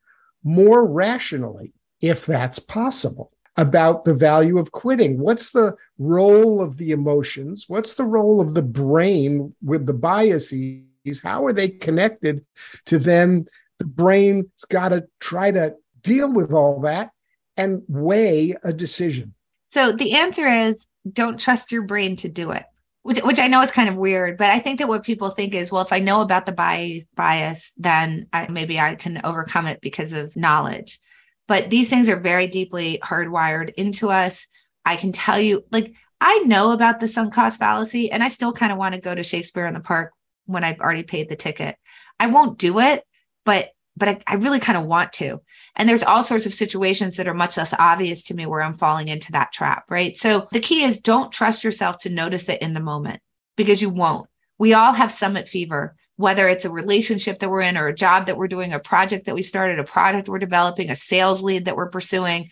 more 0.44 0.86
rationally, 0.86 1.72
if 2.00 2.26
that's 2.26 2.58
possible, 2.58 3.32
about 3.56 4.04
the 4.04 4.14
value 4.14 4.58
of 4.58 4.72
quitting. 4.72 5.18
What's 5.18 5.50
the 5.50 5.74
role 5.98 6.60
of 6.62 6.76
the 6.76 6.92
emotions? 6.92 7.64
What's 7.68 7.94
the 7.94 8.04
role 8.04 8.40
of 8.40 8.54
the 8.54 8.62
brain 8.62 9.54
with 9.62 9.86
the 9.86 9.94
biases? 9.94 10.84
How 11.22 11.44
are 11.46 11.52
they 11.52 11.68
connected 11.68 12.44
to 12.86 12.98
then 12.98 13.46
the 13.78 13.84
brain's 13.84 14.64
got 14.68 14.90
to 14.90 15.06
try 15.20 15.50
to 15.50 15.74
deal 16.02 16.32
with 16.32 16.52
all 16.52 16.80
that 16.82 17.10
and 17.56 17.82
weigh 17.88 18.54
a 18.62 18.72
decision? 18.72 19.34
So 19.70 19.92
the 19.92 20.12
answer 20.12 20.46
is 20.46 20.86
don't 21.12 21.40
trust 21.40 21.72
your 21.72 21.82
brain 21.82 22.16
to 22.16 22.28
do 22.28 22.50
it 22.52 22.64
which 23.08 23.20
which 23.20 23.38
I 23.38 23.46
know 23.46 23.62
is 23.62 23.70
kind 23.70 23.88
of 23.88 23.96
weird, 23.96 24.36
but 24.36 24.50
I 24.50 24.58
think 24.58 24.78
that 24.78 24.88
what 24.88 25.02
people 25.02 25.30
think 25.30 25.54
is, 25.54 25.72
well, 25.72 25.80
if 25.80 25.94
I 25.94 25.98
know 25.98 26.20
about 26.20 26.44
the 26.44 26.52
bias, 26.52 27.04
bias, 27.14 27.72
then 27.78 28.26
I, 28.34 28.48
maybe 28.48 28.78
I 28.78 28.96
can 28.96 29.22
overcome 29.24 29.66
it 29.66 29.80
because 29.80 30.12
of 30.12 30.36
knowledge. 30.36 31.00
But 31.48 31.70
these 31.70 31.90
things 31.90 32.08
are 32.08 32.20
very 32.20 32.46
deeply 32.46 33.00
hardwired 33.02 33.74
into 33.74 34.10
us. 34.10 34.46
I 34.84 34.96
can 34.96 35.12
tell 35.12 35.40
you, 35.40 35.64
like, 35.72 35.94
I 36.20 36.38
know 36.40 36.72
about 36.72 37.00
the 37.00 37.08
sunk 37.08 37.34
cost 37.34 37.58
fallacy, 37.58 38.10
and 38.10 38.22
I 38.22 38.28
still 38.28 38.52
kind 38.52 38.70
of 38.70 38.78
want 38.78 38.94
to 38.94 39.00
go 39.00 39.14
to 39.14 39.22
Shakespeare 39.22 39.66
in 39.66 39.74
the 39.74 39.80
Park 39.80 40.12
when 40.46 40.64
I've 40.64 40.80
already 40.80 41.02
paid 41.02 41.28
the 41.28 41.36
ticket. 41.36 41.76
I 42.20 42.28
won't 42.28 42.58
do 42.58 42.78
it, 42.78 43.04
but 43.44 43.70
but 43.96 44.08
I, 44.08 44.20
I 44.28 44.34
really 44.34 44.60
kind 44.60 44.78
of 44.78 44.84
want 44.84 45.12
to. 45.14 45.40
And 45.74 45.88
there's 45.88 46.04
all 46.04 46.22
sorts 46.22 46.46
of 46.46 46.54
situations 46.54 47.16
that 47.16 47.26
are 47.26 47.34
much 47.34 47.56
less 47.56 47.74
obvious 47.76 48.22
to 48.24 48.34
me 48.34 48.46
where 48.46 48.62
I'm 48.62 48.78
falling 48.78 49.08
into 49.08 49.32
that 49.32 49.52
trap, 49.52 49.86
right? 49.90 50.16
So 50.16 50.46
the 50.52 50.60
key 50.60 50.84
is 50.84 51.00
don't 51.00 51.32
trust 51.32 51.64
yourself 51.64 51.98
to 52.00 52.08
notice 52.08 52.48
it 52.48 52.62
in 52.62 52.74
the 52.74 52.80
moment 52.80 53.20
because 53.56 53.82
you 53.82 53.90
won't. 53.90 54.28
We 54.56 54.72
all 54.72 54.92
have 54.92 55.10
summit 55.10 55.48
fever, 55.48 55.96
whether 56.18 56.48
it's 56.48 56.64
a 56.64 56.70
relationship 56.70 57.38
that 57.38 57.48
we're 57.48 57.60
in 57.60 57.76
or 57.78 57.86
a 57.86 57.94
job 57.94 58.26
that 58.26 58.36
we're 58.36 58.48
doing, 58.48 58.72
a 58.72 58.80
project 58.80 59.26
that 59.26 59.36
we 59.36 59.42
started, 59.42 59.78
a 59.78 59.84
product 59.84 60.28
we're 60.28 60.40
developing, 60.40 60.90
a 60.90 60.96
sales 60.96 61.44
lead 61.44 61.66
that 61.66 61.76
we're 61.76 61.88
pursuing, 61.88 62.50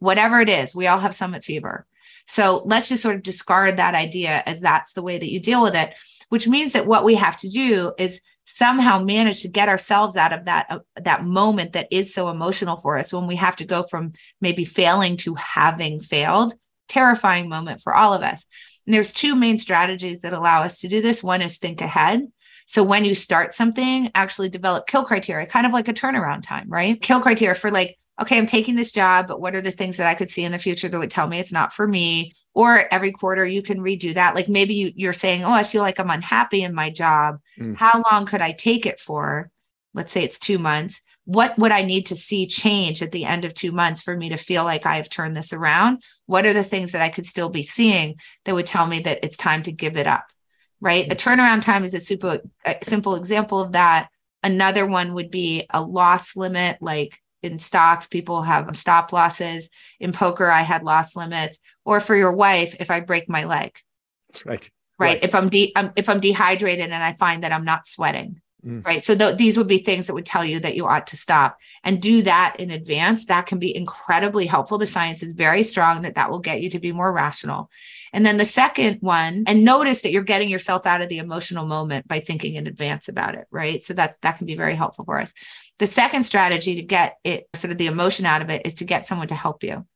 whatever 0.00 0.38
it 0.42 0.50
is, 0.50 0.74
we 0.74 0.86
all 0.86 0.98
have 0.98 1.14
summit 1.14 1.42
fever. 1.42 1.86
So 2.28 2.60
let's 2.66 2.90
just 2.90 3.02
sort 3.02 3.16
of 3.16 3.22
discard 3.22 3.78
that 3.78 3.94
idea 3.94 4.42
as 4.44 4.60
that's 4.60 4.92
the 4.92 5.02
way 5.02 5.16
that 5.16 5.32
you 5.32 5.40
deal 5.40 5.62
with 5.62 5.74
it, 5.74 5.94
which 6.28 6.46
means 6.46 6.74
that 6.74 6.86
what 6.86 7.06
we 7.06 7.14
have 7.14 7.38
to 7.38 7.48
do 7.48 7.94
is 7.96 8.20
somehow 8.44 9.02
manage 9.02 9.40
to 9.42 9.48
get 9.48 9.70
ourselves 9.70 10.18
out 10.18 10.34
of 10.34 10.44
that 10.44 10.66
uh, 10.68 10.78
that 10.96 11.24
moment 11.24 11.72
that 11.72 11.88
is 11.90 12.12
so 12.12 12.28
emotional 12.28 12.76
for 12.76 12.98
us 12.98 13.14
when 13.14 13.26
we 13.26 13.36
have 13.36 13.56
to 13.56 13.64
go 13.64 13.82
from 13.82 14.12
maybe 14.42 14.66
failing 14.66 15.16
to 15.16 15.34
having 15.36 16.00
failed. 16.00 16.52
Terrifying 16.90 17.48
moment 17.48 17.80
for 17.80 17.94
all 17.94 18.12
of 18.12 18.22
us. 18.22 18.44
And 18.84 18.94
there's 18.94 19.10
two 19.10 19.34
main 19.34 19.56
strategies 19.56 20.20
that 20.20 20.34
allow 20.34 20.64
us 20.64 20.80
to 20.80 20.88
do 20.88 21.00
this. 21.00 21.22
One 21.22 21.40
is 21.40 21.56
think 21.56 21.80
ahead 21.80 22.28
so 22.66 22.82
when 22.82 23.04
you 23.04 23.14
start 23.14 23.54
something 23.54 24.10
actually 24.14 24.48
develop 24.48 24.86
kill 24.86 25.04
criteria 25.04 25.46
kind 25.46 25.66
of 25.66 25.72
like 25.72 25.88
a 25.88 25.94
turnaround 25.94 26.42
time 26.42 26.68
right? 26.68 27.00
Kill 27.00 27.20
criteria 27.20 27.54
for 27.54 27.70
like 27.70 27.96
okay 28.20 28.36
i'm 28.36 28.46
taking 28.46 28.76
this 28.76 28.92
job 28.92 29.26
but 29.26 29.40
what 29.40 29.54
are 29.54 29.60
the 29.60 29.70
things 29.70 29.96
that 29.96 30.06
i 30.06 30.14
could 30.14 30.30
see 30.30 30.44
in 30.44 30.52
the 30.52 30.58
future 30.58 30.88
that 30.88 30.98
would 30.98 31.10
tell 31.10 31.26
me 31.26 31.38
it's 31.38 31.52
not 31.52 31.72
for 31.72 31.86
me? 31.86 32.32
Or 32.54 32.92
every 32.92 33.12
quarter 33.12 33.44
you 33.44 33.60
can 33.60 33.80
redo 33.80 34.14
that. 34.14 34.34
Like 34.34 34.48
maybe 34.48 34.74
you, 34.74 34.92
you're 34.94 35.12
saying 35.12 35.44
oh 35.44 35.50
i 35.50 35.62
feel 35.62 35.82
like 35.82 35.98
i'm 35.98 36.10
unhappy 36.10 36.62
in 36.62 36.74
my 36.74 36.90
job. 36.90 37.38
Mm. 37.58 37.76
how 37.76 38.02
long 38.10 38.26
could 38.26 38.42
i 38.42 38.52
take 38.52 38.84
it 38.84 39.00
for? 39.00 39.50
Let's 39.94 40.12
say 40.12 40.24
it's 40.24 40.38
two 40.38 40.58
months. 40.58 41.00
What 41.24 41.58
would 41.58 41.72
i 41.72 41.82
need 41.82 42.06
to 42.06 42.16
see 42.16 42.46
change 42.46 43.02
at 43.02 43.12
the 43.12 43.24
end 43.24 43.44
of 43.44 43.54
two 43.54 43.72
months 43.72 44.02
for 44.02 44.16
me 44.16 44.30
to 44.30 44.36
feel 44.36 44.64
like 44.64 44.86
i've 44.86 45.08
turned 45.08 45.36
this 45.36 45.52
around? 45.52 46.02
What 46.26 46.46
are 46.46 46.52
the 46.52 46.64
things 46.64 46.92
that 46.92 47.02
i 47.02 47.10
could 47.10 47.26
still 47.26 47.48
be 47.48 47.62
seeing 47.62 48.16
that 48.44 48.54
would 48.54 48.66
tell 48.66 48.86
me 48.86 49.00
that 49.00 49.20
it's 49.22 49.36
time 49.36 49.62
to 49.64 49.72
give 49.72 49.96
it 49.96 50.06
up 50.06 50.26
right? 50.80 51.10
A 51.10 51.14
turnaround 51.14 51.62
time 51.62 51.84
is 51.84 51.94
a 51.94 52.00
super 52.00 52.40
a 52.64 52.76
simple 52.82 53.16
example 53.16 53.60
of 53.60 53.72
that. 53.72 54.08
Another 54.42 54.86
one 54.86 55.14
would 55.14 55.30
be 55.30 55.66
a 55.70 55.82
loss 55.82 56.36
limit 56.36 56.78
like 56.80 57.18
in 57.42 57.58
stocks 57.58 58.06
people 58.06 58.42
have 58.42 58.76
stop 58.76 59.12
losses. 59.12 59.68
In 60.00 60.12
poker 60.12 60.50
i 60.50 60.62
had 60.62 60.82
loss 60.82 61.16
limits. 61.16 61.58
Or 61.84 62.00
for 62.00 62.16
your 62.16 62.32
wife 62.32 62.74
if 62.80 62.90
i 62.90 63.00
break 63.00 63.28
my 63.28 63.44
leg. 63.44 63.72
Right. 64.44 64.70
Right, 64.98 65.14
right. 65.14 65.24
if 65.24 65.34
i'm 65.34 65.48
de- 65.48 65.74
if 65.96 66.08
i'm 66.08 66.20
dehydrated 66.20 66.90
and 66.90 67.02
i 67.02 67.12
find 67.14 67.44
that 67.44 67.52
i'm 67.52 67.64
not 67.64 67.86
sweating. 67.86 68.40
Mm. 68.64 68.84
right? 68.84 69.02
So 69.02 69.14
th- 69.14 69.36
these 69.36 69.56
would 69.56 69.68
be 69.68 69.78
things 69.78 70.06
that 70.06 70.14
would 70.14 70.26
tell 70.26 70.44
you 70.44 70.58
that 70.60 70.74
you 70.74 70.86
ought 70.86 71.06
to 71.08 71.16
stop 71.16 71.56
and 71.84 72.02
do 72.02 72.22
that 72.22 72.56
in 72.58 72.70
advance. 72.70 73.26
That 73.26 73.46
can 73.46 73.58
be 73.60 73.74
incredibly 73.74 74.46
helpful. 74.46 74.78
The 74.78 74.86
science 74.86 75.22
is 75.22 75.34
very 75.34 75.62
strong 75.62 76.02
that 76.02 76.16
that 76.16 76.30
will 76.30 76.40
get 76.40 76.62
you 76.62 76.70
to 76.70 76.80
be 76.80 76.90
more 76.90 77.12
rational 77.12 77.70
and 78.16 78.26
then 78.26 78.38
the 78.38 78.44
second 78.44 78.98
one 79.00 79.44
and 79.46 79.64
notice 79.64 80.00
that 80.00 80.10
you're 80.10 80.22
getting 80.22 80.48
yourself 80.48 80.86
out 80.86 81.02
of 81.02 81.08
the 81.08 81.18
emotional 81.18 81.66
moment 81.66 82.08
by 82.08 82.18
thinking 82.18 82.56
in 82.56 82.66
advance 82.66 83.08
about 83.08 83.36
it 83.36 83.46
right 83.52 83.84
so 83.84 83.94
that 83.94 84.16
that 84.22 84.38
can 84.38 84.46
be 84.46 84.56
very 84.56 84.74
helpful 84.74 85.04
for 85.04 85.20
us 85.20 85.32
the 85.78 85.86
second 85.86 86.22
strategy 86.22 86.76
to 86.76 86.82
get 86.82 87.18
it 87.22 87.48
sort 87.54 87.70
of 87.70 87.78
the 87.78 87.86
emotion 87.86 88.24
out 88.24 88.42
of 88.42 88.50
it 88.50 88.66
is 88.66 88.74
to 88.74 88.84
get 88.84 89.06
someone 89.06 89.28
to 89.28 89.34
help 89.34 89.62
you. 89.62 89.86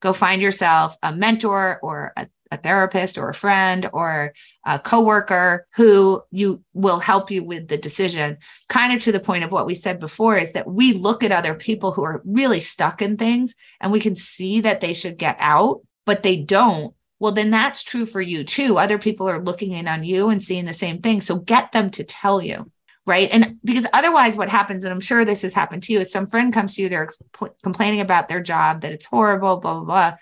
Go 0.00 0.12
find 0.12 0.42
yourself 0.42 0.96
a 1.02 1.14
mentor 1.14 1.78
or 1.82 2.12
a, 2.16 2.28
a 2.50 2.56
therapist 2.56 3.18
or 3.18 3.28
a 3.28 3.34
friend 3.34 3.88
or 3.92 4.32
a 4.64 4.78
coworker 4.78 5.66
who 5.76 6.22
you 6.30 6.62
will 6.72 6.98
help 6.98 7.30
you 7.30 7.44
with 7.44 7.68
the 7.68 7.76
decision. 7.76 8.38
Kind 8.68 8.92
of 8.92 9.02
to 9.02 9.12
the 9.12 9.20
point 9.20 9.44
of 9.44 9.52
what 9.52 9.66
we 9.66 9.74
said 9.74 10.00
before 10.00 10.36
is 10.36 10.52
that 10.52 10.68
we 10.68 10.92
look 10.92 11.22
at 11.22 11.32
other 11.32 11.54
people 11.54 11.92
who 11.92 12.02
are 12.02 12.22
really 12.24 12.60
stuck 12.60 13.02
in 13.02 13.16
things 13.16 13.54
and 13.80 13.92
we 13.92 14.00
can 14.00 14.16
see 14.16 14.60
that 14.60 14.80
they 14.80 14.94
should 14.94 15.18
get 15.18 15.36
out, 15.38 15.80
but 16.04 16.22
they 16.22 16.36
don't 16.36 16.94
well 17.18 17.32
then 17.32 17.50
that's 17.50 17.82
true 17.82 18.06
for 18.06 18.20
you 18.20 18.44
too. 18.44 18.78
Other 18.78 18.98
people 18.98 19.28
are 19.28 19.42
looking 19.42 19.72
in 19.72 19.88
on 19.88 20.04
you 20.04 20.28
and 20.28 20.42
seeing 20.42 20.64
the 20.64 20.74
same 20.74 21.00
thing. 21.00 21.20
So 21.20 21.38
get 21.38 21.72
them 21.72 21.90
to 21.92 22.04
tell 22.04 22.40
you 22.42 22.70
right? 23.08 23.30
And 23.32 23.58
because 23.64 23.86
otherwise 23.94 24.36
what 24.36 24.50
happens 24.50 24.84
and 24.84 24.92
i'm 24.92 25.00
sure 25.00 25.24
this 25.24 25.40
has 25.40 25.54
happened 25.54 25.82
to 25.84 25.94
you 25.94 26.00
is 26.00 26.12
some 26.12 26.28
friend 26.28 26.52
comes 26.52 26.74
to 26.74 26.82
you 26.82 26.88
they're 26.90 27.06
expl- 27.06 27.54
complaining 27.62 28.00
about 28.00 28.28
their 28.28 28.42
job 28.42 28.82
that 28.82 28.92
it's 28.92 29.06
horrible 29.06 29.56
blah 29.56 29.80
blah 29.80 29.84
blah. 29.84 30.16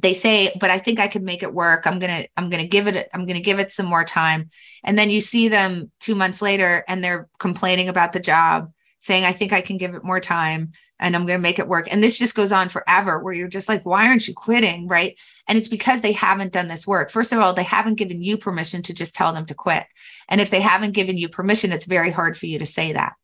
They 0.00 0.12
say 0.12 0.52
but 0.60 0.68
i 0.68 0.78
think 0.80 0.98
i 0.98 1.06
could 1.06 1.22
make 1.22 1.44
it 1.44 1.54
work. 1.54 1.86
I'm 1.86 2.00
gonna 2.00 2.26
i'm 2.36 2.50
gonna 2.50 2.66
give 2.66 2.88
it 2.88 3.08
i'm 3.14 3.26
gonna 3.26 3.40
give 3.40 3.60
it 3.60 3.72
some 3.72 3.86
more 3.86 4.04
time. 4.04 4.50
And 4.82 4.98
then 4.98 5.08
you 5.08 5.20
see 5.20 5.48
them 5.48 5.92
two 6.00 6.16
months 6.16 6.42
later 6.42 6.84
and 6.88 7.02
they're 7.02 7.28
complaining 7.38 7.88
about 7.88 8.12
the 8.12 8.20
job 8.20 8.72
saying 9.02 9.24
i 9.24 9.32
think 9.32 9.52
i 9.52 9.60
can 9.60 9.76
give 9.76 9.94
it 9.94 10.02
more 10.02 10.20
time 10.20 10.72
and 11.02 11.16
i'm 11.16 11.26
gonna 11.26 11.38
make 11.38 11.58
it 11.58 11.68
work. 11.68 11.88
And 11.90 12.02
this 12.02 12.16
just 12.16 12.34
goes 12.34 12.52
on 12.52 12.68
forever 12.68 13.18
where 13.18 13.34
you're 13.34 13.48
just 13.48 13.68
like 13.68 13.84
why 13.84 14.06
aren't 14.06 14.26
you 14.26 14.34
quitting? 14.34 14.88
Right? 14.88 15.16
And 15.46 15.58
it's 15.58 15.68
because 15.68 16.00
they 16.00 16.12
haven't 16.12 16.52
done 16.52 16.68
this 16.68 16.86
work. 16.86 17.10
First 17.10 17.32
of 17.32 17.40
all 17.40 17.52
they 17.52 17.64
haven't 17.64 17.96
given 17.96 18.22
you 18.22 18.38
permission 18.38 18.82
to 18.82 18.94
just 18.94 19.14
tell 19.14 19.32
them 19.32 19.44
to 19.46 19.54
quit. 19.54 19.84
And 20.28 20.40
if 20.40 20.48
they 20.48 20.60
haven't 20.60 20.92
given 20.92 21.18
you 21.18 21.28
permission, 21.28 21.72
it's 21.72 21.86
very 21.86 22.10
hard 22.10 22.38
for 22.38 22.46
you 22.46 22.60
to 22.60 22.66
say 22.66 22.92
that. 22.92 23.14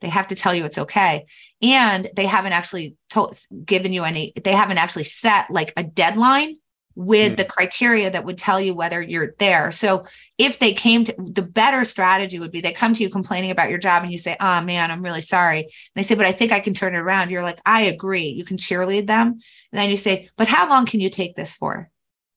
They 0.00 0.08
have 0.08 0.28
to 0.28 0.36
tell 0.36 0.54
you 0.54 0.64
it's 0.64 0.78
okay. 0.78 1.26
And 1.62 2.10
they 2.14 2.26
haven't 2.26 2.52
actually 2.52 2.96
told, 3.10 3.38
given 3.64 3.92
you 3.92 4.04
any, 4.04 4.32
they 4.44 4.52
haven't 4.52 4.78
actually 4.78 5.04
set 5.04 5.50
like 5.50 5.72
a 5.76 5.82
deadline 5.82 6.56
with 6.98 7.34
mm. 7.34 7.36
the 7.36 7.44
criteria 7.44 8.10
that 8.10 8.24
would 8.24 8.36
tell 8.36 8.60
you 8.60 8.74
whether 8.74 9.00
you're 9.00 9.36
there. 9.38 9.70
So 9.70 10.04
if 10.36 10.58
they 10.58 10.74
came 10.74 11.04
to 11.04 11.14
the 11.16 11.42
better 11.42 11.84
strategy 11.84 12.40
would 12.40 12.50
be 12.50 12.60
they 12.60 12.72
come 12.72 12.92
to 12.92 13.02
you 13.04 13.08
complaining 13.08 13.52
about 13.52 13.70
your 13.70 13.78
job 13.78 14.02
and 14.02 14.10
you 14.10 14.18
say, 14.18 14.36
Oh 14.40 14.60
man, 14.62 14.90
I'm 14.90 15.04
really 15.04 15.20
sorry. 15.20 15.60
And 15.60 15.70
they 15.94 16.02
say, 16.02 16.16
But 16.16 16.26
I 16.26 16.32
think 16.32 16.50
I 16.50 16.58
can 16.58 16.74
turn 16.74 16.96
it 16.96 16.98
around. 16.98 17.30
You're 17.30 17.44
like, 17.44 17.60
I 17.64 17.82
agree. 17.82 18.26
You 18.26 18.44
can 18.44 18.56
cheerlead 18.56 19.06
them. 19.06 19.38
And 19.72 19.80
then 19.80 19.90
you 19.90 19.96
say, 19.96 20.28
But 20.36 20.48
how 20.48 20.68
long 20.68 20.86
can 20.86 20.98
you 20.98 21.08
take 21.08 21.36
this 21.36 21.54
for? 21.54 21.88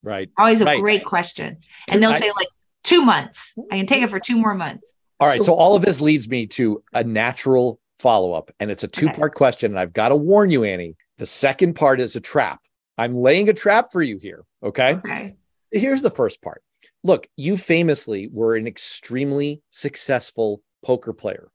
Right. 0.03 0.29
Always 0.37 0.61
a 0.61 0.65
right. 0.65 0.79
great 0.79 1.05
question. 1.05 1.57
And 1.87 2.01
they'll 2.01 2.11
I, 2.11 2.19
say, 2.19 2.31
like, 2.35 2.47
two 2.83 3.01
months. 3.01 3.53
I 3.71 3.77
can 3.77 3.87
take 3.87 4.03
it 4.03 4.11
for 4.11 4.19
two 4.19 4.37
more 4.37 4.53
months. 4.53 4.93
All 5.19 5.27
right. 5.27 5.43
So 5.43 5.53
all 5.55 5.75
of 5.75 5.83
this 5.83 5.99
leads 5.99 6.29
me 6.29 6.45
to 6.47 6.83
a 6.93 7.03
natural 7.03 7.79
follow 7.97 8.33
up, 8.33 8.51
and 8.59 8.69
it's 8.69 8.83
a 8.83 8.87
two 8.87 9.07
part 9.07 9.31
okay. 9.31 9.37
question. 9.37 9.71
And 9.71 9.79
I've 9.79 9.93
got 9.93 10.09
to 10.09 10.15
warn 10.15 10.51
you, 10.51 10.63
Annie. 10.63 10.97
The 11.17 11.25
second 11.25 11.73
part 11.75 11.99
is 11.99 12.15
a 12.15 12.19
trap. 12.19 12.61
I'm 12.99 13.15
laying 13.15 13.49
a 13.49 13.53
trap 13.53 13.91
for 13.91 14.03
you 14.03 14.19
here. 14.19 14.43
Okay. 14.63 14.93
Okay. 14.93 15.35
Here's 15.71 16.01
the 16.01 16.09
first 16.09 16.41
part. 16.41 16.63
Look, 17.03 17.27
you 17.35 17.57
famously 17.57 18.29
were 18.31 18.55
an 18.55 18.67
extremely 18.67 19.61
successful 19.71 20.61
poker 20.83 21.13
player 21.13 21.49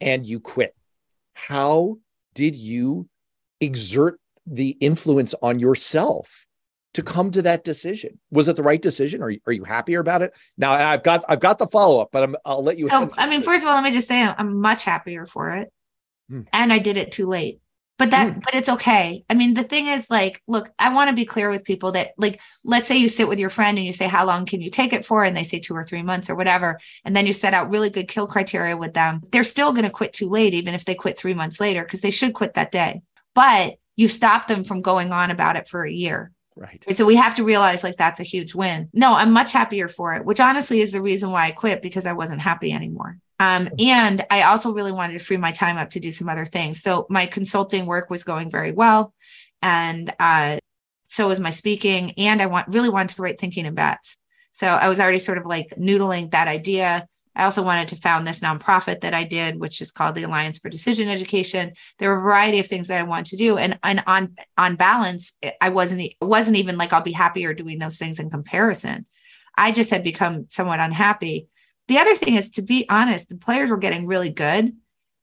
and 0.00 0.24
you 0.26 0.40
quit. 0.40 0.74
How 1.34 1.98
did 2.34 2.56
you 2.56 3.08
exert 3.60 4.20
the 4.46 4.70
influence 4.80 5.34
on 5.42 5.58
yourself 5.58 6.46
to 6.94 7.02
come 7.02 7.30
to 7.32 7.42
that 7.42 7.64
decision? 7.64 8.18
Was 8.30 8.48
it 8.48 8.56
the 8.56 8.62
right 8.62 8.80
decision? 8.80 9.22
Are 9.22 9.30
you, 9.30 9.40
are 9.46 9.52
you 9.52 9.64
happier 9.64 10.00
about 10.00 10.22
it? 10.22 10.34
Now 10.56 10.72
I've 10.72 11.02
got 11.02 11.24
I've 11.28 11.40
got 11.40 11.58
the 11.58 11.66
follow 11.66 12.00
up, 12.00 12.10
but 12.12 12.22
I'm, 12.22 12.36
I'll 12.44 12.62
let 12.62 12.78
you. 12.78 12.88
So, 12.88 13.08
I 13.18 13.28
mean, 13.28 13.42
first 13.42 13.64
of 13.64 13.68
all, 13.68 13.74
let 13.74 13.84
me 13.84 13.92
just 13.92 14.08
say 14.08 14.22
I'm 14.22 14.60
much 14.60 14.84
happier 14.84 15.26
for 15.26 15.50
it, 15.50 15.72
hmm. 16.30 16.42
and 16.52 16.72
I 16.72 16.78
did 16.78 16.96
it 16.96 17.12
too 17.12 17.26
late. 17.26 17.60
But 17.98 18.10
that, 18.10 18.34
hmm. 18.34 18.40
but 18.40 18.54
it's 18.54 18.68
okay. 18.68 19.24
I 19.30 19.34
mean, 19.34 19.54
the 19.54 19.62
thing 19.62 19.86
is, 19.86 20.10
like, 20.10 20.42
look, 20.46 20.70
I 20.78 20.92
want 20.92 21.08
to 21.08 21.16
be 21.16 21.24
clear 21.24 21.48
with 21.48 21.64
people 21.64 21.92
that, 21.92 22.10
like, 22.18 22.40
let's 22.62 22.86
say 22.88 22.98
you 22.98 23.08
sit 23.08 23.28
with 23.28 23.38
your 23.38 23.48
friend 23.48 23.78
and 23.78 23.86
you 23.86 23.92
say, 23.92 24.06
"How 24.06 24.26
long 24.26 24.44
can 24.44 24.60
you 24.60 24.70
take 24.70 24.92
it 24.92 25.06
for?" 25.06 25.24
and 25.24 25.36
they 25.36 25.44
say 25.44 25.58
two 25.58 25.74
or 25.74 25.84
three 25.84 26.02
months 26.02 26.28
or 26.28 26.34
whatever, 26.34 26.78
and 27.04 27.16
then 27.16 27.26
you 27.26 27.32
set 27.32 27.54
out 27.54 27.70
really 27.70 27.90
good 27.90 28.08
kill 28.08 28.26
criteria 28.26 28.76
with 28.76 28.94
them. 28.94 29.22
They're 29.32 29.44
still 29.44 29.72
going 29.72 29.84
to 29.84 29.90
quit 29.90 30.12
too 30.12 30.28
late, 30.28 30.54
even 30.54 30.74
if 30.74 30.84
they 30.84 30.94
quit 30.94 31.18
three 31.18 31.34
months 31.34 31.60
later, 31.60 31.82
because 31.82 32.02
they 32.02 32.10
should 32.10 32.34
quit 32.34 32.54
that 32.54 32.72
day. 32.72 33.02
But 33.34 33.76
you 33.96 34.08
stop 34.08 34.46
them 34.46 34.64
from 34.64 34.82
going 34.82 35.12
on 35.12 35.30
about 35.30 35.56
it 35.56 35.68
for 35.68 35.84
a 35.84 35.90
year 35.90 36.32
Right. 36.56 36.82
So 36.96 37.04
we 37.04 37.16
have 37.16 37.34
to 37.34 37.44
realize 37.44 37.84
like 37.84 37.98
that's 37.98 38.18
a 38.18 38.24
huge 38.24 38.54
win. 38.54 38.88
No, 38.94 39.12
I'm 39.12 39.30
much 39.30 39.52
happier 39.52 39.88
for 39.88 40.14
it, 40.14 40.24
which 40.24 40.40
honestly 40.40 40.80
is 40.80 40.90
the 40.90 41.02
reason 41.02 41.30
why 41.30 41.46
I 41.46 41.50
quit 41.50 41.82
because 41.82 42.06
I 42.06 42.14
wasn't 42.14 42.40
happy 42.40 42.72
anymore. 42.72 43.18
Um, 43.38 43.68
and 43.78 44.24
I 44.30 44.42
also 44.42 44.72
really 44.72 44.92
wanted 44.92 45.18
to 45.18 45.24
free 45.24 45.36
my 45.36 45.52
time 45.52 45.76
up 45.76 45.90
to 45.90 46.00
do 46.00 46.10
some 46.10 46.28
other 46.28 46.46
things. 46.46 46.80
So 46.80 47.06
my 47.10 47.26
consulting 47.26 47.86
work 47.86 48.08
was 48.08 48.24
going 48.24 48.50
very 48.50 48.72
well. 48.72 49.12
And 49.62 50.14
uh, 50.18 50.58
so 51.08 51.28
was 51.28 51.40
my 51.40 51.50
speaking. 51.50 52.12
And 52.12 52.40
I 52.40 52.46
want 52.46 52.68
really 52.68 52.88
wanted 52.88 53.14
to 53.16 53.22
write 53.22 53.38
Thinking 53.38 53.66
in 53.66 53.74
Bets. 53.74 54.16
So 54.52 54.66
I 54.66 54.88
was 54.88 55.00
already 55.00 55.18
sort 55.18 55.38
of 55.38 55.44
like 55.44 55.68
noodling 55.78 56.30
that 56.30 56.48
idea. 56.48 57.06
I 57.34 57.44
also 57.44 57.62
wanted 57.62 57.88
to 57.88 57.96
found 57.96 58.26
this 58.26 58.40
nonprofit 58.40 59.02
that 59.02 59.12
I 59.12 59.24
did, 59.24 59.60
which 59.60 59.82
is 59.82 59.92
called 59.92 60.14
the 60.14 60.22
Alliance 60.22 60.58
for 60.58 60.70
Decision 60.70 61.08
Education. 61.08 61.74
There 61.98 62.08
were 62.08 62.18
a 62.18 62.22
variety 62.22 62.58
of 62.58 62.66
things 62.66 62.88
that 62.88 62.98
I 62.98 63.02
wanted 63.02 63.26
to 63.26 63.36
do, 63.36 63.58
and 63.58 63.78
and 63.82 64.02
on 64.06 64.34
on 64.56 64.76
balance, 64.76 65.34
I 65.60 65.68
wasn't 65.68 66.10
wasn't 66.22 66.56
even 66.56 66.78
like 66.78 66.94
I'll 66.94 67.02
be 67.02 67.12
happier 67.12 67.52
doing 67.52 67.78
those 67.78 67.98
things 67.98 68.18
in 68.18 68.30
comparison. 68.30 69.04
I 69.58 69.72
just 69.72 69.90
had 69.90 70.02
become 70.02 70.46
somewhat 70.48 70.80
unhappy. 70.80 71.48
The 71.88 71.98
other 71.98 72.14
thing 72.14 72.34
is 72.34 72.50
to 72.50 72.62
be 72.62 72.86
honest, 72.88 73.28
the 73.28 73.36
players 73.36 73.70
were 73.70 73.76
getting 73.76 74.06
really 74.06 74.30
good, 74.30 74.74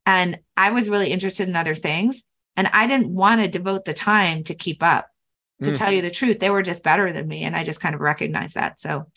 and 0.06 0.40
I 0.56 0.72
was 0.72 0.90
really 0.90 1.12
interested 1.12 1.48
in 1.48 1.56
other 1.56 1.76
things, 1.76 2.24
and 2.56 2.68
I 2.68 2.88
didn't 2.88 3.10
want 3.10 3.42
to 3.42 3.48
devote 3.48 3.86
the 3.86 3.94
time 3.94 4.44
to 4.46 4.56
keep 4.56 4.82
up. 4.82 5.08
To 5.64 5.72
mm. 5.72 5.76
tell 5.76 5.92
you 5.92 6.02
the 6.02 6.12
truth, 6.12 6.40
they 6.40 6.50
were 6.50 6.64
just 6.64 6.84
better 6.84 7.14
than 7.14 7.28
me, 7.28 7.44
and 7.44 7.56
I 7.56 7.64
just 7.64 7.80
kind 7.80 7.96
of 7.96 8.02
recognized 8.02 8.56
that. 8.56 8.82
So 8.82 9.08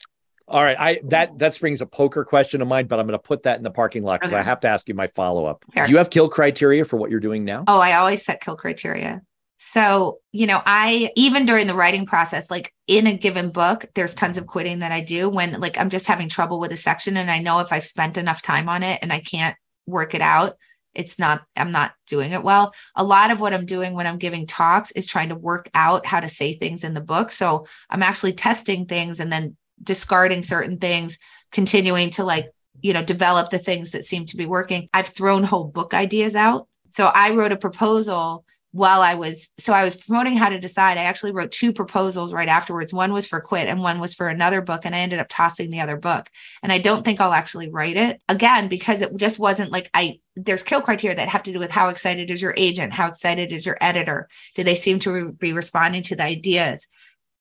all 0.48 0.62
right, 0.62 0.76
I 0.78 1.00
that 1.04 1.38
that 1.38 1.54
springs 1.54 1.80
a 1.80 1.86
poker 1.86 2.24
question 2.24 2.62
of 2.62 2.68
mine, 2.68 2.86
but 2.86 3.00
I'm 3.00 3.06
going 3.06 3.18
to 3.18 3.22
put 3.22 3.42
that 3.44 3.58
in 3.58 3.64
the 3.64 3.70
parking 3.70 4.04
lot 4.04 4.20
because 4.20 4.32
okay. 4.32 4.40
I 4.40 4.44
have 4.44 4.60
to 4.60 4.68
ask 4.68 4.88
you 4.88 4.94
my 4.94 5.08
follow 5.08 5.44
up. 5.44 5.64
Do 5.74 5.90
you 5.90 5.98
have 5.98 6.08
kill 6.08 6.28
criteria 6.28 6.84
for 6.84 6.96
what 6.96 7.10
you're 7.10 7.20
doing 7.20 7.44
now? 7.44 7.64
Oh, 7.66 7.78
I 7.78 7.94
always 7.94 8.24
set 8.24 8.40
kill 8.40 8.56
criteria. 8.56 9.22
So, 9.58 10.18
you 10.32 10.46
know, 10.46 10.60
I 10.64 11.10
even 11.16 11.46
during 11.46 11.66
the 11.66 11.74
writing 11.74 12.06
process, 12.06 12.50
like 12.50 12.72
in 12.86 13.06
a 13.06 13.16
given 13.16 13.50
book, 13.50 13.86
there's 13.94 14.14
tons 14.14 14.38
of 14.38 14.46
quitting 14.46 14.80
that 14.80 14.92
I 14.92 15.00
do 15.00 15.28
when 15.28 15.60
like 15.60 15.78
I'm 15.78 15.90
just 15.90 16.06
having 16.06 16.28
trouble 16.28 16.60
with 16.60 16.72
a 16.72 16.76
section 16.76 17.16
and 17.16 17.30
I 17.30 17.38
know 17.38 17.60
if 17.60 17.72
I've 17.72 17.84
spent 17.86 18.16
enough 18.16 18.42
time 18.42 18.68
on 18.68 18.82
it 18.82 18.98
and 19.02 19.12
I 19.12 19.20
can't 19.20 19.56
work 19.86 20.14
it 20.14 20.20
out, 20.20 20.56
it's 20.94 21.18
not 21.18 21.42
I'm 21.56 21.72
not 21.72 21.92
doing 22.06 22.32
it 22.32 22.42
well. 22.42 22.74
A 22.94 23.04
lot 23.04 23.30
of 23.30 23.40
what 23.40 23.54
I'm 23.54 23.66
doing 23.66 23.94
when 23.94 24.06
I'm 24.06 24.18
giving 24.18 24.46
talks 24.46 24.90
is 24.92 25.06
trying 25.06 25.30
to 25.30 25.36
work 25.36 25.70
out 25.74 26.06
how 26.06 26.20
to 26.20 26.28
say 26.28 26.54
things 26.54 26.84
in 26.84 26.94
the 26.94 27.00
book. 27.00 27.30
So, 27.30 27.66
I'm 27.88 28.02
actually 28.02 28.34
testing 28.34 28.86
things 28.86 29.20
and 29.20 29.32
then 29.32 29.56
discarding 29.82 30.42
certain 30.42 30.78
things, 30.78 31.18
continuing 31.52 32.10
to 32.10 32.24
like, 32.24 32.50
you 32.80 32.92
know, 32.92 33.02
develop 33.02 33.50
the 33.50 33.58
things 33.58 33.92
that 33.92 34.04
seem 34.04 34.26
to 34.26 34.36
be 34.36 34.46
working. 34.46 34.88
I've 34.92 35.08
thrown 35.08 35.44
whole 35.44 35.64
book 35.64 35.94
ideas 35.94 36.34
out. 36.34 36.68
So 36.90 37.06
I 37.06 37.30
wrote 37.30 37.52
a 37.52 37.56
proposal 37.56 38.44
while 38.76 39.00
I 39.00 39.14
was 39.14 39.48
so 39.58 39.72
I 39.72 39.84
was 39.84 39.96
promoting 39.96 40.36
how 40.36 40.50
to 40.50 40.60
decide. 40.60 40.98
I 40.98 41.04
actually 41.04 41.32
wrote 41.32 41.50
two 41.50 41.72
proposals 41.72 42.30
right 42.30 42.48
afterwards. 42.48 42.92
One 42.92 43.10
was 43.10 43.26
for 43.26 43.40
quit 43.40 43.68
and 43.68 43.80
one 43.80 44.00
was 44.00 44.12
for 44.12 44.28
another 44.28 44.60
book 44.60 44.82
and 44.84 44.94
I 44.94 44.98
ended 44.98 45.18
up 45.18 45.28
tossing 45.30 45.70
the 45.70 45.80
other 45.80 45.96
book. 45.96 46.28
And 46.62 46.70
I 46.70 46.78
don't 46.78 47.02
think 47.02 47.18
I'll 47.18 47.32
actually 47.32 47.70
write 47.70 47.96
it 47.96 48.20
again 48.28 48.68
because 48.68 49.00
it 49.00 49.16
just 49.16 49.38
wasn't 49.38 49.72
like 49.72 49.88
I 49.94 50.20
there's 50.36 50.62
kill 50.62 50.82
criteria 50.82 51.16
that 51.16 51.28
have 51.28 51.42
to 51.44 51.54
do 51.54 51.58
with 51.58 51.70
how 51.70 51.88
excited 51.88 52.30
is 52.30 52.42
your 52.42 52.52
agent, 52.58 52.92
how 52.92 53.08
excited 53.08 53.50
is 53.50 53.64
your 53.64 53.78
editor? 53.80 54.28
Do 54.54 54.62
they 54.62 54.74
seem 54.74 54.98
to 55.00 55.10
re- 55.10 55.32
be 55.32 55.52
responding 55.54 56.02
to 56.04 56.16
the 56.16 56.24
ideas? 56.24 56.86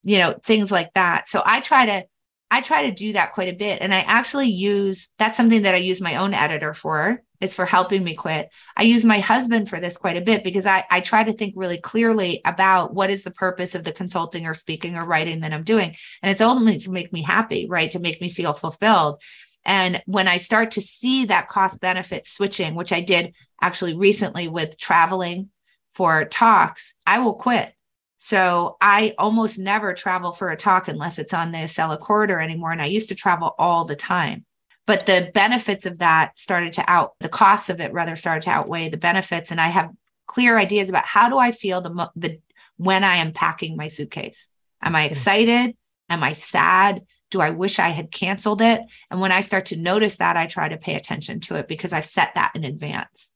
You 0.04 0.18
know, 0.18 0.38
things 0.42 0.70
like 0.72 0.94
that. 0.94 1.28
So 1.28 1.42
I 1.44 1.60
try 1.60 1.84
to 1.84 2.06
I 2.50 2.60
try 2.60 2.82
to 2.82 2.92
do 2.92 3.14
that 3.14 3.32
quite 3.32 3.52
a 3.52 3.56
bit. 3.56 3.82
And 3.82 3.92
I 3.92 4.00
actually 4.00 4.48
use 4.48 5.08
that's 5.18 5.36
something 5.36 5.62
that 5.62 5.74
I 5.74 5.78
use 5.78 6.00
my 6.00 6.16
own 6.16 6.32
editor 6.32 6.74
for, 6.74 7.22
is 7.40 7.54
for 7.54 7.66
helping 7.66 8.04
me 8.04 8.14
quit. 8.14 8.50
I 8.76 8.84
use 8.84 9.04
my 9.04 9.18
husband 9.18 9.68
for 9.68 9.80
this 9.80 9.96
quite 9.96 10.16
a 10.16 10.22
bit 10.22 10.44
because 10.44 10.64
I, 10.64 10.84
I 10.90 11.00
try 11.00 11.24
to 11.24 11.32
think 11.32 11.54
really 11.56 11.78
clearly 11.78 12.40
about 12.44 12.94
what 12.94 13.10
is 13.10 13.24
the 13.24 13.30
purpose 13.30 13.74
of 13.74 13.84
the 13.84 13.92
consulting 13.92 14.46
or 14.46 14.54
speaking 14.54 14.96
or 14.96 15.04
writing 15.04 15.40
that 15.40 15.52
I'm 15.52 15.64
doing. 15.64 15.96
And 16.22 16.30
it's 16.30 16.40
ultimately 16.40 16.78
to 16.80 16.90
make 16.90 17.12
me 17.12 17.22
happy, 17.22 17.66
right? 17.68 17.90
To 17.90 17.98
make 17.98 18.20
me 18.20 18.30
feel 18.30 18.52
fulfilled. 18.52 19.20
And 19.64 20.00
when 20.06 20.28
I 20.28 20.36
start 20.36 20.72
to 20.72 20.80
see 20.80 21.26
that 21.26 21.48
cost 21.48 21.80
benefit 21.80 22.26
switching, 22.26 22.76
which 22.76 22.92
I 22.92 23.00
did 23.00 23.34
actually 23.60 23.94
recently 23.94 24.46
with 24.46 24.78
traveling 24.78 25.50
for 25.94 26.24
talks, 26.26 26.94
I 27.04 27.18
will 27.18 27.34
quit 27.34 27.72
so 28.18 28.76
I 28.80 29.14
almost 29.18 29.58
never 29.58 29.92
travel 29.94 30.32
for 30.32 30.50
a 30.50 30.56
talk 30.56 30.88
unless 30.88 31.18
it's 31.18 31.34
on 31.34 31.52
the 31.52 31.58
Acela 31.58 31.98
corridor 31.98 32.40
anymore. 32.40 32.72
And 32.72 32.80
I 32.80 32.86
used 32.86 33.08
to 33.10 33.14
travel 33.14 33.54
all 33.58 33.84
the 33.84 33.96
time. 33.96 34.44
But 34.86 35.04
the 35.04 35.30
benefits 35.34 35.84
of 35.84 35.98
that 35.98 36.38
started 36.38 36.74
to 36.74 36.90
out, 36.90 37.14
the 37.20 37.28
costs 37.28 37.68
of 37.68 37.80
it 37.80 37.92
rather 37.92 38.16
started 38.16 38.42
to 38.44 38.50
outweigh 38.50 38.88
the 38.88 38.96
benefits. 38.96 39.50
And 39.50 39.60
I 39.60 39.68
have 39.68 39.90
clear 40.26 40.56
ideas 40.56 40.88
about 40.88 41.04
how 41.04 41.28
do 41.28 41.36
I 41.36 41.50
feel 41.50 41.80
the, 41.80 42.10
the 42.16 42.40
when 42.76 43.04
I 43.04 43.16
am 43.16 43.32
packing 43.32 43.76
my 43.76 43.88
suitcase. 43.88 44.48
Am 44.82 44.94
I 44.94 45.06
hmm. 45.06 45.12
excited? 45.12 45.76
Am 46.08 46.22
I 46.22 46.32
sad? 46.32 47.02
Do 47.30 47.40
I 47.40 47.50
wish 47.50 47.78
I 47.80 47.88
had 47.88 48.12
canceled 48.12 48.62
it? 48.62 48.80
And 49.10 49.20
when 49.20 49.32
I 49.32 49.40
start 49.40 49.66
to 49.66 49.76
notice 49.76 50.16
that, 50.16 50.36
I 50.36 50.46
try 50.46 50.68
to 50.68 50.76
pay 50.76 50.94
attention 50.94 51.40
to 51.40 51.56
it 51.56 51.66
because 51.66 51.92
I've 51.92 52.06
set 52.06 52.34
that 52.36 52.52
in 52.54 52.62
advance. 52.62 53.30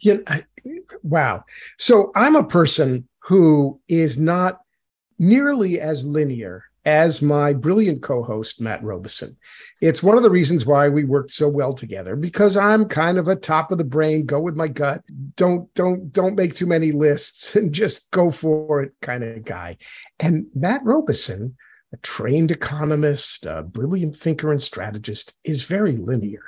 Yeah. 0.00 0.18
Wow. 1.02 1.44
So 1.78 2.12
I'm 2.14 2.36
a 2.36 2.44
person 2.44 3.08
who 3.20 3.80
is 3.88 4.18
not 4.18 4.60
nearly 5.18 5.80
as 5.80 6.04
linear 6.04 6.64
as 6.84 7.22
my 7.22 7.52
brilliant 7.52 8.02
co-host 8.02 8.60
Matt 8.60 8.82
Robison. 8.82 9.36
It's 9.80 10.02
one 10.02 10.16
of 10.16 10.24
the 10.24 10.30
reasons 10.30 10.66
why 10.66 10.88
we 10.88 11.04
worked 11.04 11.32
so 11.32 11.48
well 11.48 11.74
together 11.74 12.16
because 12.16 12.56
I'm 12.56 12.86
kind 12.86 13.18
of 13.18 13.28
a 13.28 13.36
top 13.36 13.70
of 13.70 13.78
the 13.78 13.84
brain, 13.84 14.26
go 14.26 14.40
with 14.40 14.56
my 14.56 14.68
gut, 14.68 15.02
don't 15.36 15.72
don't 15.74 16.12
don't 16.12 16.34
make 16.34 16.56
too 16.56 16.66
many 16.66 16.90
lists 16.90 17.54
and 17.56 17.72
just 17.72 18.10
go 18.10 18.30
for 18.30 18.82
it 18.82 18.92
kind 19.00 19.22
of 19.22 19.44
guy. 19.44 19.76
And 20.18 20.46
Matt 20.54 20.82
Robison, 20.84 21.56
a 21.92 21.96
trained 21.98 22.50
economist, 22.50 23.44
a 23.46 23.62
brilliant 23.62 24.16
thinker 24.16 24.50
and 24.50 24.62
strategist, 24.62 25.36
is 25.44 25.64
very 25.64 25.92
linear. 25.92 26.44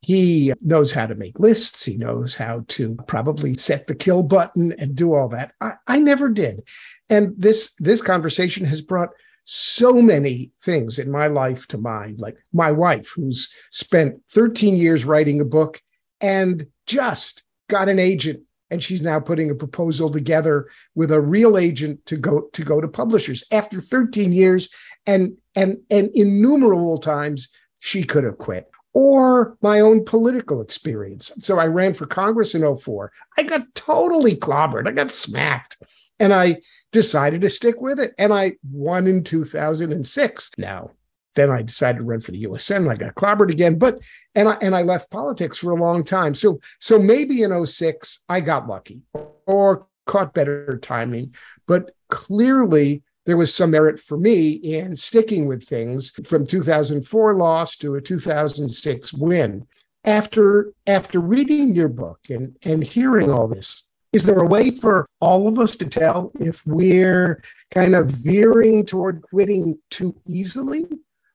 He 0.00 0.52
knows 0.60 0.92
how 0.92 1.06
to 1.06 1.14
make 1.14 1.38
lists. 1.38 1.84
He 1.84 1.96
knows 1.96 2.34
how 2.34 2.64
to 2.68 2.96
probably 3.06 3.54
set 3.56 3.86
the 3.86 3.94
kill 3.94 4.22
button 4.22 4.72
and 4.78 4.94
do 4.94 5.14
all 5.14 5.28
that. 5.28 5.52
I, 5.60 5.72
I 5.86 5.98
never 5.98 6.28
did. 6.28 6.68
And 7.08 7.34
this 7.36 7.74
this 7.78 8.02
conversation 8.02 8.64
has 8.66 8.82
brought 8.82 9.10
so 9.44 9.94
many 9.94 10.52
things 10.60 10.98
in 10.98 11.10
my 11.10 11.26
life 11.26 11.66
to 11.68 11.78
mind, 11.78 12.20
like 12.20 12.38
my 12.52 12.70
wife, 12.70 13.12
who's 13.14 13.52
spent 13.70 14.20
13 14.30 14.74
years 14.74 15.04
writing 15.04 15.40
a 15.40 15.44
book 15.44 15.80
and 16.20 16.66
just 16.86 17.44
got 17.68 17.88
an 17.88 17.98
agent 17.98 18.42
and 18.70 18.82
she's 18.82 19.02
now 19.02 19.18
putting 19.18 19.50
a 19.50 19.54
proposal 19.54 20.10
together 20.10 20.68
with 20.94 21.10
a 21.10 21.20
real 21.20 21.56
agent 21.56 22.04
to 22.06 22.16
go 22.16 22.48
to 22.52 22.62
go 22.62 22.80
to 22.80 22.88
publishers 22.88 23.44
after 23.50 23.80
13 23.80 24.32
years 24.32 24.68
and 25.06 25.36
and 25.54 25.78
and 25.90 26.10
innumerable 26.14 26.98
times 26.98 27.48
she 27.80 28.02
could 28.02 28.24
have 28.24 28.38
quit 28.38 28.70
or 28.94 29.56
my 29.62 29.80
own 29.80 30.04
political 30.04 30.60
experience. 30.60 31.30
So 31.38 31.58
I 31.58 31.66
ran 31.66 31.94
for 31.94 32.06
Congress 32.06 32.54
in 32.54 32.76
04. 32.76 33.12
I 33.36 33.42
got 33.44 33.62
totally 33.74 34.34
clobbered. 34.34 34.88
I 34.88 34.92
got 34.92 35.10
smacked. 35.10 35.76
And 36.18 36.34
I 36.34 36.56
decided 36.90 37.42
to 37.42 37.50
stick 37.50 37.80
with 37.80 38.00
it. 38.00 38.12
And 38.18 38.32
I 38.32 38.54
won 38.68 39.06
in 39.06 39.22
2006. 39.22 40.50
Now, 40.58 40.90
then 41.38 41.50
I 41.50 41.62
decided 41.62 41.98
to 41.98 42.04
run 42.04 42.20
for 42.20 42.32
the 42.32 42.38
U.S. 42.38 42.64
Senate. 42.64 42.90
I 42.90 42.96
got 42.96 43.14
clobbered 43.14 43.50
again, 43.50 43.78
but 43.78 44.00
and 44.34 44.48
I 44.48 44.56
and 44.60 44.74
I 44.74 44.82
left 44.82 45.10
politics 45.10 45.58
for 45.58 45.72
a 45.72 45.80
long 45.80 46.04
time. 46.04 46.34
So 46.34 46.60
so 46.80 46.98
maybe 46.98 47.42
in 47.42 47.66
06 47.66 48.24
I 48.28 48.40
got 48.40 48.68
lucky 48.68 49.02
or 49.46 49.86
caught 50.06 50.34
better 50.34 50.78
timing, 50.82 51.34
but 51.66 51.92
clearly 52.08 53.02
there 53.26 53.36
was 53.36 53.54
some 53.54 53.72
merit 53.72 54.00
for 54.00 54.16
me 54.16 54.52
in 54.52 54.96
sticking 54.96 55.46
with 55.46 55.62
things 55.62 56.10
from 56.24 56.46
2004 56.46 57.34
loss 57.34 57.76
to 57.76 57.96
a 57.96 58.00
2006 58.00 59.12
win. 59.12 59.66
After 60.04 60.72
after 60.86 61.20
reading 61.20 61.74
your 61.74 61.88
book 61.88 62.20
and, 62.30 62.56
and 62.62 62.82
hearing 62.82 63.30
all 63.30 63.46
this, 63.46 63.86
is 64.12 64.24
there 64.24 64.38
a 64.38 64.46
way 64.46 64.70
for 64.70 65.06
all 65.20 65.46
of 65.46 65.58
us 65.58 65.76
to 65.76 65.86
tell 65.86 66.32
if 66.40 66.66
we're 66.66 67.42
kind 67.70 67.94
of 67.94 68.08
veering 68.08 68.86
toward 68.86 69.20
quitting 69.20 69.78
too 69.90 70.16
easily? 70.26 70.86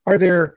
Are 0.06 0.18
there 0.18 0.56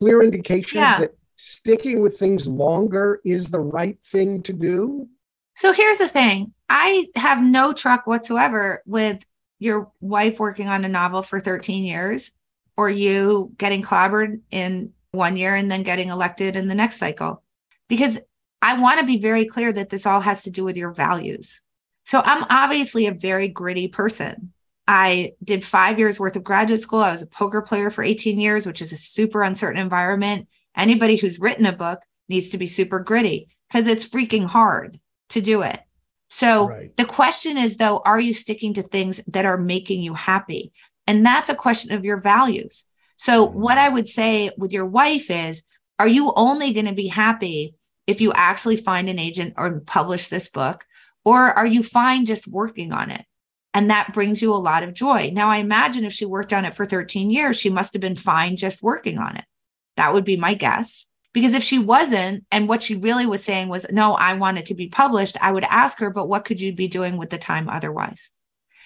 clear 0.00 0.22
indications 0.22 0.74
yeah. 0.74 1.00
that 1.00 1.16
sticking 1.36 2.02
with 2.02 2.18
things 2.18 2.46
longer 2.46 3.20
is 3.24 3.50
the 3.50 3.60
right 3.60 3.98
thing 4.04 4.42
to 4.44 4.52
do? 4.52 5.08
So 5.56 5.72
here's 5.72 5.98
the 5.98 6.08
thing 6.08 6.52
I 6.68 7.08
have 7.16 7.42
no 7.42 7.72
truck 7.72 8.06
whatsoever 8.06 8.82
with 8.86 9.24
your 9.58 9.90
wife 10.00 10.38
working 10.38 10.68
on 10.68 10.84
a 10.84 10.88
novel 10.88 11.22
for 11.22 11.40
13 11.40 11.84
years 11.84 12.30
or 12.76 12.90
you 12.90 13.52
getting 13.56 13.82
clobbered 13.82 14.40
in 14.50 14.92
one 15.12 15.36
year 15.36 15.54
and 15.54 15.70
then 15.70 15.82
getting 15.82 16.10
elected 16.10 16.56
in 16.56 16.68
the 16.68 16.74
next 16.74 16.98
cycle. 16.98 17.42
Because 17.88 18.18
I 18.60 18.78
want 18.78 19.00
to 19.00 19.06
be 19.06 19.18
very 19.18 19.46
clear 19.46 19.72
that 19.72 19.88
this 19.88 20.06
all 20.06 20.20
has 20.20 20.42
to 20.42 20.50
do 20.50 20.64
with 20.64 20.76
your 20.76 20.92
values. 20.92 21.62
So 22.04 22.20
I'm 22.24 22.44
obviously 22.50 23.06
a 23.06 23.12
very 23.12 23.48
gritty 23.48 23.88
person. 23.88 24.52
I 24.88 25.32
did 25.42 25.64
five 25.64 25.98
years 25.98 26.20
worth 26.20 26.36
of 26.36 26.44
graduate 26.44 26.80
school. 26.80 27.00
I 27.00 27.12
was 27.12 27.22
a 27.22 27.26
poker 27.26 27.60
player 27.62 27.90
for 27.90 28.04
18 28.04 28.38
years, 28.38 28.66
which 28.66 28.80
is 28.80 28.92
a 28.92 28.96
super 28.96 29.42
uncertain 29.42 29.80
environment. 29.80 30.48
Anybody 30.76 31.16
who's 31.16 31.40
written 31.40 31.66
a 31.66 31.72
book 31.72 32.00
needs 32.28 32.50
to 32.50 32.58
be 32.58 32.66
super 32.66 33.00
gritty 33.00 33.48
because 33.68 33.86
it's 33.86 34.08
freaking 34.08 34.46
hard 34.46 35.00
to 35.30 35.40
do 35.40 35.62
it. 35.62 35.80
So 36.28 36.68
right. 36.68 36.96
the 36.96 37.04
question 37.04 37.56
is, 37.56 37.76
though, 37.76 38.02
are 38.04 38.20
you 38.20 38.34
sticking 38.34 38.74
to 38.74 38.82
things 38.82 39.20
that 39.26 39.44
are 39.44 39.58
making 39.58 40.02
you 40.02 40.14
happy? 40.14 40.72
And 41.06 41.24
that's 41.24 41.48
a 41.48 41.54
question 41.54 41.92
of 41.92 42.04
your 42.04 42.20
values. 42.20 42.84
So, 43.16 43.46
mm-hmm. 43.46 43.60
what 43.60 43.78
I 43.78 43.88
would 43.88 44.08
say 44.08 44.50
with 44.56 44.72
your 44.72 44.86
wife 44.86 45.30
is, 45.30 45.62
are 45.98 46.08
you 46.08 46.32
only 46.36 46.72
going 46.72 46.86
to 46.86 46.92
be 46.92 47.08
happy 47.08 47.74
if 48.06 48.20
you 48.20 48.32
actually 48.32 48.76
find 48.76 49.08
an 49.08 49.18
agent 49.18 49.54
or 49.56 49.80
publish 49.80 50.28
this 50.28 50.48
book? 50.48 50.84
Or 51.24 51.38
are 51.40 51.66
you 51.66 51.82
fine 51.82 52.24
just 52.24 52.46
working 52.46 52.92
on 52.92 53.10
it? 53.10 53.24
And 53.76 53.90
that 53.90 54.14
brings 54.14 54.40
you 54.40 54.54
a 54.54 54.56
lot 54.56 54.82
of 54.82 54.94
joy. 54.94 55.30
Now, 55.34 55.50
I 55.50 55.58
imagine 55.58 56.06
if 56.06 56.12
she 56.14 56.24
worked 56.24 56.54
on 56.54 56.64
it 56.64 56.74
for 56.74 56.86
13 56.86 57.28
years, 57.28 57.58
she 57.58 57.68
must 57.68 57.92
have 57.92 58.00
been 58.00 58.16
fine 58.16 58.56
just 58.56 58.82
working 58.82 59.18
on 59.18 59.36
it. 59.36 59.44
That 59.98 60.14
would 60.14 60.24
be 60.24 60.38
my 60.38 60.54
guess. 60.54 61.06
Because 61.34 61.52
if 61.52 61.62
she 61.62 61.78
wasn't, 61.78 62.46
and 62.50 62.70
what 62.70 62.82
she 62.82 62.94
really 62.94 63.26
was 63.26 63.44
saying 63.44 63.68
was, 63.68 63.84
no, 63.90 64.14
I 64.14 64.32
want 64.32 64.56
it 64.56 64.64
to 64.66 64.74
be 64.74 64.88
published, 64.88 65.36
I 65.42 65.52
would 65.52 65.64
ask 65.64 65.98
her, 65.98 66.08
but 66.08 66.26
what 66.26 66.46
could 66.46 66.58
you 66.58 66.72
be 66.72 66.88
doing 66.88 67.18
with 67.18 67.28
the 67.28 67.36
time 67.36 67.68
otherwise? 67.68 68.30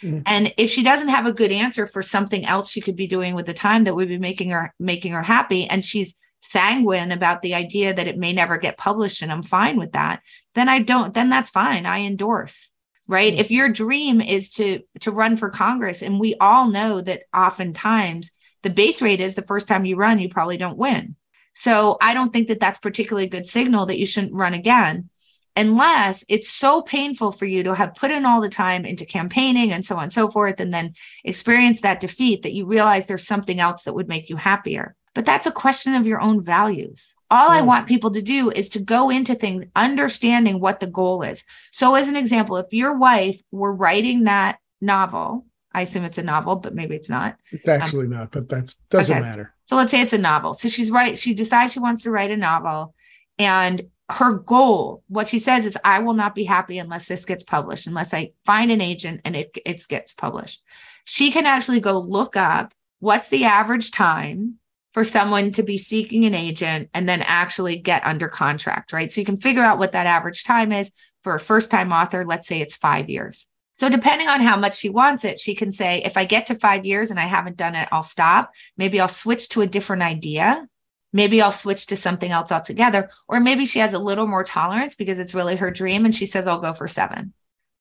Mm. 0.02 0.24
And 0.26 0.54
if 0.56 0.70
she 0.70 0.82
doesn't 0.82 1.06
have 1.06 1.26
a 1.26 1.32
good 1.32 1.52
answer 1.52 1.86
for 1.86 2.02
something 2.02 2.44
else 2.44 2.68
she 2.68 2.80
could 2.80 2.96
be 2.96 3.06
doing 3.06 3.36
with 3.36 3.46
the 3.46 3.54
time 3.54 3.84
that 3.84 3.94
would 3.94 4.08
be 4.08 4.18
making 4.18 4.50
her 4.50 4.74
making 4.80 5.12
her 5.12 5.22
happy, 5.22 5.66
and 5.66 5.84
she's 5.84 6.14
sanguine 6.40 7.12
about 7.12 7.42
the 7.42 7.54
idea 7.54 7.94
that 7.94 8.08
it 8.08 8.18
may 8.18 8.32
never 8.32 8.58
get 8.58 8.76
published 8.76 9.22
and 9.22 9.30
I'm 9.30 9.44
fine 9.44 9.78
with 9.78 9.92
that, 9.92 10.20
then 10.56 10.68
I 10.68 10.80
don't, 10.80 11.14
then 11.14 11.30
that's 11.30 11.50
fine. 11.50 11.86
I 11.86 12.00
endorse. 12.00 12.69
Right. 13.10 13.32
Mm-hmm. 13.32 13.40
If 13.40 13.50
your 13.50 13.68
dream 13.68 14.20
is 14.20 14.50
to 14.50 14.82
to 15.00 15.10
run 15.10 15.36
for 15.36 15.50
Congress, 15.50 16.00
and 16.00 16.20
we 16.20 16.36
all 16.36 16.68
know 16.68 17.00
that 17.00 17.24
oftentimes 17.34 18.30
the 18.62 18.70
base 18.70 19.02
rate 19.02 19.20
is 19.20 19.34
the 19.34 19.42
first 19.42 19.66
time 19.66 19.84
you 19.84 19.96
run, 19.96 20.20
you 20.20 20.28
probably 20.28 20.56
don't 20.56 20.78
win. 20.78 21.16
So 21.52 21.98
I 22.00 22.14
don't 22.14 22.32
think 22.32 22.46
that 22.46 22.60
that's 22.60 22.78
particularly 22.78 23.26
a 23.26 23.30
good 23.30 23.46
signal 23.46 23.86
that 23.86 23.98
you 23.98 24.06
shouldn't 24.06 24.32
run 24.34 24.54
again 24.54 25.08
unless 25.56 26.24
it's 26.28 26.48
so 26.48 26.82
painful 26.82 27.32
for 27.32 27.46
you 27.46 27.64
to 27.64 27.74
have 27.74 27.96
put 27.96 28.12
in 28.12 28.24
all 28.24 28.40
the 28.40 28.48
time 28.48 28.84
into 28.84 29.04
campaigning 29.04 29.72
and 29.72 29.84
so 29.84 29.96
on 29.96 30.04
and 30.04 30.12
so 30.12 30.30
forth, 30.30 30.60
and 30.60 30.72
then 30.72 30.94
experience 31.24 31.80
that 31.80 31.98
defeat 31.98 32.42
that 32.42 32.52
you 32.52 32.64
realize 32.64 33.06
there's 33.06 33.26
something 33.26 33.58
else 33.58 33.82
that 33.82 33.94
would 33.94 34.06
make 34.06 34.30
you 34.30 34.36
happier. 34.36 34.94
But 35.16 35.26
that's 35.26 35.48
a 35.48 35.52
question 35.52 35.94
of 35.94 36.06
your 36.06 36.20
own 36.20 36.44
values. 36.44 37.16
All 37.30 37.48
I 37.48 37.60
want 37.60 37.86
people 37.86 38.10
to 38.10 38.22
do 38.22 38.50
is 38.50 38.68
to 38.70 38.80
go 38.80 39.08
into 39.08 39.34
things 39.34 39.66
understanding 39.76 40.58
what 40.58 40.80
the 40.80 40.88
goal 40.88 41.22
is. 41.22 41.44
So, 41.72 41.94
as 41.94 42.08
an 42.08 42.16
example, 42.16 42.56
if 42.56 42.72
your 42.72 42.96
wife 42.96 43.40
were 43.52 43.72
writing 43.72 44.24
that 44.24 44.58
novel, 44.80 45.46
I 45.72 45.82
assume 45.82 46.04
it's 46.04 46.18
a 46.18 46.22
novel, 46.22 46.56
but 46.56 46.74
maybe 46.74 46.96
it's 46.96 47.08
not. 47.08 47.36
It's 47.52 47.68
actually 47.68 48.06
um, 48.06 48.12
not, 48.12 48.32
but 48.32 48.48
that 48.48 48.74
doesn't 48.90 49.16
okay. 49.16 49.24
matter. 49.24 49.54
So 49.66 49.76
let's 49.76 49.92
say 49.92 50.00
it's 50.00 50.12
a 50.12 50.18
novel. 50.18 50.54
So 50.54 50.68
she's 50.68 50.90
right. 50.90 51.16
She 51.16 51.32
decides 51.32 51.72
she 51.72 51.78
wants 51.78 52.02
to 52.02 52.10
write 52.10 52.32
a 52.32 52.36
novel, 52.36 52.94
and 53.38 53.88
her 54.10 54.34
goal, 54.34 55.02
what 55.08 55.28
she 55.28 55.38
says 55.38 55.66
is, 55.66 55.78
I 55.84 56.00
will 56.00 56.14
not 56.14 56.34
be 56.34 56.44
happy 56.44 56.78
unless 56.78 57.06
this 57.06 57.24
gets 57.24 57.44
published, 57.44 57.86
unless 57.86 58.12
I 58.12 58.32
find 58.44 58.70
an 58.70 58.80
agent 58.80 59.20
and 59.24 59.36
it, 59.36 59.56
it 59.64 59.86
gets 59.88 60.14
published. 60.14 60.62
She 61.04 61.30
can 61.30 61.46
actually 61.46 61.80
go 61.80 61.98
look 62.00 62.36
up 62.36 62.74
what's 62.98 63.28
the 63.28 63.44
average 63.44 63.90
time 63.90 64.56
for 64.92 65.04
someone 65.04 65.52
to 65.52 65.62
be 65.62 65.78
seeking 65.78 66.24
an 66.24 66.34
agent 66.34 66.90
and 66.92 67.08
then 67.08 67.22
actually 67.22 67.78
get 67.78 68.04
under 68.04 68.28
contract, 68.28 68.92
right? 68.92 69.12
So 69.12 69.20
you 69.20 69.24
can 69.24 69.40
figure 69.40 69.62
out 69.62 69.78
what 69.78 69.92
that 69.92 70.06
average 70.06 70.44
time 70.44 70.72
is 70.72 70.90
for 71.22 71.34
a 71.34 71.40
first 71.40 71.70
time 71.70 71.92
author. 71.92 72.24
Let's 72.24 72.48
say 72.48 72.60
it's 72.60 72.76
five 72.76 73.08
years. 73.08 73.46
So 73.76 73.88
depending 73.88 74.28
on 74.28 74.40
how 74.40 74.58
much 74.58 74.76
she 74.76 74.90
wants 74.90 75.24
it, 75.24 75.40
she 75.40 75.54
can 75.54 75.72
say, 75.72 76.02
if 76.04 76.16
I 76.16 76.24
get 76.24 76.46
to 76.46 76.54
five 76.54 76.84
years 76.84 77.10
and 77.10 77.18
I 77.18 77.26
haven't 77.26 77.56
done 77.56 77.74
it, 77.74 77.88
I'll 77.90 78.02
stop. 78.02 78.50
Maybe 78.76 79.00
I'll 79.00 79.08
switch 79.08 79.48
to 79.50 79.62
a 79.62 79.66
different 79.66 80.02
idea. 80.02 80.66
Maybe 81.12 81.40
I'll 81.40 81.50
switch 81.52 81.86
to 81.86 81.96
something 81.96 82.30
else 82.30 82.52
altogether. 82.52 83.08
Or 83.26 83.40
maybe 83.40 83.64
she 83.64 83.78
has 83.78 83.94
a 83.94 83.98
little 83.98 84.26
more 84.26 84.44
tolerance 84.44 84.94
because 84.96 85.18
it's 85.18 85.34
really 85.34 85.56
her 85.56 85.70
dream 85.70 86.04
and 86.04 86.14
she 86.14 86.26
says, 86.26 86.46
I'll 86.46 86.60
go 86.60 86.74
for 86.74 86.88
seven. 86.88 87.32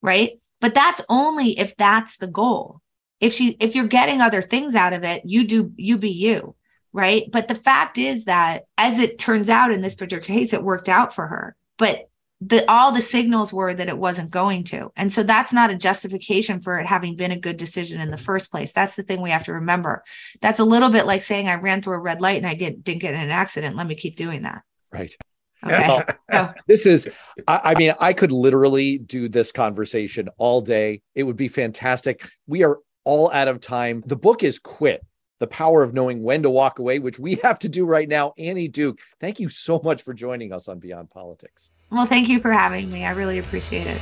Right. 0.02 0.40
But 0.62 0.74
that's 0.74 1.02
only 1.10 1.60
if 1.60 1.76
that's 1.76 2.18
the 2.18 2.28
goal. 2.28 2.82
If 3.20 3.34
she, 3.34 3.58
if 3.60 3.76
you're 3.76 3.88
getting 3.88 4.22
other 4.22 4.42
things 4.42 4.76
out 4.76 4.94
of 4.94 5.04
it, 5.04 5.24
you 5.26 5.46
do, 5.46 5.74
you 5.76 5.98
be 5.98 6.12
you 6.12 6.56
right? 6.94 7.30
But 7.32 7.48
the 7.48 7.56
fact 7.56 7.98
is 7.98 8.26
that 8.26 8.64
as 8.78 9.00
it 9.00 9.20
turns 9.20 9.50
out 9.50 9.72
in 9.72 9.82
this 9.82 9.96
particular 9.96 10.24
case, 10.24 10.54
it 10.54 10.64
worked 10.64 10.90
out 10.90 11.14
for 11.14 11.28
her. 11.28 11.56
But 11.78 12.10
the 12.42 12.70
all 12.72 12.92
the 12.94 13.02
signals 13.02 13.52
were 13.52 13.74
that 13.74 13.90
it 13.90 13.98
wasn't 13.98 14.32
going 14.32 14.64
to. 14.64 14.92
And 14.96 15.12
so 15.12 15.24
that's 15.24 15.52
not 15.52 15.72
a 15.72 15.76
justification 15.76 16.62
for 16.62 16.80
it 16.80 16.88
having 16.88 17.16
been 17.16 17.32
a 17.32 17.40
good 17.40 17.58
decision 17.58 18.00
in 18.00 18.12
the 18.12 18.18
first 18.18 18.50
place. 18.50 18.72
That's 18.72 18.96
the 18.96 19.04
thing 19.04 19.22
we 19.22 19.32
have 19.32 19.44
to 19.46 19.54
remember. 19.54 20.04
That's 20.42 20.60
a 20.60 20.66
little 20.66 20.90
bit 20.90 21.06
like 21.06 21.22
saying 21.22 21.50
I 21.50 21.56
ran 21.56 21.82
through 21.82 21.96
a 21.96 22.00
red 22.00 22.22
light 22.22 22.38
and 22.38 22.48
I 22.48 22.54
get 22.54 22.84
didn't 22.84 23.02
get 23.02 23.14
in 23.14 23.20
an 23.20 23.30
accident. 23.30 23.76
Let 23.76 23.88
me 23.88 23.96
keep 23.96 24.16
doing 24.16 24.44
that. 24.44 24.62
Right. 24.92 25.14
Okay. 25.66 25.88
Well, 25.88 26.06
so. 26.32 26.54
This 26.68 26.86
is, 26.86 27.10
I, 27.48 27.62
I 27.66 27.76
mean, 27.78 27.94
I 28.00 28.14
could 28.14 28.32
literally 28.32 28.98
do 28.98 29.28
this 29.28 29.52
conversation 29.52 30.30
all 30.38 30.62
day. 30.62 31.02
It 31.16 31.24
would 31.24 31.36
be 31.36 31.50
fantastic. 31.50 32.26
We 32.48 32.64
are 32.64 32.80
all 33.04 33.30
out 33.32 33.50
of 33.50 33.60
time. 33.60 34.02
The 34.06 34.16
book 34.16 34.44
is 34.44 34.60
quit 34.60 35.06
the 35.40 35.48
power 35.48 35.84
of 35.84 35.94
knowing 35.94 36.22
when 36.22 36.44
to 36.44 36.50
walk 36.50 36.80
away, 36.80 37.00
which 37.00 37.20
we 37.20 37.36
have 37.44 37.60
to 37.60 37.70
do 37.70 37.86
right 37.86 38.08
now. 38.08 38.34
Annie 38.38 38.68
Duke, 38.68 39.00
thank 39.20 39.40
you 39.40 39.50
so 39.50 39.82
much 39.84 40.04
for 40.04 40.14
joining 40.14 40.54
us 40.54 40.68
on 40.68 40.80
Beyond 40.80 41.10
Politics. 41.10 41.72
Well, 41.92 42.06
thank 42.06 42.30
you 42.30 42.40
for 42.40 42.52
having 42.52 42.92
me. 42.92 43.06
I 43.06 43.12
really 43.12 43.40
appreciate 43.40 43.88
it. 43.88 44.00